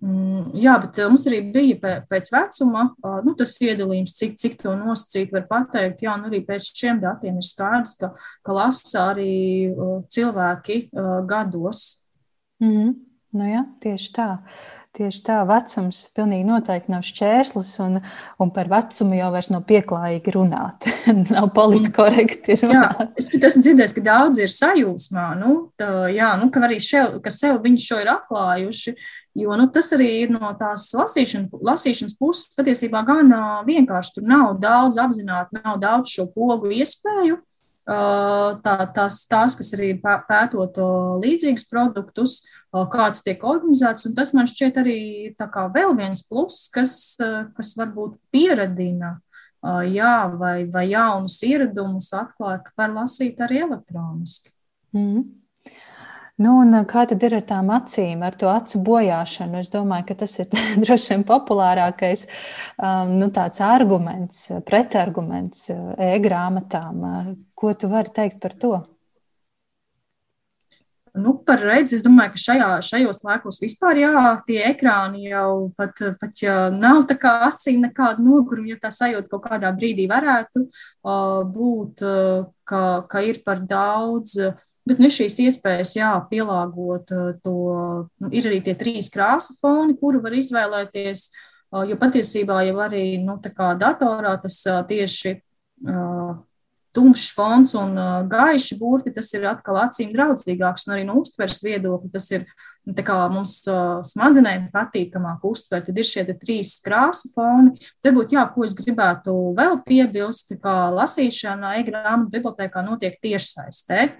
Mm, 0.00 0.54
jā, 0.56 0.78
bet 0.80 0.96
mums 1.12 1.26
arī 1.28 1.42
bija 1.52 1.98
pēc 2.08 2.30
vecuma 2.32 2.86
nu, 3.20 3.34
tas 3.36 3.52
iedalījums, 3.60 4.14
cik, 4.16 4.38
cik 4.40 4.56
to 4.62 4.72
nosacīt, 4.72 5.28
var 5.34 5.44
pateikt. 5.50 6.00
Jā, 6.06 6.14
un 6.16 6.24
arī 6.30 6.40
pēc 6.46 6.70
šiem 6.72 7.02
datiem 7.02 7.36
ir 7.36 7.44
skaidrs, 7.44 7.98
ka, 8.00 8.14
ka 8.40 8.56
lasa 8.56 9.10
arī 9.10 9.68
cilvēki 10.08 10.86
gados. 11.28 12.06
Mm 12.64 12.72
-hmm. 12.72 12.94
nu, 13.32 13.44
jā, 13.44 13.64
tieši 13.80 14.12
tā. 14.16 14.30
Tieši 14.90 15.20
tā, 15.22 15.36
vecums 15.46 16.00
pilnīgi 16.16 16.42
noteikti 16.48 16.90
nav 16.90 17.04
šķērslis, 17.06 17.68
un, 17.84 18.00
un 18.42 18.48
par 18.50 18.66
vecumu 18.72 19.14
jau 19.14 19.28
vairs 19.30 19.48
nav 19.52 19.62
pieklājīgi 19.68 20.32
runāt. 20.34 20.88
nav 21.36 21.46
politkorekti 21.54 22.56
runāt. 22.64 22.98
Jā, 22.98 23.06
es 23.22 23.28
pat 23.30 23.46
esmu 23.46 23.62
dzirdējis, 23.62 23.94
ka 23.94 24.02
daudzi 24.08 24.42
ir 24.42 24.50
sajūsmā, 24.50 25.28
nu, 25.38 25.52
tā, 25.78 25.92
jā, 26.10 26.32
nu, 26.42 26.50
ka 26.50 26.64
arī 26.66 26.80
šev, 26.82 27.20
ka 27.22 27.30
sev 27.30 27.60
viņi 27.62 27.84
šo 27.86 28.00
ir 28.02 28.10
atklājuši, 28.16 28.96
jo 29.44 29.60
nu, 29.62 29.68
tas 29.70 29.92
arī 29.94 30.10
ir 30.24 30.34
no 30.34 30.50
tās 30.58 30.88
lasīšanas, 30.98 31.54
lasīšanas 31.70 32.18
puses 32.18 32.50
patiesībā 32.58 33.06
gan 33.06 33.30
vienkārši. 33.70 34.16
Tur 34.18 34.26
nav 34.26 34.58
daudz 34.58 34.98
apzināti, 34.98 35.62
nav 35.62 35.78
daudz 35.86 36.18
šo 36.18 36.26
pogu 36.34 36.74
iespēju. 36.74 37.38
Tā, 37.80 38.74
tās, 38.94 39.22
tās, 39.26 39.56
kas 39.56 39.72
arī 39.74 39.94
pētot 40.02 40.76
līdzīgus 41.22 41.64
produktus, 41.70 42.36
kāds 42.92 43.24
tiek 43.26 43.40
organizēts. 43.42 44.04
Tas 44.14 44.34
man 44.36 44.50
šķiet 44.50 44.78
arī 44.82 45.00
vēl 45.38 45.96
viens 45.98 46.22
pluss, 46.28 46.68
kas, 46.70 47.16
kas 47.56 47.72
varbūt 47.80 48.18
pieradina 48.30 49.16
jā, 49.88 50.14
vai, 50.36 50.64
vai 50.70 50.86
jaunus 50.92 51.40
ieradumus 51.44 52.12
atklāt, 52.16 52.64
ka 52.68 52.72
var 52.84 52.96
lasīt 53.02 53.40
arī 53.40 53.64
elektroniski. 53.66 54.52
Mm. 54.96 55.28
Nu, 56.40 56.54
kā 56.88 57.02
tad 57.04 57.20
ir 57.26 57.34
ar 57.36 57.42
tām 57.44 57.68
acīm, 57.74 58.22
ar 58.24 58.32
to 58.40 58.48
acu 58.48 58.78
bojāšanu? 58.80 59.58
Es 59.60 59.68
domāju, 59.72 60.06
ka 60.08 60.14
tas 60.22 60.38
ir 60.40 60.48
droši 60.82 61.12
vien 61.12 61.24
populārākais 61.28 62.24
um, 62.80 63.12
nu, 63.20 63.28
arguments, 63.66 64.46
pretarguments 64.64 65.68
e-grāmatām. 66.00 67.04
Ko 67.60 67.74
tu 67.76 67.90
vari 67.92 68.12
teikt 68.16 68.40
par 68.40 68.56
to? 68.56 68.78
Nu, 71.14 71.32
par 71.46 71.58
redzi, 71.58 71.96
es 71.98 72.04
domāju, 72.06 72.36
ka 72.36 72.38
šajā, 72.38 72.66
šajos 72.86 73.18
laikos 73.26 73.58
vispār 73.58 73.98
jā, 73.98 74.10
tie 74.46 74.60
ekrāni 74.68 75.24
jau 75.26 75.72
pat, 75.78 75.98
pat 76.20 76.42
ja 76.42 76.54
nav 76.70 77.02
tā 77.10 77.16
kā 77.18 77.32
acīm 77.48 77.80
nekāda 77.82 78.22
noguruma, 78.22 78.70
jo 78.70 78.78
tā 78.78 78.92
sajūta 78.94 79.26
kaut 79.32 79.48
kādā 79.48 79.72
brīdī 79.74 80.06
varētu 80.10 80.62
uh, 80.62 81.40
būt, 81.50 82.04
uh, 82.06 82.44
ka, 82.62 82.82
ka 83.10 83.22
ir 83.26 83.40
par 83.46 83.64
daudz. 83.66 84.36
Bet 84.86 85.02
nu, 85.02 85.10
šīs 85.10 85.40
iespējas 85.48 85.96
jā, 85.98 86.12
pielāgot 86.30 87.10
uh, 87.16 87.32
to, 87.42 87.56
nu, 88.22 88.30
ir 88.30 88.46
arī 88.46 88.60
tie 88.68 88.76
trīs 88.78 89.10
krāsu 89.10 89.58
foni, 89.58 89.98
kuru 89.98 90.22
var 90.22 90.36
izvēlēties, 90.38 91.24
uh, 91.74 91.88
jo 91.90 91.98
patiesībā 91.98 92.62
jau 92.68 92.78
arī 92.86 93.18
nu, 93.24 93.40
datorā 93.82 94.36
tas 94.46 94.62
uh, 94.70 94.84
tieši. 94.86 95.40
Uh, 95.90 96.38
tumšs 96.96 97.30
fons 97.36 97.74
un 97.78 97.94
uh, 97.98 98.20
gaiši 98.28 98.76
burti, 98.80 99.12
tas 99.14 99.28
ir 99.36 99.46
atkal 99.50 99.78
acīm 99.84 100.10
draudzīgāks, 100.14 100.86
un 100.88 100.96
arī 100.96 101.06
no 101.06 101.20
uztveres 101.20 101.60
viedokļa 101.64 102.10
tas 102.14 102.26
ir 102.32 102.46
nu, 102.88 102.94
kā 103.06 103.18
mums 103.32 103.58
uh, 103.70 104.00
smadzenēm 104.06 104.68
patīkamāk 104.74 105.44
uztvert, 105.46 105.86
tad 105.88 106.00
ir 106.00 106.08
šie 106.08 106.26
trīs 106.32 106.78
krāsu 106.84 107.30
foni. 107.34 107.76
Te 108.02 108.12
būtu, 108.14 108.34
jā, 108.38 108.46
ko 108.54 108.66
es 108.66 108.74
gribētu 108.78 109.36
vēl 109.58 109.80
piebilst, 109.86 110.56
ka 110.62 110.90
lasīšana 110.96 111.76
e-grāmatu 111.80 112.34
bibliotēkā 112.34 112.84
notiek 112.86 113.20
tiešsaistē. 113.22 114.10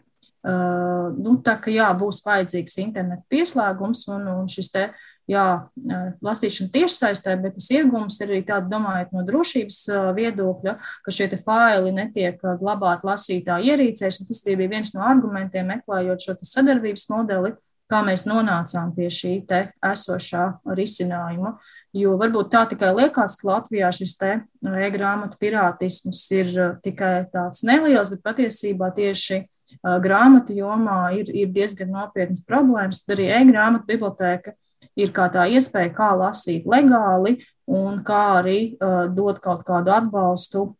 Uh, 0.40 1.10
nu, 1.20 1.34
tā 1.44 1.58
kā 1.60 1.72
jā, 1.74 1.90
būs 2.00 2.22
vajadzīgs 2.24 2.78
interneta 2.80 3.26
pieslēgums 3.28 4.06
un, 4.08 4.22
un 4.38 4.46
šis 4.48 4.70
te 4.72 4.86
uh, 4.88 5.08
jā, 5.30 5.46
lasīšana 6.24 6.72
tiešsaistē, 6.74 7.36
bet 7.42 7.56
tas 7.58 7.68
iegūms 7.74 8.18
ir 8.20 8.32
arī 8.32 8.40
tāds, 8.48 8.70
domājot 8.70 9.14
no 9.14 9.24
drošības 9.26 9.80
viedokļa, 10.18 10.76
ka 11.06 11.14
šie 11.14 11.30
faili 11.40 11.94
netiek 11.96 12.40
glabāti 12.60 13.08
lasītāja 13.08 13.74
ierīcēs. 13.74 14.22
Tas 14.28 14.42
bija 14.46 14.70
viens 14.70 14.94
no 14.96 15.04
argumentiem, 15.06 15.70
meklējot 15.70 16.26
šo 16.26 16.38
sadarbības 16.42 17.06
modeli, 17.12 17.54
kā 17.90 18.00
mēs 18.06 18.24
nonācām 18.28 18.94
pie 18.96 19.08
šī 19.12 19.34
te 19.48 19.60
esošā 19.84 20.46
risinājuma. 20.78 21.56
Jo 21.96 22.14
varbūt 22.20 22.52
tā 22.52 22.62
tikai 22.70 22.92
liekas, 22.94 23.34
ka 23.40 23.48
Latvijā 23.48 23.90
šis 23.94 24.14
te 24.20 24.32
e-grāmatu 24.62 25.40
pirātisms 25.42 26.22
ir 26.36 26.52
tikai 26.84 27.26
tāds 27.32 27.64
neliels, 27.66 28.12
bet 28.14 28.22
patiesībā 28.26 28.92
tieši 28.94 29.42
grāmatu 30.02 30.54
jomā 30.54 31.00
ir, 31.18 31.32
ir 31.34 31.50
diezgan 31.54 31.90
nopietnas 31.94 32.44
problēmas. 32.46 33.02
Tad 33.04 33.18
arī 33.18 33.30
e-grāmatu 33.40 33.90
biblioteka 33.90 34.54
ir 34.98 35.14
kā 35.16 35.26
tā 35.34 35.48
iespēja, 35.50 35.94
kā 35.96 36.12
lasīt 36.18 36.68
legāli 36.70 37.40
un 37.70 38.04
kā 38.06 38.22
arī 38.40 38.60
uh, 38.78 39.06
dot 39.10 39.42
kaut 39.42 39.66
kādu 39.66 39.92
atbalstu 39.94 40.70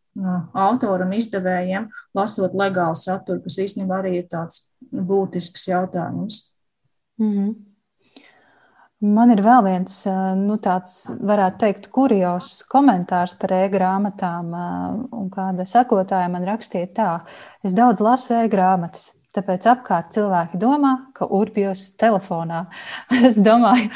autoram, 0.55 1.13
izdevējiem, 1.15 1.89
lasot 2.15 2.55
legālu 2.59 2.99
saturu, 2.99 3.43
kas 3.45 3.59
īstenībā 3.63 4.01
arī 4.01 4.17
ir 4.21 4.29
tāds 4.31 4.71
būtisks 4.91 5.69
jautājums. 5.71 6.50
Mm 7.21 7.33
-hmm. 7.33 7.55
Man 9.01 9.31
ir 9.31 9.41
vēl 9.41 9.63
viens, 9.65 10.07
nu, 10.37 10.59
tāds, 10.61 11.09
varētu 11.25 11.59
teikt, 11.59 11.87
kurjos 11.89 12.63
komentārs 12.69 13.33
par 13.41 13.53
e-grāmatām, 13.53 14.51
un 15.17 15.31
kāda 15.31 15.65
sekotāja 15.65 16.29
man 16.29 16.45
rakstīja 16.45 16.87
tā, 16.95 17.21
es 17.65 17.73
daudz 17.73 18.01
lasu 18.01 18.35
e-grāmatas. 18.35 19.20
Tāpēc 19.31 19.67
apkārt 19.71 20.09
cilvēki 20.11 20.59
domā, 20.59 20.89
ka 21.15 21.29
urbjos 21.31 21.85
telefonā. 22.01 22.65
Es 23.29 23.37
domāju, 23.39 23.87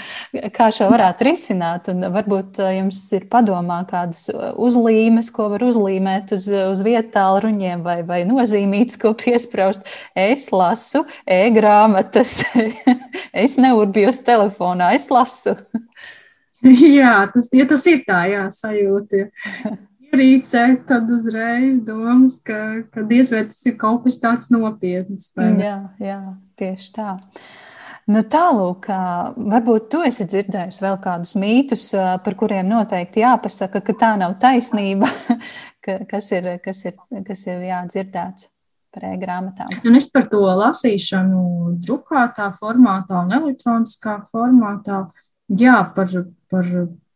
kā 0.54 0.68
šo 0.74 0.86
varētu 0.92 1.26
risināt. 1.26 1.88
Un 1.90 2.06
varbūt 2.14 2.60
uh, 2.62 2.70
jums 2.76 3.00
ir 3.18 3.26
padomā 3.32 3.80
kādas 3.90 4.28
uzlīmes, 4.30 5.32
ko 5.34 5.48
var 5.50 5.64
uzlīmēt 5.66 6.36
uz, 6.36 6.46
uz 6.54 6.84
vietālu 6.86 7.48
ruņiem 7.48 7.82
vai, 7.82 7.96
vai 8.06 8.20
nozīmītas, 8.28 9.00
ko 9.02 9.10
piespraust. 9.18 9.82
Es 10.14 10.52
lasu 10.54 11.02
e-grāmatas. 11.26 12.36
es 13.44 13.58
neurbjos 13.58 14.22
telefonā, 14.22 14.92
es 14.94 15.10
lasu. 15.10 15.56
Jā, 16.94 17.16
tas, 17.34 17.50
ja 17.52 17.66
tas 17.68 17.82
ir 17.90 18.06
tā, 18.06 18.22
jā, 18.30 18.46
sajūta 18.54 19.26
ierīcē, 20.14 20.64
tad 20.88 21.10
uzreiz 21.10 21.80
domas, 21.84 22.38
ka, 22.44 22.86
ka 22.94 23.04
diez 23.08 23.32
vai 23.34 23.44
tas 23.48 23.60
ir 23.66 23.76
kaut 23.80 24.04
kas 24.06 24.18
tāds 24.22 24.50
nopietns. 24.54 25.30
Jā, 25.34 25.76
jā, 26.02 26.20
tieši 26.60 26.90
tā. 26.94 27.10
Nu, 28.04 28.20
Tālāk, 28.28 28.90
varbūt 29.40 29.86
tu 29.92 30.02
esi 30.04 30.26
dzirdējis 30.28 30.82
vēl 30.84 30.98
kādus 31.00 31.32
mītus, 31.40 31.86
par 31.94 32.34
kuriem 32.36 32.68
noteikti 32.68 33.22
jāpasaka, 33.22 33.80
ka 33.80 33.94
tā 33.96 34.10
nav 34.20 34.36
taisnība, 34.42 35.08
ka, 35.84 36.02
kas, 36.10 36.28
ir, 36.36 36.50
kas, 36.64 36.84
ir, 36.90 36.98
kas 37.24 37.46
ir 37.48 37.64
jādzirdēts 37.70 38.50
par 38.94 39.08
e-grāmatām. 39.08 39.72
Un 39.88 39.96
es 39.98 40.10
par 40.12 40.28
to 40.30 40.44
lasīšanu 40.44 41.78
drukātā 41.82 42.50
formātā 42.60 43.24
un 43.24 43.32
elektroniskā 43.40 44.20
formātā, 44.28 45.06
jā, 45.48 45.80
par, 45.96 46.12
par 46.52 46.68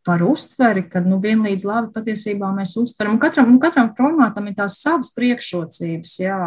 par 0.08 0.24
uztveri, 0.24 0.86
ka 0.88 1.02
nu, 1.04 1.20
vienlīdz 1.20 1.68
labi 1.68 1.92
patiesībā 1.92 2.48
mēs 2.56 2.72
uztveram. 2.80 3.20
Katram, 3.20 3.52
nu, 3.52 3.60
katram 3.60 3.92
formātam 3.98 4.48
ir 4.48 4.56
tās 4.56 4.80
savas 4.80 5.12
priekšrocības. 5.16 6.14
Jā. 6.22 6.38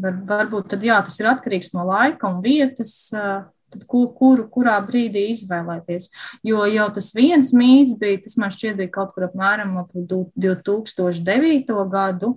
Var, 0.00 0.20
varbūt 0.30 0.70
tad, 0.72 0.84
jā, 0.86 0.96
tas 1.04 1.18
ir 1.20 1.28
atkarīgs 1.28 1.74
no 1.76 1.84
laika 1.90 2.30
un 2.30 2.40
vietas. 2.44 2.94
Uh, 3.12 3.42
kur, 3.86 4.08
kur, 4.16 4.44
kurā 4.52 4.76
brīdī 4.86 5.26
izvēlēties. 5.34 6.08
Jo 6.46 6.64
jau 6.70 6.88
tas 6.94 7.10
viens 7.16 7.52
mīts 7.56 7.96
bija, 8.00 8.20
tas 8.24 8.36
man 8.40 8.52
šķiet 8.54 8.78
bija 8.80 8.92
kaut 8.94 9.14
kur 9.14 9.28
apmēram 9.28 9.76
ap 9.82 9.94
2009. 9.94 11.74
gadu, 11.90 12.34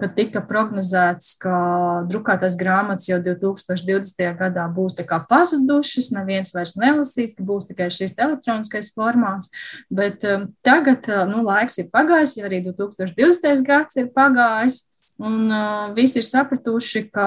kad 0.00 0.14
tika 0.16 0.42
prognozēts, 0.44 1.32
ka 1.40 1.54
drukātās 2.10 2.56
grāmatas 2.60 3.08
jau 3.08 3.20
2020. 3.24 4.22
gadā 4.38 4.66
būs 4.74 4.98
pazudušas, 5.30 6.10
neviens 6.16 6.54
vairs 6.54 6.76
nelasīs, 6.76 7.34
ka 7.36 7.46
būs 7.46 7.68
tikai 7.70 7.90
šis 7.92 8.16
elektroniskais 8.18 8.92
formāts. 8.96 9.50
Bet 9.90 10.24
um, 10.28 10.50
tagad 10.62 11.08
nu, 11.30 11.42
laiks 11.46 11.80
ir 11.80 11.90
pagājis, 11.92 12.36
ja 12.38 12.48
arī 12.48 12.62
2020. 12.68 13.64
gads 13.66 14.00
ir 14.00 14.12
pagājis. 14.14 14.89
Un 15.20 15.50
uh, 15.52 15.90
visi 15.92 16.16
ir 16.20 16.24
sapratuši, 16.24 17.02
ka 17.12 17.26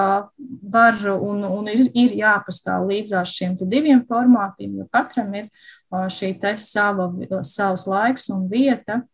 var 0.72 0.96
un, 1.14 1.44
un 1.46 1.68
ir, 1.70 1.84
ir 1.94 2.16
jāpastāv 2.18 2.88
līdzās 2.90 3.30
šiem 3.36 3.54
diviem 3.60 4.00
formātiem, 4.08 4.80
jo 4.80 4.86
katram 4.90 5.30
ir 5.38 5.46
uh, 5.46 6.08
šī 6.10 6.32
sava, 6.58 7.06
savs 7.46 7.86
laiks 7.86 8.30
un 8.34 8.48
vieta. 8.50 9.04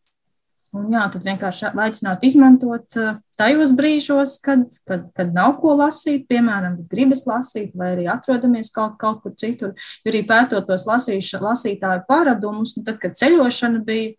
Un 0.71 0.87
jā, 0.95 1.03
tad 1.11 1.25
vienkārši 1.27 1.73
aicinātu 1.75 2.29
izmantot 2.29 2.97
uh, 2.97 3.19
tajos 3.37 3.75
brīžos, 3.77 4.39
kad, 4.41 4.65
kad, 4.89 5.09
kad 5.19 5.33
nav 5.35 5.59
ko 5.61 5.75
lasīt, 5.77 6.25
piemēram, 6.31 6.79
gribas 6.89 7.27
lasīt, 7.29 7.75
vai 7.77 7.93
arī 7.99 8.09
atrodamies 8.09 8.73
kaut, 8.73 8.95
kaut 9.03 9.21
kur 9.25 9.35
citur. 9.37 9.75
Jo 10.07 10.15
arī 10.15 10.23
pētot 10.29 10.71
tos 10.71 10.87
lasīša, 10.89 11.43
lasītāju 11.43 12.07
paradumus, 12.09 12.79
tad, 12.81 12.97
kad 13.03 13.19
ceļošana 13.19 13.83
bija 13.85 14.15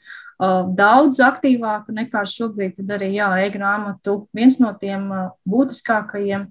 daudz 0.78 1.20
aktīvāka 1.22 1.94
nekā 1.94 2.24
šobrīd. 2.26 2.80
Tad 2.80 2.96
arī 2.98 3.12
e-grāmatu 3.46 4.16
viens 4.34 4.58
no 4.62 4.72
tiem 4.80 5.06
būtiskākajiem 5.46 6.48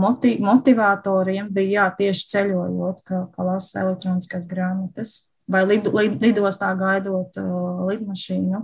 motiv 0.00 0.40
motivatoriem 0.44 1.50
bija 1.52 1.82
jā, 1.82 1.90
tieši 1.98 2.30
ceļojot, 2.32 3.04
ka, 3.04 3.26
ka 3.34 3.50
lasa 3.50 3.84
elektroniskās 3.84 4.48
grāmatas 4.48 5.18
vai 5.52 5.64
lid, 5.66 5.88
lid, 5.92 6.20
lidostā 6.22 6.72
gaidot 6.78 7.36
uh, 7.40 7.82
lidmašīnu. 7.90 8.62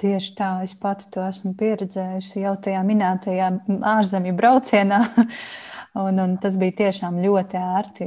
Tieši 0.00 0.30
tā, 0.38 0.50
es 0.64 0.72
pati 0.80 1.10
to 1.12 1.20
esmu 1.26 1.52
pieredzējusi 1.60 2.46
jau 2.46 2.54
tajā 2.64 2.80
minētajā 2.88 3.50
ārzemju 3.96 4.32
braucienā. 4.38 5.02
Un, 5.98 6.20
un 6.22 6.36
tas 6.38 6.54
bija 6.54 6.76
tiešām 6.84 7.16
ļoti 7.18 7.58
ērti. 7.58 8.06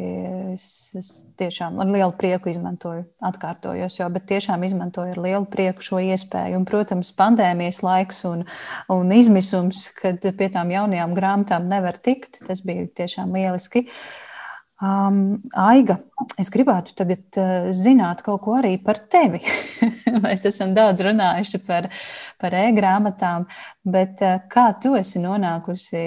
Es, 0.54 0.66
es 0.96 1.10
tiešām 1.40 1.82
ar 1.84 1.90
lielu 1.92 2.14
prieku 2.16 2.48
izmantoju, 2.52 3.04
atkārtojos, 3.28 3.98
jo, 4.00 4.08
bet 4.14 4.30
tiešām 4.30 4.64
izmantoju 4.64 5.16
ar 5.18 5.20
lielu 5.26 5.48
prieku 5.52 5.84
šo 5.84 6.00
iespēju. 6.00 6.62
Un, 6.62 6.68
protams, 6.70 7.12
pandēmijas 7.20 7.82
laiks 7.84 8.24
un, 8.30 8.46
un 8.94 9.12
izmisums, 9.16 9.90
kad 10.00 10.24
pie 10.24 10.52
tām 10.54 10.72
jaunajām 10.72 11.18
grāmatām 11.18 11.68
nevar 11.72 12.00
tikt, 12.00 12.40
tas 12.48 12.64
bija 12.64 12.88
tiešām 13.04 13.36
lieliski. 13.36 13.88
Uh, 13.88 14.30
Um, 14.82 15.38
Aiga, 15.54 16.00
es 16.42 16.50
gribētu 16.52 16.96
tagad 16.98 17.38
uh, 17.38 17.68
zināt 17.78 18.24
kaut 18.26 18.42
ko 18.42 18.56
arī 18.58 18.74
par 18.82 18.98
tevi. 19.12 19.40
Mēs 20.26 20.48
esam 20.50 20.74
daudz 20.74 21.04
runājuši 21.06 21.60
par, 21.64 21.88
par 22.42 22.56
e-grāmatām, 22.58 23.46
bet 23.86 24.24
uh, 24.26 24.40
kā 24.52 24.66
tu 24.82 24.96
esi 24.98 25.22
nonākusi 25.24 26.02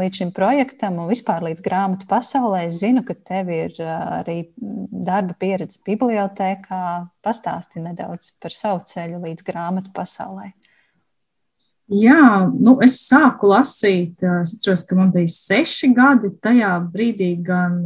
līdz 0.00 0.22
šim 0.22 0.32
projektam 0.34 0.96
un 1.02 1.10
vispār 1.12 1.44
līdz 1.50 1.62
grāmatu 1.66 2.08
pasaulē? 2.10 2.64
Es 2.70 2.80
zinu, 2.80 3.04
ka 3.06 3.14
tev 3.14 3.52
ir 3.52 3.76
uh, 3.78 3.92
arī 4.22 4.40
darba 4.56 5.36
pieredze 5.36 5.78
bibliotēkā. 5.86 6.82
Pastāsti 7.20 7.84
nedaudz 7.84 8.32
par 8.40 8.56
savu 8.56 8.80
ceļu 8.88 9.20
līdz 9.28 9.44
grāmatu 9.44 9.92
pasaulē. 9.94 10.54
Jā, 11.90 12.46
nu, 12.54 12.76
es 12.84 13.00
sāku 13.02 13.48
lasīt, 13.50 14.22
es 14.22 14.52
atceros, 14.54 14.84
ka 14.86 14.94
man 14.94 15.08
bija 15.10 15.26
seši 15.34 15.88
gadi. 15.96 16.28
Tajā 16.38 16.68
brīdī 16.92 17.32
gan 17.42 17.80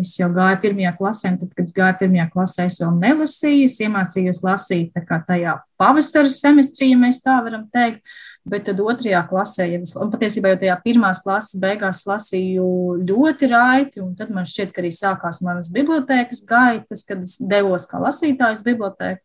es 0.00 0.16
jau 0.18 0.26
gāju 0.34 0.58
pirmajā 0.64 0.90
klasē, 0.98 1.30
un 1.30 1.36
tad, 1.38 1.52
kad 1.54 1.70
gāju 1.76 2.00
pirmajā 2.00 2.26
klasē, 2.32 2.66
es 2.66 2.80
vēl 2.82 2.96
nelasīju. 2.98 3.68
Es 3.70 3.78
iemācījos 3.86 4.42
lasīt 4.42 4.90
tā 4.96 5.04
kā 5.06 5.20
tajā 5.28 5.54
pavasara 5.78 6.32
semestrī, 6.34 6.90
ja 6.90 6.98
mēs 6.98 7.22
tā 7.22 7.38
varam 7.46 7.68
teikt. 7.70 8.02
Bet 8.44 8.66
tad 8.68 8.80
otrajā 8.84 9.22
klasē, 9.24 9.64
ja 9.72 9.78
es, 9.80 9.94
un 9.96 10.10
patiesībā 10.12 10.50
jau 10.52 10.58
tajā 10.60 10.74
pirmās 10.84 11.22
klases 11.24 11.56
beigās 11.62 12.02
lasīju 12.04 12.66
ļoti 13.08 13.48
raiti, 13.48 14.02
un 14.04 14.10
tad 14.18 14.34
man 14.36 14.44
šķiet, 14.48 14.74
ka 14.74 14.82
arī 14.82 14.90
sākās 14.92 15.40
manas 15.46 15.70
bibliotēkas 15.72 16.42
gaitas, 16.48 17.06
kad 17.08 17.22
es 17.24 17.38
devos 17.40 17.88
kā 17.88 18.02
lasītājs 18.02 18.60
bibliotēku. 18.66 19.22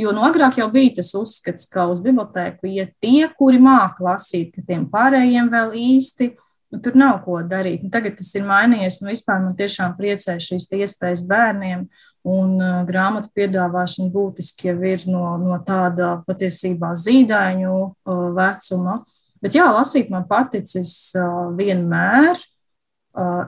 Jo 0.00 0.14
no 0.16 0.24
agrāk 0.24 0.56
jau 0.62 0.70
bija 0.72 0.96
tas 1.02 1.12
uzskats, 1.18 1.68
ka 1.68 1.84
uz 1.92 2.00
bibliotēku 2.04 2.70
iet 2.72 2.96
tie, 3.04 3.26
kuri 3.36 3.60
māk 3.60 4.00
lasīt, 4.00 4.54
ka 4.56 4.64
tiem 4.72 4.88
pārējiem 4.92 5.52
vēl 5.52 5.76
īsti 5.82 6.32
nu, 6.72 6.80
tur 6.80 6.96
nav 6.96 7.20
ko 7.26 7.42
darīt. 7.44 7.84
Nu, 7.84 7.92
tagad 7.92 8.16
tas 8.18 8.32
ir 8.38 8.46
mainījies, 8.48 9.02
un 9.02 9.12
vispār 9.12 9.42
man 9.44 9.56
tiešām 9.58 9.92
priecē 9.98 10.38
šīs 10.40 10.70
iespējas 10.72 11.26
bērniem. 11.28 11.84
Un 12.22 12.54
uh, 12.60 12.84
grāmatu 12.86 13.32
piedāvāšana 13.34 14.12
būtiski 14.14 14.68
jau 14.70 14.76
ir 14.86 15.02
no, 15.10 15.24
no 15.42 15.58
tāda 15.66 16.20
patiesībā 16.28 16.92
zīdaiņu 16.94 17.74
uh, 17.74 18.22
vecuma. 18.36 19.00
Bet 19.42 19.58
jā, 19.58 19.66
lasīt 19.74 20.10
man 20.12 20.28
paticis 20.30 21.16
vienmēr. 21.58 22.38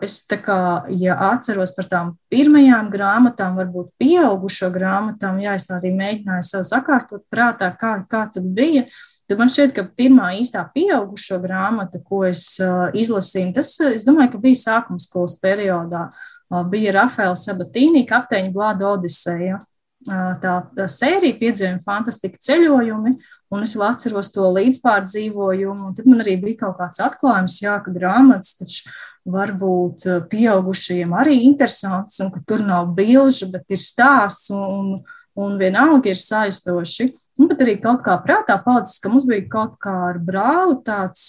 Es 0.05 0.17
tā 0.29 0.37
kā, 0.43 0.57
ja 0.93 1.15
atceros 1.31 1.71
par 1.73 1.87
tām 1.89 2.09
pirmajām 2.35 2.91
grāmatām, 2.93 3.55
varbūt 3.57 3.95
pieaugušo 4.03 4.69
grāmatām, 4.75 5.39
jā, 5.41 5.55
es 5.57 5.71
arī 5.73 5.95
mēģināju 5.95 6.45
sev 6.45 6.67
sakārtot 6.69 7.23
prātā, 7.33 7.71
kā, 7.81 7.95
kā 8.11 8.27
tad 8.35 8.51
bija, 8.59 8.83
tad 9.31 9.41
man 9.41 9.55
šķiet, 9.55 9.73
ka 9.79 9.87
pirmā 9.97 10.35
īstā 10.43 10.67
pieaugušo 10.75 11.39
grāmata, 11.47 12.03
ko 12.05 12.27
es 12.29 12.43
uh, 12.61 12.91
izlasīju, 12.93 13.55
tas, 13.57 13.73
es 13.95 14.05
domāju, 14.05 14.35
ka 14.35 14.43
bija 14.43 14.65
sākuma 14.67 15.01
skolas 15.01 15.39
periodā, 15.41 16.11
uh, 16.11 16.34
bija 16.71 16.95
Rafaela 17.01 17.37
Sabatīnī, 17.39 18.05
kapteiņa 18.09 18.53
Blāda 18.55 18.93
Odiseja. 18.95 19.61
Uh, 20.05 20.35
tā, 20.37 20.59
tā 20.77 20.85
sērija 20.91 21.39
piedzīvojumi 21.41 21.81
fantastiski 21.87 22.37
ceļojumi, 22.45 23.15
Un 23.55 23.63
es 23.63 23.75
vēl 23.77 23.87
atceros 23.87 24.33
to 24.35 24.47
līdzpārdzīvojumu, 24.57 25.93
tad 25.97 26.07
man 26.11 26.23
arī 26.25 26.39
bija 26.43 26.65
kaut 26.65 26.79
kāds 26.81 27.03
atklājums, 27.05 27.61
jā, 27.63 27.77
ka 27.85 27.93
grāmatas 27.95 28.57
taču 28.59 28.89
var 29.35 29.55
būt 29.57 30.07
eh, 30.09 30.23
pieaugušajiem 30.31 31.13
arī 31.17 31.39
interesants, 31.47 32.19
un 32.25 32.33
ka 32.35 32.43
tur 32.49 32.65
nav 32.67 32.91
bilžu, 32.97 33.49
bet 33.53 33.71
ir 33.73 33.81
stāsts, 33.81 34.51
un, 34.53 34.99
un 35.39 35.55
vienalga 35.61 36.11
ir 36.11 36.21
saistoši. 36.21 37.09
Un 37.41 37.51
pat 37.51 37.63
arī 37.65 37.77
kaut 37.83 38.03
kā 38.07 38.19
prātā 38.23 38.59
palicis, 38.63 39.01
ka 39.03 39.11
mums 39.11 39.25
bija 39.27 39.47
kaut 39.51 39.79
kā 39.83 39.95
ar 40.11 40.21
brāli 40.23 40.77
tāds 40.87 41.25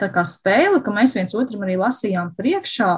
tā 0.00 0.10
kā 0.12 0.24
spēle, 0.28 0.82
ka 0.84 0.92
mēs 0.92 1.14
viens 1.16 1.36
otram 1.38 1.64
arī 1.64 1.78
lasījām 1.80 2.34
priekšā 2.36 2.90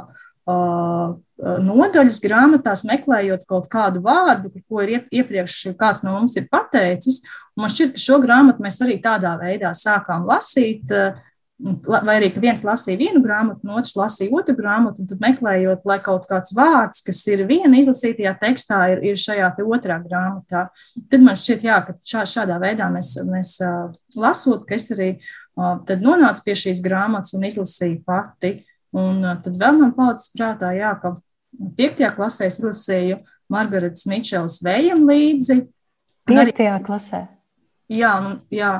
nodaļas 0.46 2.20
grāmatās, 2.22 2.84
meklējot 2.88 3.44
kaut 3.48 3.68
kādu 3.72 4.02
vārdu, 4.04 4.50
ko 4.68 4.82
ir 4.84 5.04
iepriekš 5.10 5.74
kāds 5.78 6.04
no 6.06 6.16
mums 6.16 6.36
ir 6.38 6.48
pateicis. 6.50 7.22
Man 7.58 7.70
šķiet, 7.72 7.94
ka 7.96 8.02
šo 8.02 8.18
grāmatu 8.22 8.64
mēs 8.64 8.80
arī 8.84 8.98
tādā 9.02 9.36
veidā 9.40 9.74
sākām 9.76 10.26
lasīt. 10.28 10.90
Vai 11.86 12.16
arī 12.16 12.32
viens 12.42 12.64
lasīja 12.66 12.98
vienu 12.98 13.20
grāmatu, 13.22 13.60
un 13.62 13.76
otrs 13.78 13.92
lasīja 13.94 14.34
otru 14.34 14.56
grāmatu, 14.58 15.04
tad 15.06 15.20
meklējot, 15.22 15.84
lai 15.86 16.00
kaut 16.02 16.24
kāds 16.26 16.50
vārds, 16.58 17.04
kas 17.06 17.20
ir 17.30 17.44
viena 17.46 17.78
izlasītajā 17.78 18.32
tekstā, 18.40 18.80
ir, 18.90 19.02
ir 19.12 19.20
šajā 19.20 19.52
otrā 19.62 20.00
grāmatā. 20.02 20.64
Tad 21.12 21.22
man 21.22 21.38
šķiet, 21.38 21.68
jā, 21.68 21.76
ka 21.86 21.94
šā, 22.02 22.24
šādā 22.32 22.58
veidā 22.58 22.90
mēs, 22.90 23.12
mēs 23.28 23.54
lasot, 24.18 24.66
ka 24.66 24.74
es 24.74 24.90
arī 24.90 25.12
nonācu 26.02 26.42
pie 26.48 26.58
šīs 26.64 26.82
grāmatas 26.82 27.36
un 27.38 27.46
izlasīju 27.46 28.02
pati. 28.10 28.56
Un 28.92 29.22
tad 29.44 29.54
vēl 29.56 29.78
man 29.80 29.92
palicis 29.96 30.32
prātā, 30.34 30.72
jā, 30.76 30.92
ka 31.00 31.14
piektajā 31.78 32.12
klasē 32.16 32.48
es 32.48 32.58
izlasīju 32.60 33.22
Margaretas 33.52 34.04
Mičelas 34.08 34.58
vējam 34.64 35.06
līdzi. 35.08 35.62
Piektajā 36.28 36.76
klasē? 36.84 37.26
Jā, 37.92 38.12
nu, 38.24 38.36
jā. 38.52 38.70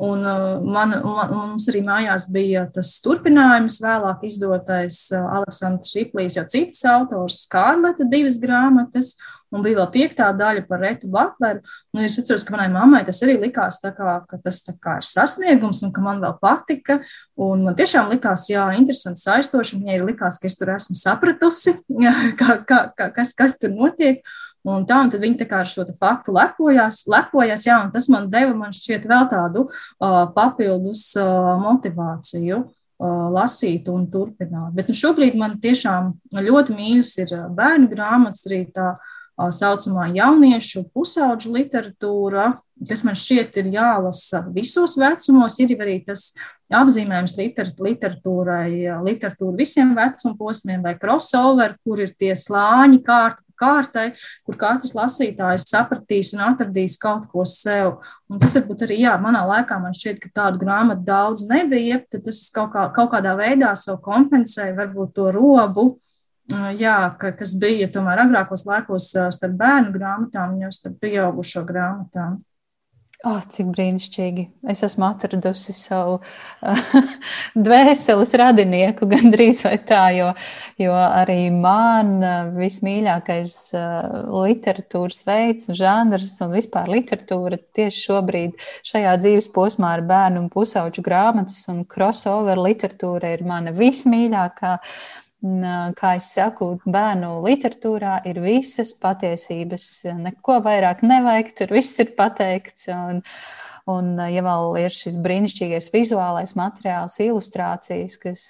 un 0.00 0.22
man, 0.64 0.94
man, 1.04 1.32
mums 1.32 1.66
arī 1.68 1.82
mājās 1.84 2.28
bija 2.32 2.64
tas 2.72 2.94
turpinājums, 3.04 3.80
vēlāk 3.84 4.22
izdotais 4.28 5.04
Aleksandrs 5.18 5.92
Riplīs, 5.98 6.38
jau 6.38 6.46
citas 6.48 6.80
autors, 6.88 7.42
Skārleta 7.44 8.06
divas 8.08 8.38
grāmatas, 8.40 9.16
un 9.52 9.64
bija 9.64 9.80
vēl 9.80 9.88
piektā 9.94 10.30
daļa 10.36 10.64
par 10.68 10.82
Retu 10.82 11.10
Butleru. 11.12 11.62
Un 11.94 12.04
es 12.06 12.18
atceros, 12.20 12.44
ka 12.46 12.56
manai 12.56 12.68
mammai 12.72 13.02
tas 13.06 13.22
arī 13.26 13.38
likās, 13.42 13.80
kā, 13.84 14.16
ka 14.28 14.40
tas 14.42 14.62
kā 14.82 14.98
ir 15.00 15.08
sasniegums 15.08 15.82
un 15.86 15.92
ka 15.94 16.04
man 16.04 16.22
vēl 16.22 16.36
patika. 16.42 17.00
Un 17.36 17.66
man 17.68 17.78
tiešām 17.78 18.12
likās, 18.12 18.48
jā, 18.52 18.66
interesanti, 18.78 19.22
saistoši. 19.24 19.80
Viņai 19.82 19.98
ir 19.98 20.06
likās, 20.08 20.40
ka 20.40 20.48
es 20.50 20.58
tur 20.58 20.72
esmu 20.74 20.98
sapratusi, 20.98 21.76
jā, 22.02 22.14
kā, 22.40 22.62
kā, 22.68 22.84
kā, 22.96 23.10
kas, 23.16 23.36
kas 23.38 23.58
tur 23.60 23.74
notiek. 23.76 24.24
Un 24.62 24.84
tā, 24.86 25.00
un 25.02 25.08
tad 25.10 25.24
viņi 25.24 25.40
tā 25.40 25.46
kā 25.50 25.64
ar 25.64 25.66
šo 25.66 25.82
faktu 25.98 26.36
lepojās, 26.36 27.00
lepojās, 27.10 27.64
jā, 27.66 27.80
un 27.82 27.90
tas 27.90 28.06
man 28.12 28.28
deva, 28.30 28.52
man 28.54 28.70
šķiet, 28.76 29.08
vēl 29.10 29.26
tādu 29.32 29.64
uh, 29.66 30.20
papildus 30.36 31.08
uh, 31.18 31.56
motivāciju 31.58 32.60
lasīt 33.02 33.88
un 33.90 34.06
turpināt. 34.10 34.72
Bet 34.76 34.90
nu, 34.90 34.94
šobrīd 34.94 35.34
man 35.38 35.56
tiešām 35.62 36.12
ļoti 36.46 36.76
mīļas 36.76 37.12
ir 37.24 37.34
bērnu 37.56 37.90
grāmatas, 37.90 38.44
arī 38.46 38.64
tā 38.74 38.92
saucamā 39.36 40.10
jauniešu 40.14 40.84
pusauģu 40.94 41.52
literatūra, 41.56 42.52
kas 42.88 43.04
man 43.06 43.16
šķiet 43.18 43.56
ir 43.62 43.70
jālasa 43.76 44.42
visos 44.52 44.96
vecumos. 45.00 45.58
Ir 45.62 45.76
arī 45.78 46.00
tas 46.06 46.32
apzīmējums 46.72 47.36
literatūrai, 47.38 48.68
literatūra 49.06 49.56
visiem 49.58 49.94
vecuma 49.96 50.36
posmiem, 50.38 50.82
vai 50.84 50.96
crossover, 51.00 51.76
kur 51.84 52.02
ir 52.04 52.14
tie 52.18 52.34
slāņi 52.38 53.02
kārta 53.06 53.44
kārtai, 53.62 54.08
kur 54.46 54.58
katrs 54.60 54.94
lasītājs 54.96 55.68
sapratīs 55.70 56.32
un 56.36 56.44
atradīs 56.48 56.98
kaut 57.02 57.28
ko 57.32 57.44
sev. 57.48 58.00
Un 58.30 58.42
tas 58.42 58.56
varbūt 58.58 58.86
arī, 58.86 59.02
jā, 59.04 59.14
manā 59.22 59.44
laikā 59.48 59.78
man 59.82 59.94
šķiet, 59.96 60.18
ka 60.22 60.32
tādu 60.40 60.62
grāmatu 60.64 61.06
daudz 61.06 61.46
nebija, 61.50 62.00
tad 62.10 62.26
tas 62.26 62.42
kaut, 62.54 62.72
kā, 62.74 62.88
kaut 62.96 63.12
kādā 63.14 63.36
veidā 63.38 63.74
sev 63.78 64.00
kompensēja 64.04 64.74
varbūt 64.78 65.14
to 65.18 65.30
robu 65.34 65.92
jā, 66.50 66.96
ka, 67.20 67.34
kas 67.38 67.56
bija 67.60 67.90
tomēr 67.92 68.24
agrākos 68.26 68.66
laikos 68.66 69.12
starp 69.12 69.58
bērnu 69.60 69.92
grāmatām 69.94 70.56
un 70.56 70.64
jau 70.66 70.72
starp 70.74 70.98
pieaugušo 71.02 71.66
grāmatām. 71.68 72.40
Oh, 73.22 73.38
cik 73.38 73.68
brīnišķīgi. 73.70 74.42
Es 74.72 74.80
esmu 74.82 75.04
atradusi 75.06 75.70
savu 75.76 76.16
dvēseles 77.66 78.32
radinieku, 78.40 79.06
gandrīz 79.06 79.60
vai 79.62 79.76
tā, 79.86 80.00
jo, 80.16 80.32
jo 80.82 80.96
arī 80.96 81.44
man 81.54 82.16
vismīļākais 82.56 83.54
literatūras 84.26 85.22
veids, 85.28 85.70
žanrs 85.78 86.34
un 86.42 86.56
vispār 86.56 86.90
literatūra 86.90 87.60
tieši 87.78 88.06
šobrīd 88.08 88.58
šajā 88.90 89.14
dzīves 89.22 89.52
posmā 89.54 89.94
ir 90.00 90.06
bērnu 90.10 90.42
un 90.42 90.50
pusauģu 90.50 91.06
grāmatas 91.06 91.62
un 91.70 91.84
crossover 91.86 92.58
literatūra 92.58 93.36
ir 93.36 93.46
mana 93.46 93.70
vismīļākā. 93.70 94.78
Uh, 94.82 95.21
kā 95.98 96.14
es 96.18 96.28
saku, 96.36 96.76
bērnu 96.86 97.40
literatūrā 97.42 98.20
ir 98.30 98.38
visas 98.44 98.94
patiesības. 98.94 99.88
Neko 100.22 100.60
vairāk 100.62 101.02
nevajag, 101.02 101.54
tur 101.58 101.74
viss 101.74 101.98
ir 102.02 102.14
pateikts. 102.18 102.86
Un, 102.94 103.22
un 103.90 104.12
ja 104.30 104.44
vēl 104.46 104.76
ir 104.84 104.94
šis 104.94 105.18
brīnišķīgais 105.22 105.90
vizuālais 105.94 106.54
materiāls, 106.58 107.18
ilustrācijas, 107.24 108.18
kas 108.22 108.44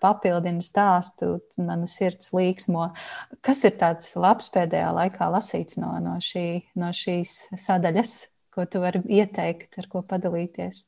papildina 0.00 0.62
stāstu, 0.64 1.40
mana 1.58 1.88
sirds 1.90 2.32
līksmo. 2.36 2.90
Kas 3.44 3.64
ir 3.68 3.76
tāds 3.80 4.14
labs 4.16 4.48
pēdējā 4.54 4.94
laikā 4.96 5.28
lasīts 5.34 5.76
no, 5.80 5.92
no, 6.02 6.16
šī, 6.24 6.46
no 6.80 6.94
šīs 6.96 7.50
sadaļas, 7.60 8.14
ko 8.54 8.66
tu 8.70 8.82
vari 8.82 9.02
ieteikt, 9.20 9.76
ar 9.82 9.90
ko 9.90 10.06
padalīties? 10.06 10.86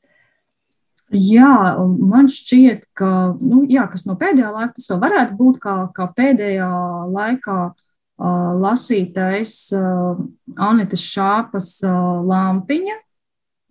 Jā, 1.13 1.77
man 1.99 2.27
šķiet, 2.31 2.87
ka 2.97 3.09
nu, 3.41 3.63
jā, 3.69 3.85
kas 3.91 4.07
no 4.09 4.15
pēdējā 4.19 4.49
laika 4.53 4.73
tas 4.77 4.89
varētu 5.01 5.37
būt 5.37 5.59
kā, 5.61 5.75
kā 5.93 6.07
pēdējā 6.17 6.69
laikā 7.13 7.57
uh, 7.69 8.51
lasītais 8.63 9.55
uh, 9.77 10.21
Anitas 10.57 11.05
Šāpas 11.05 11.75
uh, 11.85 12.21
lampiņa. 12.25 12.97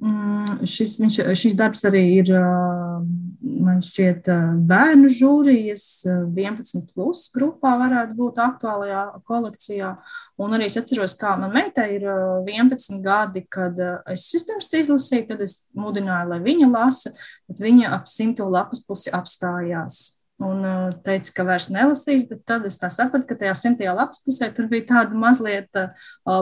Mm, 0.02 0.66
šis, 0.66 0.96
viņš, 1.02 1.18
šis 1.38 1.54
darbs 1.58 1.84
arī 1.86 2.02
ir, 2.18 2.30
man 3.42 3.80
šķiet, 3.82 4.28
bērnu 4.68 5.10
žūrijas 5.12 5.84
11 6.06 6.92
plus 6.94 7.24
grupā 7.34 7.74
varētu 7.80 8.16
būt 8.18 8.40
aktuālajā 8.42 9.02
kolekcijā. 9.28 9.92
Un 10.42 10.56
arī 10.56 10.68
es 10.70 10.78
atceros, 10.80 11.16
kā 11.18 11.34
man 11.40 11.54
meitai 11.54 11.88
ir 11.98 12.06
11 12.06 13.02
gadi, 13.04 13.44
kad 13.50 13.78
es 14.12 14.28
vispirms 14.34 14.70
izlasīju, 14.82 15.28
tad 15.32 15.44
es 15.46 15.58
mudināju, 15.78 16.32
lai 16.32 16.40
viņa 16.44 16.70
lasa, 16.72 17.14
bet 17.50 17.62
viņa 17.62 17.94
ap 17.98 18.10
simto 18.10 18.48
lapas 18.50 18.84
pusi 18.86 19.12
apstājās. 19.14 20.02
Un 20.42 20.64
teica, 21.06 21.34
ka 21.36 21.44
vairs 21.46 21.68
nelasīs, 21.70 22.24
bet 22.26 22.40
tad 22.48 22.64
es 22.66 22.80
sapratu, 22.80 23.28
ka 23.28 23.36
tajā 23.38 23.52
simtajā 23.58 23.92
lapas 23.94 24.22
pusē 24.24 24.48
tur 24.54 24.66
bija 24.70 24.88
tāda 24.88 25.18
mazliet 25.18 25.70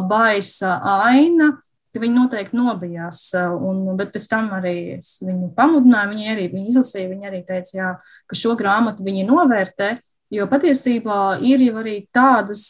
baisa 0.08 0.78
aina, 1.10 1.52
ka 1.94 2.02
viņi 2.02 2.16
noteikti 2.16 2.58
nobijās. 2.58 3.22
Un, 3.36 3.82
bet 3.98 4.12
pēc 4.14 4.28
tam 4.30 4.50
arī 4.56 4.74
viņu 5.00 5.50
pamudināju, 5.56 6.12
viņi 6.14 6.32
arī 6.34 6.48
viņi 6.52 6.74
izlasīja, 6.74 7.10
viņi 7.10 7.30
arī 7.30 7.42
teica, 7.48 7.76
jā, 7.76 7.92
ka 8.30 8.38
šo 8.38 8.56
grāmatu 8.58 9.06
viņi 9.06 9.26
novērtē, 9.28 9.92
jo 10.30 10.46
patiesībā 10.50 11.20
ir 11.46 11.64
jau 11.66 11.78
arī 11.82 11.96
tādas 12.14 12.66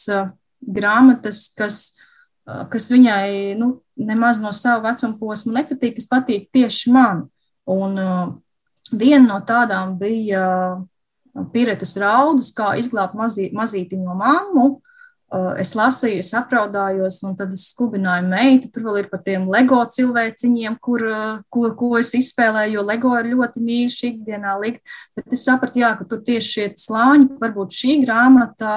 grāmatas, 0.61 1.49
kas, 1.57 1.81
kas 2.45 2.91
viņai 2.93 3.57
nu, 3.61 3.75
nemaz 4.01 4.41
no 4.41 4.53
sava 4.57 4.91
vecuma 4.91 5.18
posma 5.21 5.61
nepatīk, 5.61 5.99
kas 5.99 6.09
patīk 6.11 6.49
tieši 6.55 6.95
man. 6.95 7.27
Un 7.71 7.99
viena 8.91 9.27
no 9.27 9.41
tādām 9.47 9.99
bija 10.01 10.47
Piretes 11.53 11.93
raudas, 12.01 12.49
kā 12.57 12.73
izglābt 12.81 13.14
mazī, 13.14 13.53
mazītiņo 13.55 14.16
mammu, 14.18 14.64
es 15.31 15.76
lasīju, 15.78 16.24
es 16.24 16.33
apraudājos, 16.35 17.20
un 17.26 17.37
tad 17.39 17.53
es 17.55 17.68
skubināju 17.70 18.26
meitu. 18.26 18.70
Tur 18.74 18.89
vēl 18.89 19.01
ir 19.05 19.09
par 19.12 19.22
tiem 19.22 19.47
LEGO 19.51 19.78
cilvēciņiem, 19.95 20.78
kur, 20.83 21.05
ko, 21.55 21.68
ko 21.78 21.91
es 22.01 22.11
izspēlēju, 22.18 22.78
jo 22.78 22.87
LEGO 22.87 23.12
ir 23.20 23.28
ļoti 23.37 23.62
mīļš 23.62 23.99
ikdienā 24.11 24.57
likt. 24.62 24.83
Bet 25.14 25.37
es 25.37 25.45
sapratu, 25.47 25.83
jā, 25.85 25.93
ka 25.99 26.07
tur 26.11 26.24
tieši 26.26 26.55
šie 26.55 26.64
slāņi, 26.83 27.37
varbūt 27.43 27.76
šī 27.78 28.01
grāmata 28.03 28.72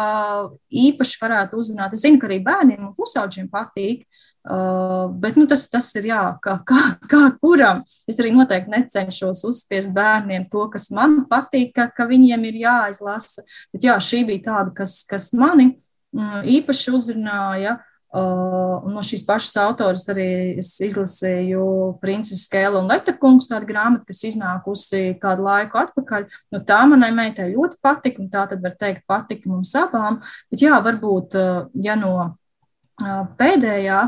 īpaši 0.70 1.24
varētu 1.24 1.58
uzrunāt. 1.58 1.95
Es 1.97 2.04
zinu, 2.06 2.22
ka 2.22 2.30
arī 2.30 2.38
bērniem 2.45 2.84
un 2.86 2.93
pusauģiem 2.97 3.49
patīk. 3.54 4.06
Uh, 4.43 5.08
bet 5.24 5.38
nu, 5.39 5.45
tas, 5.47 5.62
tas 5.72 5.86
ir 5.95 6.10
jā, 6.10 6.20
kā, 6.43 6.58
kā, 6.68 6.82
kā 7.08 7.22
kuram. 7.39 7.80
Es 8.12 8.20
arī 8.20 8.34
noteikti 8.36 8.74
necenšos 8.74 9.45
uzspiest 9.47 9.93
bērniem 9.95 10.49
to, 10.51 10.66
kas 10.74 10.89
man 10.91 11.22
patīk, 11.32 11.72
ka, 11.78 11.88
ka 11.95 12.06
viņiem 12.12 12.43
ir 12.51 12.60
jāizlasa. 12.66 13.45
Bet 13.72 13.88
jā, 13.88 13.95
šī 14.04 14.26
bija 14.28 14.43
tāda, 14.49 14.76
kas, 14.82 14.97
kas 15.08 15.30
mani 15.39 15.70
uh, 15.72 15.88
īpaši 16.14 16.93
uzrunāja. 16.93 17.80
Uh, 18.14 18.84
no 18.93 19.01
šīs 19.01 19.24
pašas 19.26 19.55
autoras 19.57 20.03
arī 20.11 20.59
izlasīju 20.61 21.64
Princesi 21.97 22.43
Skēla 22.43 22.78
un 22.84 22.91
Leta 22.91 23.16
kungs, 23.18 23.47
tāda 23.49 23.66
grāmata, 23.66 24.05
kas 24.11 24.22
iznākusi 24.30 25.16
kādu 25.22 25.47
laiku 25.47 25.80
atpakaļ. 25.82 26.28
Nu, 26.53 26.61
tā 26.61 26.84
manai 26.91 27.09
meitai 27.18 27.47
ļoti 27.55 27.82
patika, 27.82 28.22
un 28.22 28.30
tā 28.30 28.45
tad 28.51 28.61
var 28.61 28.76
teikt 28.78 29.07
patika 29.09 29.49
mums 29.49 29.74
abām. 29.80 30.22
Bet 30.53 30.61
jā, 30.61 30.78
varbūt, 30.86 31.39
uh, 31.41 31.66
ja 31.74 31.97
no 31.97 32.14
uh, 32.22 33.26
pēdējā 33.39 34.03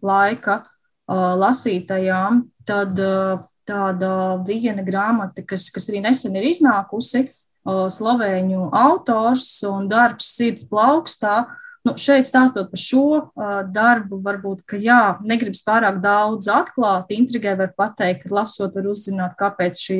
laika 0.00 0.62
lasītajām, 1.10 2.42
tad 2.68 2.98
tāda 3.68 4.10
viena 4.46 4.84
grāmata, 4.86 5.44
kas, 5.46 5.68
kas 5.74 5.88
arī 5.90 6.02
nesen 6.04 6.36
ir 6.38 6.46
iznākusi, 6.50 7.26
slovēņu 7.92 8.70
autors 8.76 9.48
un 9.68 9.88
darbs 9.90 10.34
sirds 10.36 10.68
plaukstā. 10.70 11.44
Nu, 11.80 11.94
šeit 11.96 12.26
stāstot 12.28 12.68
par 12.68 12.80
šo 12.80 13.02
uh, 13.16 13.52
darbu, 13.72 14.18
varbūt, 14.20 14.66
ka 14.68 14.76
jā, 14.76 15.16
negribas 15.24 15.62
pārāk 15.64 16.02
daudz 16.04 16.50
atklāt, 16.52 17.08
intrigai 17.16 17.54
var 17.56 17.70
pateikt, 17.72 18.26
ka 18.26 18.34
lasot, 18.36 18.76
var 18.76 18.90
uzzināt, 18.90 19.32
kāpēc 19.40 19.80
šī 19.80 19.98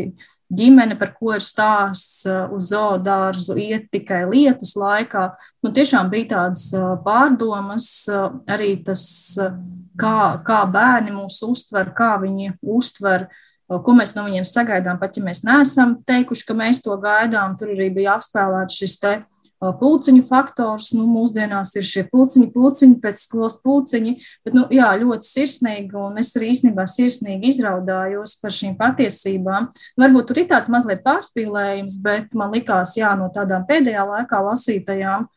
ģimene, 0.52 0.98
par 1.00 1.14
ko 1.16 1.32
ir 1.32 1.40
stāsts 1.40 2.26
uh, 2.28 2.52
uz 2.52 2.68
zoodārzu, 2.74 3.56
iet 3.56 3.88
tikai 3.96 4.26
lietus 4.28 4.74
laikā. 4.76 5.30
Man 5.64 5.76
tiešām 5.78 6.12
bija 6.12 6.34
tādas 6.34 6.66
uh, 6.76 6.98
pārdomas, 7.00 7.88
uh, 8.12 8.28
arī 8.44 8.74
tas, 8.84 9.06
uh, 9.40 9.56
kā, 9.96 10.18
kā 10.44 10.66
bērni 10.68 11.16
mūs 11.16 11.40
uztver, 11.48 11.94
kā 11.96 12.18
viņi 12.20 12.58
uztver 12.60 13.24
uh, 13.24 13.46
ko 13.70 13.94
mēs 13.94 14.16
no 14.16 14.24
viņiem 14.26 14.46
sagaidām, 14.48 14.98
pat 14.98 15.18
ja 15.18 15.22
mēs 15.22 15.44
neesam 15.46 15.98
teikuši, 16.08 16.46
ka 16.48 16.56
mēs 16.58 16.82
to 16.82 16.96
gaidām. 16.98 17.54
Tur 17.58 17.70
arī 17.76 17.90
bija 17.94 18.16
apspēlēts 18.18 18.80
šis 18.82 18.96
te 19.02 19.12
pulciņu 19.60 20.24
faktors. 20.26 20.90
Nu, 20.96 21.04
mūsdienās 21.10 21.74
ir 21.76 21.86
šie 21.86 22.04
pulciņi, 22.10 22.48
pulciņi 22.54 22.98
pēc 23.02 23.20
skolas 23.20 23.58
pulciņi, 23.62 24.14
bet 24.46 24.56
nu, 24.56 24.64
jā, 24.72 24.88
ļoti 25.02 25.28
sirsnīgi, 25.28 25.92
un 26.00 26.18
es 26.22 26.32
arī 26.38 26.50
īstenībā 26.54 26.86
sirsnīgi 26.88 27.52
izraudājos 27.52 28.38
par 28.40 28.56
šīm 28.56 28.74
patiesībām. 28.80 29.68
Varbūt 30.00 30.30
tur 30.30 30.42
ir 30.42 30.48
tāds 30.50 30.72
mazliet 30.72 31.04
pārspīlējums, 31.04 32.00
bet 32.02 32.34
man 32.34 32.54
likās, 32.56 32.96
jā, 32.98 33.12
no 33.20 33.28
tādām 33.34 33.68
pēdējā 33.68 34.06
laikā 34.14 34.40
lasītajām, 34.48 35.28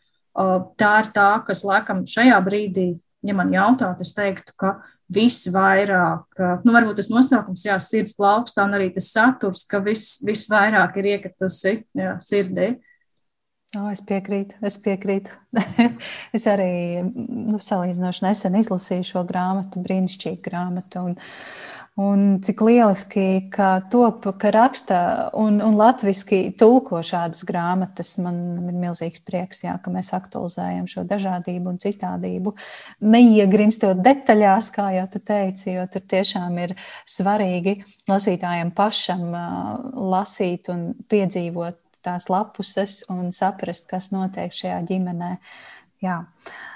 tā 0.80 0.94
ir 1.04 1.14
tā, 1.14 1.30
kas 1.46 1.66
laikam 1.68 2.06
šajā 2.10 2.40
brīdī, 2.48 2.88
ja 3.24 3.36
man 3.38 3.52
jautātu, 3.54 4.08
es 4.08 4.16
teiktu, 4.16 4.56
ka 4.58 4.78
visvairāk, 5.14 6.40
nu, 6.66 6.74
varbūt 6.76 7.00
tas 7.02 7.12
nosaukums, 7.12 7.66
jā, 7.68 7.76
sirds 7.82 8.16
plaukstā, 8.18 8.66
un 8.68 8.78
arī 8.78 8.90
tas 8.96 9.12
saturs, 9.14 9.66
ka 9.70 9.82
vis, 9.84 10.18
visvairāk 10.26 10.98
ir 11.02 11.14
iekritusi 11.16 11.78
jā, 11.98 12.18
sirdī. 12.24 12.74
Oh, 13.74 13.88
es 13.90 14.04
piekrītu, 14.06 14.60
es 14.62 14.76
piekrītu. 14.78 15.34
es 16.38 16.44
arī 16.50 17.02
nu, 17.02 17.58
salīdzinoši 17.58 18.26
nesen 18.28 18.58
izlasīju 18.60 19.08
šo 19.10 19.24
grāmatu, 19.26 19.82
brīnišķīgu 19.82 20.44
grāmatu. 20.46 21.08
Un, 21.10 21.16
Un 21.94 22.40
cik 22.42 22.62
lieliski, 22.66 23.52
ka 23.54 23.84
top, 23.94 24.24
ka 24.42 24.50
raksta 24.50 25.00
un, 25.38 25.60
un 25.62 25.76
latviešu 25.78 26.40
tulko 26.58 27.04
šādas 27.06 27.44
grāmatas. 27.46 28.16
Man 28.18 28.40
ir 28.72 28.80
milzīgs 28.82 29.22
prieks, 29.22 29.62
jā, 29.68 29.76
ka 29.78 29.94
mēs 29.94 30.10
aktualizējam 30.18 30.88
šo 30.90 31.04
dažādību 31.06 31.70
un 31.70 31.78
citādību. 31.84 32.56
Neiegrimstot 33.06 34.02
detaļās, 34.02 34.72
kā 34.74 34.88
jau 34.98 35.06
te 35.14 35.22
teici, 35.22 35.76
jo 35.76 35.86
tur 35.94 36.02
tiešām 36.16 36.58
ir 36.66 36.74
svarīgi 37.06 37.78
lasītājiem 38.10 38.74
pašam 38.74 39.30
lasīt 39.94 40.74
un 40.74 40.92
piedzīvot 41.14 41.78
tās 42.04 42.26
lapuses 42.34 43.04
un 43.14 43.30
saprast, 43.30 43.86
kas 43.94 44.10
notiek 44.16 44.50
šajā 44.50 44.82
ģimenē. 44.90 45.36
Jā. 46.02 46.24
Uh, 46.26 46.73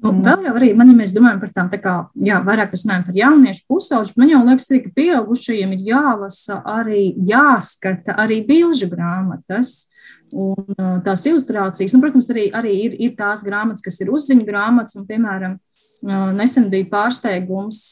Nu, 0.00 0.14
vēl 0.24 0.46
jau 0.46 0.54
arī, 0.56 0.70
man, 0.76 0.88
ja 0.88 0.96
mēs 0.96 1.12
domājam 1.12 1.40
par 1.42 1.50
tām, 1.52 1.68
tā 1.68 1.76
kā, 1.82 1.94
jā, 2.24 2.38
vairāk 2.44 2.72
mēs 2.72 2.86
runājam 2.86 3.02
par 3.04 3.16
jauniešu 3.18 3.64
pusauģu, 3.68 4.14
man 4.16 4.30
jau 4.32 4.40
liekas, 4.46 4.68
arī, 4.70 4.78
ka 4.84 4.92
pieaugušajiem 4.96 5.74
ir 5.76 5.82
jālasa 5.90 6.60
arī, 6.78 7.02
jāskata 7.28 8.16
arī 8.24 8.40
bilžu 8.48 8.88
grāmatas. 8.92 9.90
Un 10.30 11.02
tās 11.04 11.24
ilustrācijas, 11.26 11.92
nu, 11.92 12.00
protams, 12.04 12.28
arī, 12.30 12.46
arī 12.54 12.72
ir, 12.84 12.92
ir 13.02 13.16
tās 13.18 13.42
grāmatas, 13.42 13.82
kas 13.82 13.98
ir 14.00 14.12
uzziņu 14.14 14.46
grāmatas, 14.46 14.94
un, 14.96 15.04
piemēram, 15.08 15.56
Nesen 16.00 16.70
bija 16.72 16.86
pārsteigums 16.88 17.90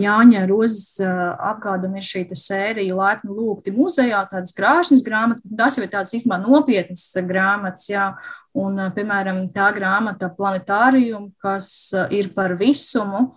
Jāņa 0.00 0.40
Rozes 0.50 0.98
apgādam 1.04 1.94
ir 1.94 2.02
šī 2.02 2.24
sērija 2.34 2.96
Laipni 2.98 3.30
lūgti 3.30 3.70
muzejā, 3.74 4.24
tādas 4.30 4.56
krāšņas 4.56 5.04
grāmatas, 5.06 5.44
bet 5.46 5.60
tas 5.60 5.78
jau 5.78 5.84
ir 5.84 5.92
tādas 5.92 6.14
īstenībā 6.18 6.40
nopietnas 6.42 7.06
grāmatas, 7.28 7.86
jā. 7.92 8.08
Un, 8.58 8.78
piemēram, 8.94 9.44
tā 9.54 9.68
grāmata 9.74 10.32
Planetārijum, 10.34 11.30
kas 11.42 11.68
ir 12.14 12.32
par 12.34 12.56
visumu, 12.58 13.28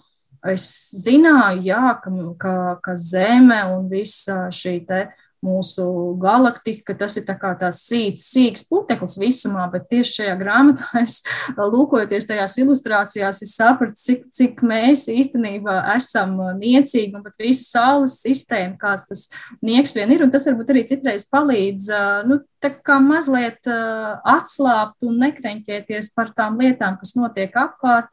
es 0.49 0.65
zināju, 1.05 1.63
jā, 1.69 1.93
ka, 2.01 2.13
ka, 2.41 2.57
ka 2.85 2.97
Zeme 2.97 3.61
un 3.73 3.87
visa 3.91 4.47
šī 4.53 4.79
te 4.89 5.05
mūsu 5.45 5.85
galaktika, 6.21 6.91
ka 6.91 6.95
tas 7.03 7.17
ir 7.19 7.25
tā 7.27 7.35
tāds 7.37 7.83
sīks, 7.85 8.25
sīks 8.33 8.65
puteklis 8.69 9.17
visumā, 9.21 9.67
bet 9.71 9.87
tieši 9.91 10.21
šajā 10.21 10.35
grāmatā 10.39 10.87
es, 11.03 11.19
lūkojoties 11.57 12.29
tajās 12.29 12.57
ilustrācijās, 12.63 13.41
es 13.45 13.55
sapratu, 13.57 13.97
cik, 14.01 14.25
cik 14.33 14.63
mēs 14.65 15.07
īstenībā 15.13 15.79
esam 15.95 16.35
niecīgi 16.59 17.17
un 17.17 17.25
pat 17.25 17.37
visa 17.41 17.67
saules 17.69 18.19
sistēma, 18.23 18.77
kāds 18.81 19.09
tas 19.09 19.27
nieks 19.65 19.95
vien 19.97 20.11
ir, 20.15 20.25
un 20.25 20.33
tas 20.33 20.47
varbūt 20.49 20.73
arī 20.73 20.85
citreiz 20.89 21.27
palīdz, 21.31 21.91
nu, 22.29 22.41
tā 22.63 22.73
kā 22.73 22.97
mazliet 23.03 23.69
atslāpt 23.69 25.05
un 25.05 25.21
nekreņķēties 25.21 26.13
par 26.17 26.33
tām 26.37 26.57
lietām, 26.61 26.97
kas 26.97 27.13
notiek 27.17 27.53
apkārt, 27.57 28.09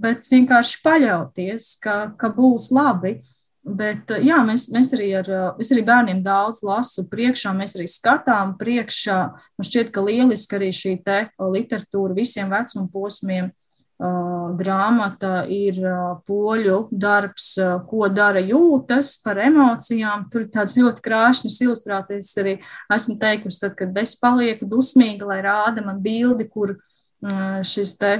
bet 0.00 0.28
vienkārši 0.30 0.78
paļauties, 0.84 1.72
ka, 1.82 1.96
ka 2.20 2.30
būs 2.32 2.70
labi. 2.72 3.18
Uh, 3.18 3.32
Bet, 3.64 4.10
eh, 4.12 4.26
jā, 4.28 4.42
mēs, 4.44 4.66
mēs 4.72 4.90
arī 4.92 5.06
ar 5.16 5.28
eh, 5.32 5.44
es 5.64 5.70
arī 5.72 5.84
bērniem 5.88 6.20
daudz 6.24 6.60
lasu 6.66 7.06
priekšā, 7.08 7.54
mēs 7.56 7.78
arī 7.78 7.86
skatām 7.88 8.58
priekšā. 8.60 9.20
Man 9.56 9.68
šķiet, 9.68 9.92
ka 9.94 10.04
lieliski 10.04 10.58
arī 10.58 10.68
šī 10.68 10.98
te 11.04 11.16
eh, 11.24 11.30
literatūra 11.40 12.16
visiem 12.16 12.52
vecuma 12.52 12.90
posmiem. 12.92 13.54
Grāmata 14.58 15.44
ir 15.54 15.76
poļu 16.26 16.80
darbs, 16.90 17.52
ko 17.86 18.08
dara 18.10 18.42
jūtas 18.42 19.12
par 19.22 19.38
emocijām. 19.38 20.26
Tur 20.32 20.42
ir 20.42 20.48
tādas 20.52 20.74
ļoti 20.80 21.04
krāšņas 21.06 21.60
ilustrācijas. 21.62 22.32
Es 22.32 22.40
arī 22.42 22.56
esmu 22.92 23.14
teikusi, 23.22 23.60
tad, 23.62 23.78
kad 23.78 24.02
es 24.02 24.16
palieku 24.18 24.66
dusmīga, 24.68 25.30
lai 25.30 25.38
rāda 25.46 25.86
man 25.86 26.02
bildi, 26.04 26.50
kur 26.50 26.74
šis 27.64 27.94
te 28.02 28.12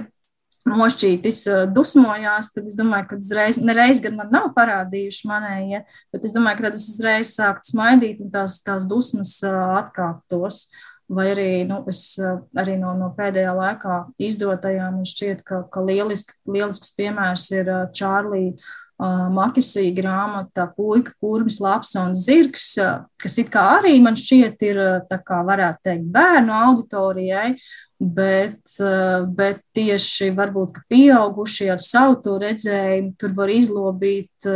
mošķītis 0.68 1.42
dusmojās, 1.74 2.50
tad 2.54 2.70
es 2.70 2.78
domāju, 2.78 3.08
ka 3.10 3.18
uzreiz, 3.20 3.58
nereiz 3.60 4.00
gan 4.04 4.16
man 4.20 4.32
nav 4.32 4.50
parādījuši 4.56 5.28
manējie, 5.28 5.82
bet 6.14 6.24
es 6.24 6.34
domāju, 6.36 6.60
ka 6.60 6.66
tad 6.68 6.80
es 6.80 6.88
uzreiz 6.94 7.34
sāktu 7.36 7.74
smaidīt 7.74 8.22
un 8.24 8.32
tās, 8.32 8.60
tās 8.64 8.88
dusmas 8.90 9.36
atkāptos. 9.44 10.66
Vai 11.14 11.26
arī, 11.34 11.48
nu, 11.68 11.82
es 11.92 12.16
arī 12.56 12.78
no, 12.80 12.94
no 12.96 13.10
pēdējā 13.12 13.50
laikā 13.52 13.96
izdotajām, 14.24 15.02
man 15.02 15.08
šķiet, 15.08 15.42
ka, 15.44 15.58
ka 15.68 15.82
lielisk, 15.84 16.32
lielisks 16.48 16.94
piemērs 16.96 17.50
ir 17.52 17.68
Čārlija 17.92 18.56
Makisī 19.34 19.88
grāmata 19.96 20.66
Puika, 20.76 21.14
kurmis, 21.20 21.60
laps 21.62 21.94
un 22.00 22.14
zirgs, 22.18 22.74
kas 23.20 23.38
it 23.42 23.50
kā 23.52 23.64
arī 23.78 23.96
man 24.02 24.16
šķiet 24.18 24.64
ir, 24.68 24.80
tā 25.10 25.18
kā 25.24 25.42
varētu 25.46 25.88
teikt, 25.88 26.08
bērnu 26.14 26.54
auditorijai, 26.54 27.54
bet, 27.98 28.78
bet 29.36 29.62
tieši 29.76 30.32
varbūt, 30.36 30.74
ka 30.76 30.82
pieaugušie 30.90 31.70
ar 31.74 31.84
savu 31.84 32.18
to 32.24 32.38
redzējumu 32.42 33.14
tur 33.20 33.36
var 33.36 33.52
izlobīt 33.54 34.52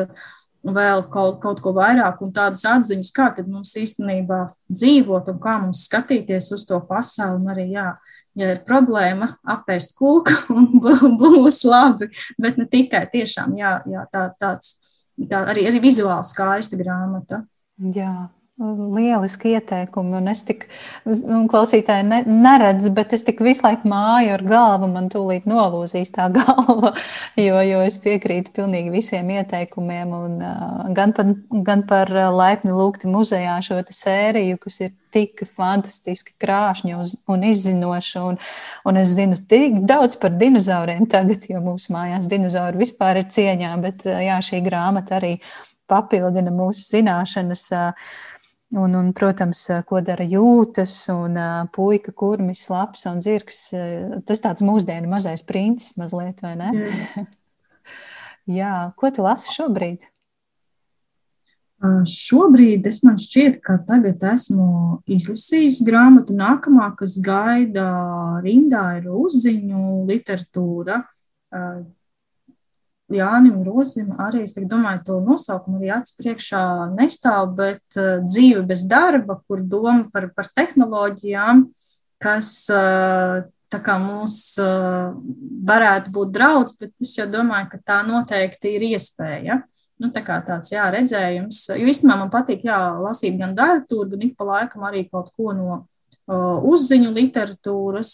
vēl 0.69 1.05
kaut, 1.13 1.39
kaut 1.43 1.61
ko 1.63 1.73
vairāk 1.77 2.21
un 2.25 2.33
tādas 2.35 2.65
atziņas, 2.69 3.13
kā 3.15 3.31
tad 3.37 3.49
mums 3.51 3.77
īstenībā 3.79 4.41
dzīvot 4.69 5.31
un 5.33 5.39
kā 5.43 5.59
mums 5.63 5.85
skatīties 5.89 6.51
uz 6.57 6.67
to 6.69 6.81
pasauli 6.89 7.39
un 7.43 7.53
arī, 7.55 7.69
jā, 7.77 7.93
ja 8.39 8.53
ir 8.55 8.63
problēma, 8.67 9.33
apēst 9.57 9.97
kūku 9.99 10.37
un 10.59 11.19
būs 11.21 11.63
labi, 11.69 12.11
bet 12.41 12.61
ne 12.61 12.69
tikai 12.71 13.05
tiešām, 13.13 13.57
jā, 13.59 13.79
jā 13.91 14.07
tā, 14.13 14.29
tāds, 14.41 14.77
tā 15.31 15.45
arī, 15.53 15.67
arī 15.71 15.83
vizuāli 15.85 16.27
skaista 16.29 16.79
grāmata. 16.81 17.43
Jā, 17.95 18.29
lieliski 18.59 19.53
ieteikumi, 19.55 20.17
un 20.19 20.29
es 20.33 20.41
tik, 20.47 20.65
nu, 21.07 21.45
klausītāji 21.51 22.07
ne, 22.09 22.19
neredz, 22.27 22.89
bet 22.95 23.13
es 23.15 23.23
tik 23.27 23.39
visu 23.45 23.63
laiku 23.63 23.87
māju 23.91 24.33
ar 24.35 24.43
galvu, 24.47 24.89
man 24.91 25.07
tūlīt 25.13 25.47
nolūzīs 25.47 26.11
tā 26.15 26.27
galva, 26.37 26.91
jo, 27.39 27.61
jo 27.63 27.83
es 27.87 27.99
piekrītu 28.03 28.51
pilnīgi 28.57 28.91
visiem 28.91 29.31
ieteikumiem, 29.37 30.15
un 30.17 30.39
uh, 30.43 30.89
gan 30.97 31.15
par, 31.15 31.31
gan 31.69 31.85
par 31.87 32.11
laipni 32.35 32.75
lūgti 32.75 33.11
muzejā 33.11 33.61
šo 33.63 33.79
sēriju, 33.95 34.59
kas 34.65 34.81
ir 34.89 34.97
tik 35.15 35.45
fantastiski 35.47 36.35
krāšņa 36.43 36.99
un 37.31 37.45
izzinoša, 37.47 38.25
un, 38.27 38.41
un 38.91 38.99
es 39.01 39.15
zinu 39.15 39.39
tik 39.49 39.79
daudz 39.87 40.19
par 40.21 40.35
dinozauriem 40.35 41.07
tagad, 41.09 41.47
jo 41.49 41.63
mūsu 41.63 41.95
mājās 41.95 42.27
dinozauri 42.29 42.83
vispār 42.83 43.23
ir 43.23 43.31
cieņā, 43.33 43.77
bet 43.87 44.09
jā, 44.11 44.41
šī 44.45 44.61
grāmata 44.67 45.21
arī 45.23 45.37
papildina 45.89 46.51
mūsu 46.53 46.83
zināšanas. 46.91 47.65
Uh, 47.71 48.11
Un, 48.77 48.93
un, 48.93 49.13
protams, 49.17 49.63
ko 49.89 50.03
dara 50.05 50.27
jūtas, 50.29 50.93
un 51.09 51.39
puika, 51.73 52.13
kurmis, 52.13 52.67
labs 52.69 53.07
un 53.09 53.23
zirgs. 53.25 53.63
Tas 54.29 54.45
tāds 54.45 54.65
mūsdienu 54.65 55.09
mazais 55.09 55.41
princis 55.47 55.97
mazliet, 55.97 56.43
vai 56.45 56.53
ne? 56.61 56.75
Mm. 56.75 57.27
Jā, 58.59 58.75
ko 58.97 59.09
tu 59.13 59.25
lasi 59.25 59.55
šobrīd? 59.57 60.05
Šobrīd 62.11 62.87
es 62.91 63.05
man 63.07 63.21
šķiet, 63.23 63.61
ka 63.63 63.77
tagad 63.87 64.25
esmu 64.33 64.99
izlasījis 65.07 65.79
grāmatu 65.87 66.35
nākamā, 66.37 66.91
kas 66.99 67.15
gaida 67.23 67.87
rindā 68.43 68.99
ir 68.99 69.07
uzziņu 69.15 70.03
literatūra. 70.09 71.05
Jānim 73.09 73.63
Rozim 73.65 74.11
arī, 74.21 74.43
es 74.45 74.57
domāju, 74.59 75.05
to 75.07 75.19
nosaukumu 75.25 75.79
arī 75.81 75.93
acis 75.97 76.17
priekšā 76.19 76.63
nestāv, 76.93 77.55
bet 77.57 77.97
uh, 77.97 78.19
dzīve 78.25 78.67
bez 78.69 78.85
darba, 78.89 79.39
kur 79.49 79.63
doma 79.65 80.11
par, 80.13 80.29
par 80.37 80.51
tehnoloģijām, 80.53 81.65
kas 82.21 82.51
uh, 82.75 83.47
tā 83.73 83.81
kā 83.85 83.97
mums 84.01 84.37
uh, 84.61 85.17
varētu 85.69 86.13
būt 86.13 86.35
draudz, 86.37 86.77
bet 86.81 86.93
es 87.01 87.15
jau 87.17 87.29
domāju, 87.33 87.71
ka 87.73 87.81
tā 87.93 87.99
noteikti 88.05 88.75
ir 88.77 88.87
iespēja. 88.91 89.63
Nu, 89.99 90.13
tā 90.15 90.23
kā 90.25 90.39
tāds, 90.45 90.73
jā, 90.73 90.85
redzējums. 90.93 91.65
Jo 91.81 91.89
īstenībā 91.89 92.21
man 92.21 92.33
patīk, 92.33 92.69
jā, 92.69 92.79
lasīt 93.03 93.41
gan 93.41 93.57
literatūru, 93.57 94.13
gan 94.13 94.29
ik 94.29 94.37
pa 94.37 94.53
laikam 94.53 94.85
arī 94.89 95.07
kaut 95.09 95.33
ko 95.37 95.57
no 95.57 95.81
uzziņu 96.29 97.11
literatūras, 97.17 98.13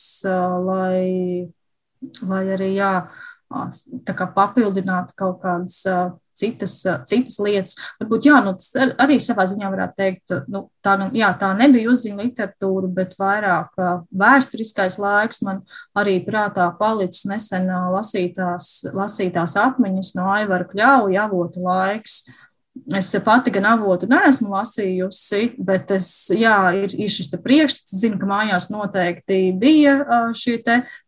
lai, 0.63 1.51
lai 2.23 2.43
arī, 2.55 2.75
jā, 2.79 2.93
uh, 3.55 4.27
papildināt 4.35 5.15
kaut 5.19 5.41
kādas 5.45 5.83
citas, 6.39 6.83
citas 7.07 7.39
lietas. 7.43 7.77
Varbūt 8.01 8.29
jā, 8.29 8.39
nu, 8.45 8.55
tas 8.59 8.73
arī 9.01 9.19
savā 9.23 9.47
ziņā 9.51 9.71
varētu 9.73 9.99
teikt, 9.99 10.35
nu, 10.53 10.67
tā, 10.85 10.97
jā, 11.17 11.31
tā 11.41 11.53
nebija 11.59 11.91
uzziņa 11.93 12.23
literatūra, 12.23 12.91
bet 12.95 13.17
vairāk 13.21 13.83
vēsturiskais 14.25 14.99
laiks 15.03 15.43
man 15.47 15.63
arī 15.99 16.19
prātā 16.27 16.69
palicis 16.79 17.27
nesen 17.31 17.71
lasītās, 17.95 18.77
lasītās 18.95 19.59
atmiņas 19.61 20.15
no 20.19 20.31
Aivara 20.35 20.67
Kļauja 20.71 21.29
avota 21.29 21.63
laiks. 21.65 22.25
Es 22.91 23.13
pati 23.23 23.53
gan 23.55 23.69
avotu 23.71 24.09
neesmu 24.11 24.49
lasījusi, 24.51 25.53
bet 25.63 25.93
es, 25.95 26.09
jā, 26.35 26.57
ir, 26.75 26.97
ir 26.99 27.13
šis 27.13 27.31
priekšstats. 27.39 27.95
Zinu, 28.01 28.19
ka 28.19 28.27
mājās 28.27 28.67
noteikti 28.73 29.53
bija 29.55 30.25
šie 30.35 30.59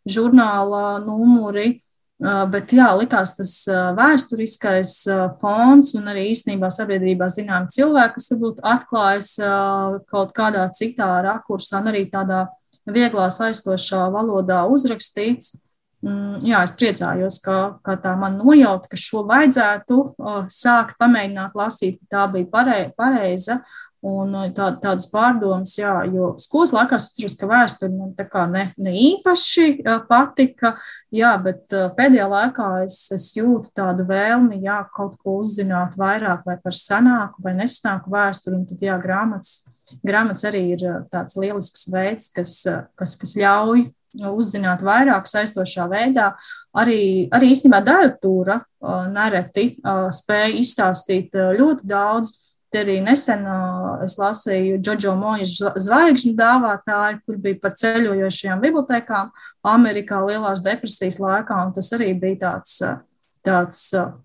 žurnāla 0.06 1.00
numuri. 1.02 1.72
Uh, 1.74 1.95
Bet 2.16 2.70
jā, 2.72 2.86
likās 2.96 3.34
tas 3.36 3.50
vēsturiskais 3.68 4.92
fons 5.40 5.90
un 5.98 6.06
arī 6.08 6.30
īstenībā 6.30 6.70
sabiedrībā 6.72 7.28
zinām 7.28 7.66
cilvēki, 7.68 8.14
kas 8.16 8.30
varbūt 8.32 8.62
atklājas 8.64 9.34
kaut 10.08 10.32
kādā 10.36 10.64
citā 10.72 11.10
rakursā 11.26 11.82
un 11.82 11.92
arī 11.92 12.06
tādā 12.08 12.46
vieglā 12.88 13.28
saistošā 13.28 14.06
valodā 14.14 14.64
uzrakstīts. 14.72 15.58
Mm, 16.06 16.40
jā, 16.44 16.60
es 16.64 16.72
priecājos, 16.76 17.38
ka, 17.42 17.58
ka 17.84 17.96
tā 18.00 18.12
man 18.20 18.36
nojauta, 18.40 18.88
ka 18.92 18.98
šo 19.00 19.24
vajadzētu 19.28 19.96
sākt 20.52 20.96
pamēģināt 21.00 21.56
lasīt, 21.56 21.98
ka 22.00 22.16
tā 22.16 22.26
bija 22.32 22.92
pareiza. 22.96 23.60
Un 24.06 24.34
uh, 24.36 24.44
tā, 24.54 24.68
tādas 24.78 25.08
pārdomas, 25.10 25.72
jā, 25.80 25.90
jo 26.12 26.34
skolas 26.42 26.70
laikā 26.74 26.98
es 26.98 27.08
atceros, 27.08 27.34
ka 27.40 27.48
vēsture 27.50 27.90
man 27.90 28.12
tā 28.14 28.26
kā 28.30 28.44
ne, 28.50 28.68
ne 28.78 28.92
īpaši 29.00 29.66
uh, 29.80 29.96
patika, 30.06 30.76
jā, 31.14 31.32
bet 31.42 31.74
uh, 31.74 31.88
pēdējā 31.96 32.28
laikā 32.30 32.68
es, 32.84 33.00
es 33.16 33.32
jūtu 33.34 33.72
tādu 33.74 34.06
vēlmi, 34.06 34.60
jā, 34.62 34.78
kaut 34.94 35.16
ko 35.18 35.40
uzzināt 35.40 35.98
vairāk 35.98 36.46
vai 36.46 36.58
par 36.62 36.78
senāku 36.78 37.42
vai 37.42 37.56
nesenāku 37.58 38.14
vēsturi, 38.14 38.60
un 38.60 38.64
tad, 38.70 38.86
jā, 38.86 38.94
grāmatas, 39.02 39.58
grāmatas 40.06 40.46
arī 40.52 40.62
ir 40.76 40.86
tāds 41.10 41.38
lielisks 41.40 41.88
veids, 41.90 42.30
kas, 42.36 42.60
kas, 42.94 43.18
kas 43.18 43.36
ļauj 43.40 43.88
uzzināt 44.30 44.86
vairāk 44.86 45.26
saistošā 45.28 45.90
veidā. 45.90 46.30
Arī, 46.78 47.26
arī 47.34 47.50
īstenībā 47.52 47.82
literatūra 47.82 48.60
nereti 49.12 49.72
spēja 50.14 50.54
izstāstīt 50.62 51.34
ļoti 51.34 51.90
daudz 51.90 52.55
arī 52.80 52.96
nesen 53.04 53.44
es 54.04 54.16
lasīju 54.20 54.78
Džodžo 54.82 55.14
Moju 55.18 55.46
zvaigžņu 55.86 56.32
dāvātāju, 56.38 57.20
kur 57.26 57.40
bija 57.42 57.60
par 57.62 57.74
ceļojošajām 57.80 58.62
bibliotekām 58.62 59.32
Amerikā 59.66 60.20
lielās 60.26 60.62
depresijas 60.64 61.20
laikā, 61.22 61.58
un 61.66 61.74
tas 61.76 61.90
arī 61.96 62.12
bija 62.20 62.40
tāds, 62.44 62.78
tāds 63.46 63.82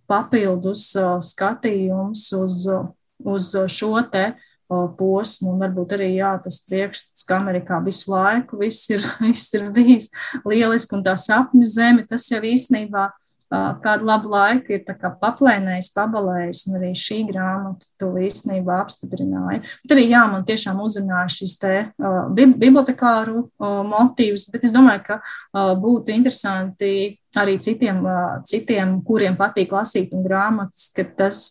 papildus 0.10 0.92
skatījums 1.32 2.28
uz, 2.38 2.64
uz 3.24 3.52
šo 3.72 3.96
te 4.12 4.32
posmu, 4.72 5.54
un 5.54 5.66
varbūt 5.66 5.98
arī 5.98 6.14
jā, 6.16 6.32
tas 6.44 6.62
priekšstats, 6.68 7.26
ka 7.28 7.40
Amerikā 7.42 7.82
visu 7.84 8.14
laiku 8.14 8.62
viss 8.62 8.90
ir, 8.94 9.04
viss 9.26 9.52
ir 9.58 9.68
bijis 9.76 10.12
lieliski, 10.48 10.96
un 10.98 11.04
tā 11.08 11.18
sapņu 11.20 11.68
zeme, 11.68 12.08
tas 12.08 12.30
jau 12.32 12.40
īstenībā 12.40 13.10
ir 13.10 13.31
kādu 13.52 14.08
labu 14.08 14.32
laiku 14.32 14.76
ir 14.76 14.84
paplēnējis, 15.22 15.92
pabalējis, 15.96 16.62
un 16.70 16.78
arī 16.80 16.92
šī 16.98 17.18
grāmata 17.28 17.90
to 18.00 18.12
īstenībā 18.24 18.78
apstiprināja. 18.86 19.62
Bet 19.84 19.96
arī, 19.96 20.06
jā, 20.14 20.22
man 20.32 20.46
tiešām 20.48 20.80
uzrunāja 20.84 21.28
šis 21.36 21.58
te 21.60 21.74
uh, 21.90 22.22
bibliotekāru 22.32 23.44
uh, 23.44 23.82
motīvs, 23.88 24.48
bet 24.54 24.68
es 24.68 24.76
domāju, 24.76 25.04
ka 25.10 25.20
uh, 25.20 25.74
būtu 25.80 26.16
interesanti 26.16 26.94
arī 27.38 27.58
citiem, 27.64 28.02
uh, 28.06 28.40
citiem, 28.48 29.00
kuriem 29.08 29.36
patīk 29.40 29.76
lasīt 29.76 30.16
un 30.16 30.24
grāmatas, 30.28 30.88
ka 30.96 31.04
tas 31.04 31.50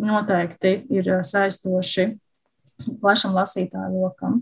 noteikti 0.00 0.78
ir 0.92 1.18
saistoši 1.20 2.08
plašam 3.02 3.36
lasītāju 3.36 4.06
lokam. 4.06 4.40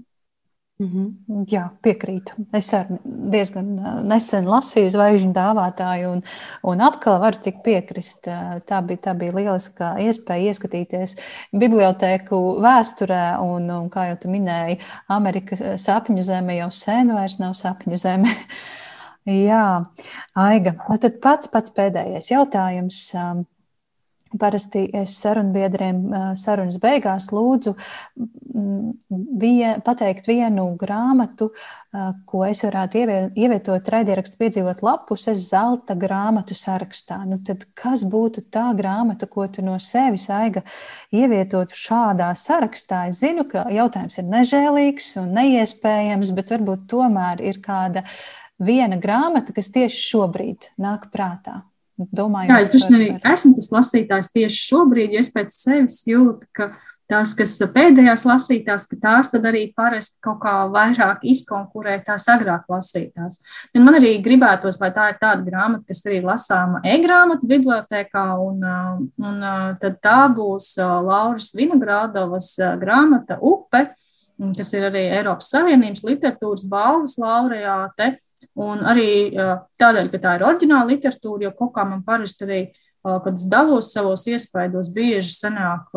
-hmm. 0.81 1.45
Jā, 1.51 1.71
piekrītu. 1.83 2.33
Es 2.57 2.71
diezgan 3.05 3.69
nesen 4.09 4.49
lasīju 4.49 4.91
zvaigžņu 4.95 5.33
dāvātāju, 5.37 6.13
un, 6.15 6.23
un 6.63 6.81
atkal 6.81 7.21
varu 7.21 7.37
tik 7.43 7.63
piekrist. 7.65 8.29
Tā 8.67 8.81
bija, 8.87 8.99
tā 8.99 9.15
bija 9.15 9.33
lieliska 9.37 9.95
iespēja 10.01 10.51
ieskatīties 10.51 11.17
bibliotēku 11.53 12.41
vēsturē, 12.65 13.39
un, 13.45 13.71
un 13.71 13.91
kā 13.91 14.09
jau 14.09 14.17
tu 14.23 14.33
minēji, 14.33 14.81
Amerika 15.09 15.77
sapņu 15.77 16.23
zeme 16.23 16.57
jau 16.57 16.71
sen 16.71 17.13
vairs 17.15 17.39
nav 17.39 17.55
sapņu 17.55 17.97
zeme. 18.01 18.33
Jā, 19.49 19.85
Aiga, 20.35 20.75
nu 20.89 20.97
tad 20.99 21.21
pats, 21.21 21.49
pats 21.53 21.71
pēdējais 21.77 22.33
jautājums. 22.33 23.11
Parasti 24.39 24.85
es 24.95 25.17
sarunbiedriem 25.19 26.05
sarunas 26.39 26.77
beigās 26.79 27.33
lūdzu 27.35 27.73
vie, 29.41 29.73
pateikt 29.85 30.29
vienu 30.31 30.67
grāmatu, 30.79 31.51
ko 32.31 32.43
es 32.47 32.63
varētu 32.63 33.01
ievietot 33.35 33.89
raidierakstu 33.91 34.39
piedzīvot 34.39 34.83
lapus, 34.87 35.27
es 35.33 35.49
zelta 35.51 35.97
grāmatu 35.99 36.55
sarakstā. 36.55 37.19
Nu, 37.27 37.41
tad 37.47 37.67
kas 37.75 38.05
būtu 38.07 38.45
tā 38.55 38.69
grāmata, 38.79 39.27
ko 39.31 39.49
tu 39.51 39.65
no 39.67 39.79
sevis 39.83 40.29
aiga 40.31 40.63
ievietotu 41.11 41.79
šādā 41.79 42.31
sarakstā? 42.39 43.09
Es 43.11 43.23
zinu, 43.25 43.49
ka 43.51 43.67
jautājums 43.75 44.21
ir 44.21 44.29
nežēlīgs 44.31 45.17
un 45.25 45.35
neiespējams, 45.41 46.31
bet 46.37 46.55
varbūt 46.55 46.87
tomēr 46.91 47.43
ir 47.43 47.59
kāda 47.65 48.05
viena 48.63 49.01
grāmata, 49.01 49.57
kas 49.57 49.73
tieši 49.75 50.07
šobrīd 50.13 50.71
nāk 50.79 51.11
prātā. 51.11 51.65
Domāju, 52.09 52.53
Jā, 52.53 52.61
es 52.65 52.71
droši 52.73 52.93
vien 52.93 53.01
arī 53.01 53.09
esmu 53.35 53.57
tas 53.59 53.73
lasītājs 53.75 54.31
tieši 54.33 54.63
šobrīd, 54.71 55.17
ja 55.17 55.25
es 55.25 55.29
pēc 55.35 55.53
sevis 55.53 56.01
jūtu, 56.09 56.49
ka 56.57 56.71
tās, 57.11 57.33
kas 57.39 57.57
pēdējās 57.75 58.25
lasītās, 58.29 58.87
ka 58.91 58.99
tās 59.03 59.31
tad 59.33 59.47
arī 59.51 59.67
parasti 59.77 60.21
kaut 60.25 60.41
kā 60.45 60.55
vairāk 60.73 61.25
izkonkurē 61.33 61.99
tās 62.07 62.27
agrāk 62.33 62.69
lasītās. 62.71 63.41
Tad 63.73 63.85
man 63.85 63.99
arī 63.99 64.17
gribētos, 64.25 64.81
lai 64.83 64.93
tā 64.97 65.11
ir 65.13 65.19
tāda 65.23 65.45
grāmata, 65.47 65.85
kas 65.91 66.05
arī 66.07 66.21
lasāma 66.25 66.83
e-grāmatu 66.95 67.49
bibliotēkā, 67.51 68.27
un, 68.45 68.63
un 69.21 69.49
tad 69.83 69.99
tā 70.05 70.21
būs 70.37 70.77
Lauras 70.81 71.53
Vinogrādovas 71.59 72.55
grāmata 72.81 73.41
Upe, 73.41 73.89
kas 74.57 74.75
ir 74.77 74.87
arī 74.89 75.07
Eiropas 75.19 75.51
Savienības 75.53 76.05
literatūras 76.09 76.67
balvas 76.71 77.17
laureāte. 77.21 78.15
Un 78.61 78.81
arī 78.89 79.11
tādēļ, 79.81 80.09
ka 80.13 80.21
tā 80.23 80.37
ir 80.39 80.47
oriģināla 80.49 80.89
literatūra, 80.95 81.45
jo 81.47 81.57
kaut 81.59 81.75
kā 81.77 81.85
man 81.89 82.05
parasti 82.07 82.47
arī 82.49 82.63
kad 83.01 83.35
es 83.35 83.47
dalos 83.49 83.93
savos 83.95 84.27
iespaidos, 84.29 84.91
bieži 84.93 85.33
sanāk 85.33 85.89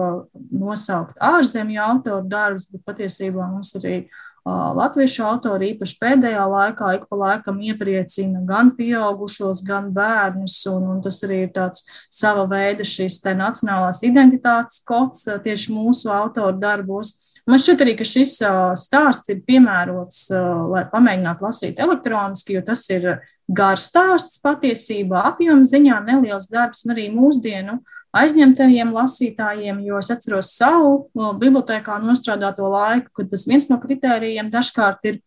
nosaukt 0.51 1.17
ārzemju 1.19 1.81
autoru 1.83 2.27
darbus, 2.31 2.69
bet 2.71 2.85
patiesībā 2.87 3.47
mums 3.49 3.73
arī 3.79 4.05
Latviešu 4.43 5.21
autori 5.23 5.69
īpaši 5.71 5.95
pēdējā 6.01 6.43
laikā 6.51 6.89
ik 6.97 7.05
pa 7.07 7.15
laikam 7.15 7.61
iepriecina 7.63 8.41
gan 8.43 8.73
pieaugušos, 8.75 9.61
gan 9.63 9.87
bērnus, 9.95 10.57
un, 10.67 10.89
un 10.91 10.97
tas 11.03 11.21
arī 11.23 11.45
ir 11.45 11.53
tāds 11.55 11.85
sava 12.11 12.43
veida 12.51 12.83
šis 12.83 13.21
te 13.23 13.31
nacionālās 13.39 14.01
identitātes 14.03 14.81
kods 14.83 15.23
tieši 15.45 15.71
mūsu 15.71 16.11
autoru 16.11 16.59
darbos. 16.59 17.13
Man 17.43 17.59
šķiet 17.59 17.81
arī, 17.83 17.93
ka 17.99 18.05
šis 18.07 18.37
stāsts 18.79 19.31
ir 19.33 19.41
piemērots, 19.43 20.29
lai 20.71 20.85
pamēģinātu 20.91 21.43
lasīt 21.43 21.81
elektroniski, 21.83 22.55
jo 22.55 22.61
tas 22.63 22.85
ir 22.93 23.07
gars 23.51 23.89
stāsts 23.89 24.39
patiesībā, 24.43 25.25
apjoma 25.33 25.67
ziņā 25.67 25.97
neliels 26.05 26.47
darbs 26.51 26.85
un 26.85 26.95
arī 26.95 27.09
mūsdienu 27.11 27.81
aizņemtajiem 28.15 28.93
lasītājiem, 28.95 29.81
jo 29.83 29.99
es 29.99 30.11
atceros 30.13 30.53
savu 30.55 31.09
bibliotekā 31.41 31.97
nostrādāto 32.05 32.69
laiku, 32.71 33.11
kad 33.19 33.31
tas 33.33 33.43
viens 33.49 33.67
no 33.67 33.79
kritērijiem 33.81 34.51
dažkārt 34.53 35.11
ir, 35.11 35.19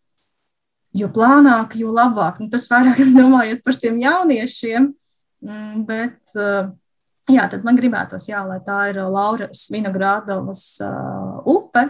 jo 0.97 1.11
plānāk, 1.13 1.77
jo 1.77 1.93
labāk. 1.93 2.41
Un 2.41 2.49
tas 2.49 2.65
vairāk 2.71 3.03
domājot 3.19 3.61
par 3.61 3.77
tiem 3.77 4.01
jauniešiem, 4.01 4.89
mm, 5.45 5.85
bet 5.85 6.37
Jā, 7.27 7.43
tad 7.51 7.65
man 7.67 7.75
gribētos, 7.75 8.29
jā, 8.29 8.39
lai 8.47 8.61
tā 8.63 8.85
ir 8.87 9.01
Lauras 9.11 9.65
Vinogradovas 9.73 10.61
uh, 10.83 11.41
upe. 11.51 11.89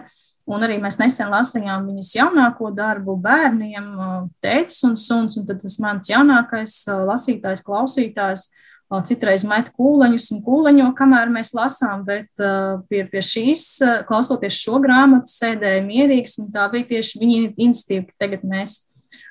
Un 0.49 0.63
arī 0.65 0.79
mēs 0.81 0.95
nesen 0.97 1.29
lasījām 1.29 1.85
viņas 1.91 2.13
jaunāko 2.15 2.71
darbu 2.73 3.17
bērniem, 3.21 3.91
uh, 3.93 4.15
tētis 4.41 4.79
un 4.87 4.95
suns. 4.97 5.37
Un 5.37 5.45
tad 5.45 5.61
tas 5.61 5.77
mans 5.83 6.09
jaunākais 6.09 6.79
uh, 6.89 7.03
lasītājs, 7.11 7.61
klausītājs, 7.67 8.47
uh, 8.89 9.03
citreiz 9.05 9.45
met 9.45 9.69
kūleņus 9.77 10.31
un 10.33 10.41
kūleņo, 10.47 10.89
kamēr 10.97 11.29
mēs 11.35 11.53
lasām, 11.53 12.01
bet 12.07 12.31
uh, 12.41 12.81
pie, 12.89 13.03
pie 13.11 13.21
šīs, 13.21 13.69
uh, 13.85 13.95
klausoties 14.09 14.57
šo 14.57 14.81
grāmatu, 14.81 15.29
sēdēja 15.29 15.85
mierīgs. 15.85 16.39
Un 16.41 16.49
tā 16.55 16.65
bija 16.73 16.95
tieši 16.95 17.21
viņa 17.21 18.07
ka 18.09 18.25
tagad 18.25 18.47
mēs 18.47 18.79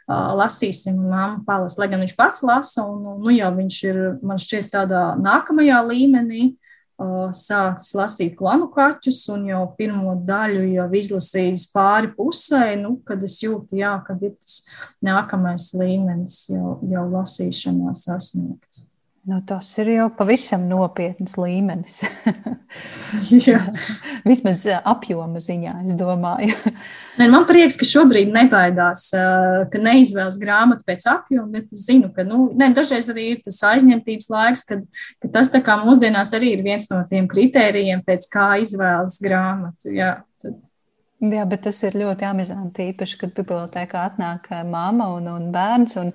lasīsim 0.09 0.99
māmu 1.03 1.43
palas, 1.47 1.79
lai 1.81 1.89
gan 1.91 2.05
viņš 2.05 2.15
pats 2.19 2.45
lasa, 2.47 2.85
un 2.87 3.19
nu, 3.25 3.33
jau 3.35 3.51
viņš 3.57 3.83
ir, 3.89 4.01
man 4.23 4.39
šķiet, 4.39 4.71
tādā 4.75 5.03
nākamajā 5.19 5.83
līmenī 5.89 6.55
sācis 7.37 7.93
lasīt 7.97 8.37
klanu 8.39 8.71
kaķus, 8.73 9.27
un 9.35 9.45
jau 9.51 9.63
pirmo 9.77 10.15
daļu 10.25 10.65
jau 10.73 10.87
izlasījis 10.97 11.69
pāri 11.75 12.09
pusē, 12.17 12.77
nu, 12.81 12.97
kad 13.05 13.23
es 13.27 13.43
jūtu, 13.43 13.77
jā, 13.83 13.93
kad 14.07 14.23
ir 14.25 14.33
tas 14.39 14.63
nākamais 15.05 15.73
līmenis 15.77 16.47
jau, 16.55 16.79
jau 16.89 17.07
lasīšanā 17.13 17.93
sasniegts. 17.93 18.87
Nu, 19.27 19.41
tas 19.43 19.73
ir 19.83 19.89
jau 19.91 20.07
pavisam 20.15 20.69
nopietns 20.71 21.35
līmenis. 21.41 21.99
Vismaz 24.29 24.63
apjoma 24.87 25.41
ziņā, 25.43 25.73
es 25.87 25.97
domāju. 25.99 26.55
ne, 27.19 27.27
man 27.33 27.47
prieks, 27.49 27.79
ka 27.81 27.89
šobrīd 27.89 28.31
nebaidās, 28.35 29.09
ka 29.73 29.83
neizvēlas 29.83 30.39
grāmatu 30.43 30.87
pēc 30.87 31.09
apjoma, 31.11 31.49
bet 31.57 31.75
es 31.75 31.87
zinu, 31.89 32.13
ka 32.15 32.27
nu, 32.29 32.47
ne, 32.59 32.71
dažreiz 32.77 33.11
arī 33.13 33.33
ir 33.33 33.43
tas 33.43 33.59
aizņemtības 33.73 34.31
laiks, 34.31 34.63
kad, 34.69 34.87
ka 35.23 35.33
tas 35.39 35.51
tā 35.51 35.63
kā 35.65 35.79
mūsdienās 35.83 36.35
arī 36.39 36.55
ir 36.55 36.65
viens 36.67 36.87
no 36.93 37.03
tiem 37.11 37.27
kritērijiem, 37.31 38.07
pēc 38.07 38.31
kā 38.33 38.53
izvēlas 38.63 39.19
grāmatu. 39.23 39.91
Jā, 39.97 40.21
tad. 40.43 40.61
Jā, 41.17 41.47
bet 41.49 41.63
tas 41.65 41.79
ir 41.81 41.95
ļoti 41.97 42.27
amizanti, 42.29 42.91
īpaši, 42.91 43.17
kad 43.23 43.31
bibliotekā 43.39 44.03
atnāk 44.11 44.51
māma 44.69 45.07
un, 45.15 45.25
un 45.33 45.47
bērns. 45.55 45.97
Un 45.97 46.11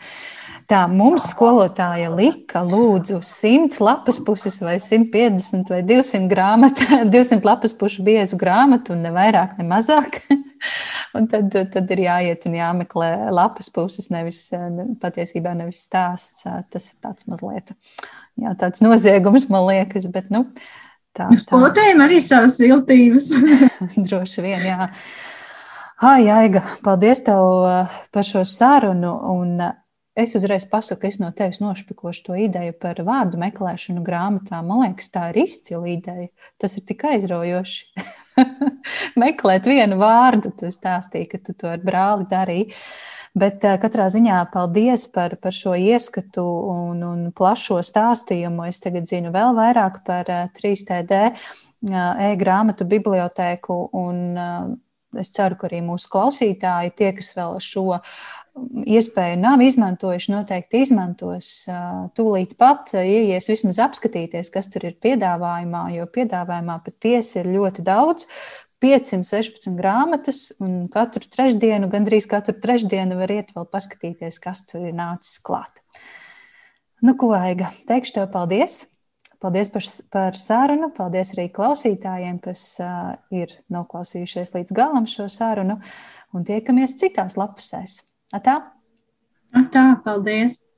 tā 0.70 0.84
mums 0.92 1.26
skolotāja 1.32 2.12
lika, 2.14 2.62
lūdzu, 2.62 3.18
100 3.26 3.82
lapas 3.82 4.20
puses 4.22 4.60
vai 4.62 4.76
150 4.78 5.74
vai 5.74 5.82
200 5.90 6.30
grāmatu, 6.30 6.86
200 7.18 7.50
lapas 7.50 7.74
pušu 7.74 8.06
biezu 8.06 8.38
grāmatu 8.38 8.94
un 8.94 9.02
ne 9.08 9.14
vairāk, 9.16 9.58
ne 9.58 9.66
mazāk. 9.72 10.22
Un 11.18 11.26
tad, 11.26 11.50
tad 11.74 11.90
ir 11.92 12.04
jāiet 12.06 12.44
un 12.46 12.54
jāmeklē 12.56 13.08
lapas 13.34 13.68
puses, 13.74 14.06
nevis 14.14 14.44
patiesībā 15.02 15.56
nevis 15.58 15.82
stāsts. 15.88 16.46
Tas 16.46 16.86
ir 16.86 17.00
tāds 17.02 17.26
mazliet 17.28 17.74
jā, 18.40 18.54
tāds 18.60 18.84
noziegums, 18.84 19.48
man 19.52 19.66
liekas. 19.68 20.08
Bet, 20.14 20.30
nu, 20.34 20.46
Tā, 21.12 21.28
tā. 21.28 21.40
Skolotājiem 21.44 22.02
arī 22.06 22.22
savas 22.24 22.58
viltības. 22.62 23.32
Droši 24.08 24.46
vien, 24.46 24.64
jā. 24.64 24.88
Ai, 26.02 26.26
Aiga, 26.34 26.64
paldies 26.86 27.22
tev 27.26 27.42
uh, 27.62 28.00
par 28.16 28.26
šo 28.26 28.46
sarunu. 28.48 29.12
Un 29.34 29.60
uh, 29.60 29.76
es 30.18 30.34
uzreiz 30.40 30.66
pasaku, 30.72 31.10
es 31.12 31.20
no 31.22 31.30
tevis 31.36 31.60
nošpikošu 31.62 32.24
to 32.30 32.40
ideju 32.48 32.74
par 32.82 33.04
vārdu 33.06 33.40
meklēšanu 33.42 34.04
grāmatā. 34.08 34.64
Man 34.66 34.86
liekas, 34.86 35.12
tā 35.14 35.28
ir 35.34 35.44
izcila 35.44 35.92
ideja. 35.92 36.32
Tas 36.62 36.80
ir 36.80 36.88
tik 36.88 37.06
aizraujoši. 37.12 38.08
Meklēt 39.22 39.68
vienu 39.68 40.00
vārdu, 40.02 40.54
tu 40.58 40.72
stāstīji, 40.72 41.30
ka 41.34 41.42
tu 41.44 41.58
to 41.58 41.70
ar 41.76 41.84
brāli 41.84 42.30
darīji. 42.32 42.72
Bet 43.38 43.64
uh, 43.64 43.78
katrā 43.80 44.10
ziņā 44.12 44.42
paldies 44.52 45.08
par, 45.14 45.38
par 45.40 45.56
šo 45.56 45.76
ieskatu 45.80 46.44
un, 46.74 47.04
un 47.08 47.26
plašo 47.36 47.80
stāstījumu. 47.86 48.68
Es 48.68 48.82
tagad 48.84 49.08
zinu 49.10 49.32
vēl 49.32 49.56
vairāk 49.58 50.02
par 50.08 50.30
3TD 50.58 51.20
uh, 51.32 51.36
e-grāmatu 52.32 52.88
bibliotēku. 52.92 53.84
Un, 53.96 54.24
es 55.20 55.32
ceru, 55.36 55.58
ka 55.60 55.68
arī 55.68 55.82
mūsu 55.84 56.08
klausītāji, 56.12 56.94
tie, 56.96 57.12
kas 57.18 57.34
vēl 57.36 57.58
šo 57.64 58.00
iespēju 58.88 59.40
nav 59.40 59.62
izmantojuši, 59.64 60.32
noteikti 60.34 60.82
izmantos 60.86 61.52
tūlīt 62.18 62.58
pat, 62.60 62.92
ieies 63.00 63.48
vismaz 63.52 63.80
apskatīties, 63.88 64.52
kas 64.52 64.68
tur 64.72 64.88
ir 64.90 64.98
piedāvājumā, 65.04 65.86
jo 65.96 66.08
piedāvājumā 66.12 66.82
patiesi 66.86 67.40
ir 67.42 67.52
ļoti 67.56 67.86
daudz. 67.88 68.28
516 68.82 69.76
grāmatas, 69.78 70.48
un 70.62 70.88
katru 70.92 71.28
trešdienu, 71.30 71.90
gandrīz 71.92 72.26
katru 72.30 72.56
trešdienu 72.58 73.20
var 73.20 73.34
iet 73.34 73.52
vēl 73.56 73.68
paskatīties, 73.70 74.40
kas 74.42 74.64
tur 74.70 74.88
ir 74.90 74.96
nācis 74.98 75.38
klāt. 75.46 75.84
Nu, 77.02 77.14
ko, 77.18 77.32
Aiga, 77.38 77.72
teikšu 77.90 78.20
tev 78.20 78.32
paldies! 78.34 78.86
Paldies 79.42 79.72
par, 79.74 79.86
par 80.14 80.36
sarunu, 80.38 80.92
paldies 80.94 81.32
arī 81.34 81.48
klausītājiem, 81.50 82.38
kas 82.44 82.62
uh, 82.84 83.16
ir 83.34 83.56
noklausījušies 83.74 84.54
līdz 84.54 84.76
galam 84.78 85.10
šo 85.10 85.26
sarunu, 85.34 85.80
un 86.38 86.46
tiekamies 86.46 86.94
citās 87.02 87.40
lapusēs. 87.42 88.04
Atā! 88.38 88.60
Atā, 89.58 89.88
paldies! 90.06 90.71